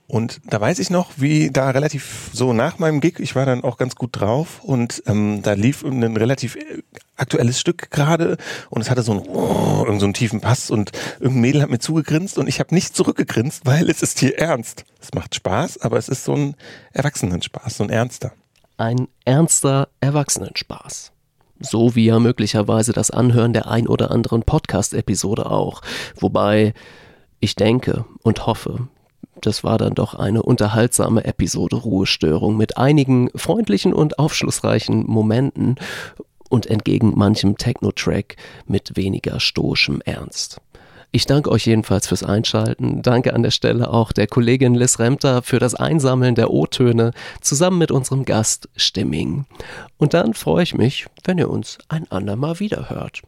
Und 0.07 0.41
da 0.45 0.59
weiß 0.59 0.79
ich 0.79 0.89
noch, 0.89 1.11
wie 1.15 1.49
da 1.49 1.69
relativ 1.69 2.29
so 2.33 2.53
nach 2.53 2.77
meinem 2.77 2.99
Gig, 2.99 3.19
ich 3.19 3.35
war 3.35 3.45
dann 3.45 3.63
auch 3.63 3.77
ganz 3.77 3.95
gut 3.95 4.09
drauf 4.11 4.61
und 4.61 5.01
ähm, 5.07 5.41
da 5.41 5.53
lief 5.53 5.83
ein 5.83 6.17
relativ 6.17 6.57
äh, 6.57 6.83
aktuelles 7.15 7.59
Stück 7.59 7.89
gerade 7.89 8.37
und 8.69 8.81
es 8.81 8.89
hatte 8.89 9.01
so 9.01 9.13
einen, 9.13 9.21
oh, 9.27 9.85
so 9.97 10.05
einen 10.05 10.13
tiefen 10.13 10.41
Pass 10.41 10.69
und 10.69 10.91
irgendein 11.19 11.41
Mädel 11.41 11.61
hat 11.61 11.69
mir 11.69 11.79
zugegrinst 11.79 12.37
und 12.37 12.47
ich 12.47 12.59
habe 12.59 12.75
nicht 12.75 12.95
zurückgegrinst, 12.95 13.65
weil 13.65 13.89
es 13.89 14.03
ist 14.03 14.19
hier 14.19 14.37
ernst. 14.37 14.83
Es 15.01 15.13
macht 15.13 15.35
Spaß, 15.35 15.79
aber 15.81 15.97
es 15.97 16.09
ist 16.09 16.25
so 16.25 16.35
ein 16.35 16.55
Erwachsenenspaß, 16.91 17.77
so 17.77 17.83
ein 17.83 17.89
ernster. 17.89 18.33
Ein 18.77 19.07
ernster 19.23 19.87
Erwachsenenspaß. 20.01 21.11
So 21.59 21.95
wie 21.95 22.05
ja 22.05 22.19
möglicherweise 22.19 22.91
das 22.91 23.09
Anhören 23.09 23.53
der 23.53 23.67
ein 23.67 23.87
oder 23.87 24.11
anderen 24.11 24.43
Podcast-Episode 24.43 25.49
auch. 25.49 25.81
Wobei 26.19 26.73
ich 27.39 27.55
denke 27.55 28.05
und 28.21 28.45
hoffe, 28.45 28.87
das 29.45 29.63
war 29.63 29.77
dann 29.77 29.93
doch 29.93 30.15
eine 30.15 30.43
unterhaltsame 30.43 31.25
Episode 31.25 31.75
Ruhestörung 31.75 32.57
mit 32.57 32.77
einigen 32.77 33.29
freundlichen 33.35 33.93
und 33.93 34.19
aufschlussreichen 34.19 35.05
Momenten 35.05 35.75
und 36.49 36.67
entgegen 36.67 37.17
manchem 37.17 37.57
Techno-Track 37.57 38.35
mit 38.67 38.95
weniger 38.95 39.39
stoischem 39.39 40.01
Ernst. 40.05 40.61
Ich 41.11 41.27
danke 41.27 41.51
euch 41.51 41.67
jedenfalls 41.67 42.07
fürs 42.07 42.23
Einschalten. 42.23 43.03
Danke 43.03 43.33
an 43.35 43.43
der 43.43 43.51
Stelle 43.51 43.91
auch 43.91 44.13
der 44.13 44.25
Kollegin 44.25 44.73
Liz 44.73 44.97
Remter 44.97 45.43
für 45.43 45.59
das 45.59 45.75
Einsammeln 45.75 46.33
der 46.33 46.49
O-Töne 46.49 47.11
zusammen 47.39 47.77
mit 47.77 47.91
unserem 47.91 48.25
Gast 48.25 48.67
Stimming. 48.75 49.45
Und 49.97 50.15
dann 50.15 50.33
freue 50.33 50.63
ich 50.63 50.73
mich, 50.73 51.05
wenn 51.23 51.37
ihr 51.37 51.51
uns 51.51 51.77
ein 51.87 52.09
andermal 52.09 52.59
wieder 52.59 52.89
hört 52.89 53.21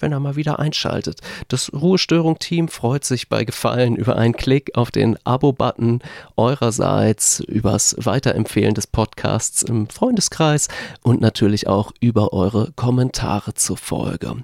wenn 0.00 0.12
er 0.12 0.20
mal 0.20 0.36
wieder 0.36 0.58
einschaltet. 0.58 1.20
Das 1.48 1.72
Ruhestörung-Team 1.72 2.68
freut 2.68 3.04
sich 3.04 3.28
bei 3.28 3.44
Gefallen 3.44 3.96
über 3.96 4.16
einen 4.16 4.34
Klick 4.34 4.76
auf 4.76 4.90
den 4.90 5.18
Abo-Button 5.24 6.00
eurerseits, 6.36 7.40
übers 7.40 7.96
Weiterempfehlen 7.98 8.74
des 8.74 8.86
Podcasts 8.86 9.62
im 9.62 9.88
Freundeskreis 9.88 10.68
und 11.02 11.20
natürlich 11.20 11.66
auch 11.68 11.92
über 12.00 12.32
eure 12.32 12.72
Kommentare 12.72 13.54
zur 13.54 13.76
Folge. 13.76 14.36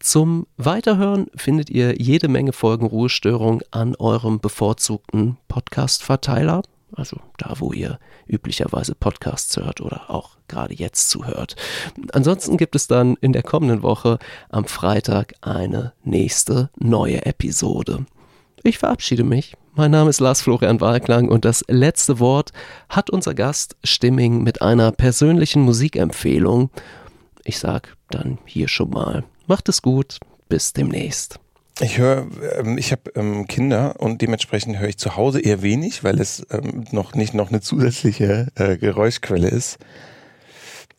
Zum 0.00 0.46
Weiterhören 0.56 1.26
findet 1.34 1.68
ihr 1.68 2.00
jede 2.00 2.28
Menge 2.28 2.54
Folgen 2.54 2.86
Ruhestörung 2.86 3.60
an 3.70 3.94
eurem 3.96 4.40
bevorzugten 4.40 5.36
Podcast-Verteiler 5.48 6.62
also 7.00 7.16
da, 7.38 7.54
wo 7.58 7.72
ihr 7.72 7.98
üblicherweise 8.28 8.94
Podcasts 8.94 9.56
hört 9.56 9.80
oder 9.80 10.10
auch 10.10 10.36
gerade 10.46 10.74
jetzt 10.74 11.08
zuhört. 11.08 11.56
Ansonsten 12.12 12.56
gibt 12.56 12.76
es 12.76 12.86
dann 12.86 13.16
in 13.20 13.32
der 13.32 13.42
kommenden 13.42 13.82
Woche 13.82 14.18
am 14.50 14.66
Freitag 14.66 15.34
eine 15.40 15.94
nächste 16.04 16.70
neue 16.78 17.24
Episode. 17.26 18.06
Ich 18.62 18.78
verabschiede 18.78 19.24
mich. 19.24 19.56
Mein 19.74 19.90
Name 19.90 20.10
ist 20.10 20.20
Lars 20.20 20.42
Florian 20.42 20.80
Wahlklang 20.80 21.28
und 21.28 21.44
das 21.44 21.64
letzte 21.68 22.20
Wort 22.20 22.52
hat 22.88 23.08
unser 23.08 23.34
Gast 23.34 23.76
Stimming 23.82 24.42
mit 24.42 24.60
einer 24.60 24.92
persönlichen 24.92 25.62
Musikempfehlung. 25.62 26.70
Ich 27.44 27.58
sag 27.58 27.96
dann 28.10 28.38
hier 28.44 28.68
schon 28.68 28.90
mal, 28.90 29.24
macht 29.46 29.68
es 29.70 29.80
gut, 29.80 30.18
bis 30.48 30.74
demnächst. 30.74 31.40
Ich 31.82 31.96
höre, 31.96 32.26
ähm, 32.58 32.76
ich 32.76 32.92
habe 32.92 33.10
ähm, 33.14 33.46
Kinder 33.46 33.98
und 33.98 34.20
dementsprechend 34.20 34.78
höre 34.78 34.88
ich 34.88 34.98
zu 34.98 35.16
Hause 35.16 35.40
eher 35.40 35.62
wenig, 35.62 36.04
weil 36.04 36.20
es 36.20 36.46
ähm, 36.50 36.84
noch 36.90 37.14
nicht 37.14 37.32
noch 37.32 37.48
eine 37.48 37.62
zusätzliche 37.62 38.48
äh, 38.54 38.76
Geräuschquelle 38.76 39.48
ist. 39.48 39.78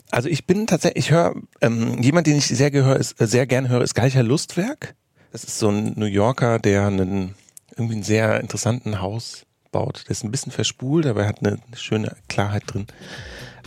Also 0.10 0.28
ich 0.28 0.48
bin 0.48 0.66
tatsächlich, 0.66 1.06
ich 1.06 1.12
höre, 1.12 1.36
ähm, 1.62 2.02
jemand, 2.02 2.26
den 2.26 2.38
ich 2.38 2.48
sehr, 2.48 2.72
gehör, 2.72 2.96
ist, 2.98 3.22
äh, 3.22 3.28
sehr 3.28 3.46
gerne 3.46 3.70
höre, 3.70 3.82
ist 3.82 3.94
Gleicher 3.94 4.24
Lustwerk. 4.24 4.96
Das 5.32 5.44
ist 5.44 5.60
so 5.60 5.70
ein 5.70 5.94
New 5.96 6.06
Yorker, 6.06 6.58
der 6.58 6.88
einen 6.88 7.36
irgendwie 7.78 7.96
einen 7.96 8.04
sehr 8.04 8.42
interessanten 8.42 9.02
Haus 9.02 9.46
baut. 9.72 10.04
Der 10.08 10.12
ist 10.12 10.24
ein 10.24 10.32
bisschen 10.32 10.52
verspult, 10.52 11.06
aber 11.06 11.22
er 11.22 11.30
hat 11.30 11.46
eine 11.46 11.60
schöne 11.76 12.18
Klarheit 12.28 12.64
drin. 12.66 12.88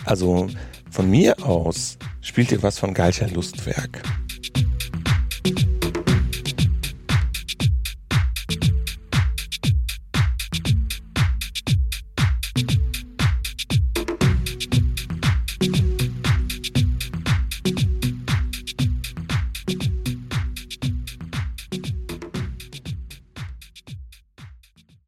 Also 0.05 0.49
von 0.91 1.09
mir 1.09 1.43
aus 1.47 1.97
spielt 2.21 2.53
ihr 2.53 2.63
was 2.63 2.79
von 2.79 2.93
Gleicher 2.93 3.29
Lustwerk. 3.29 4.03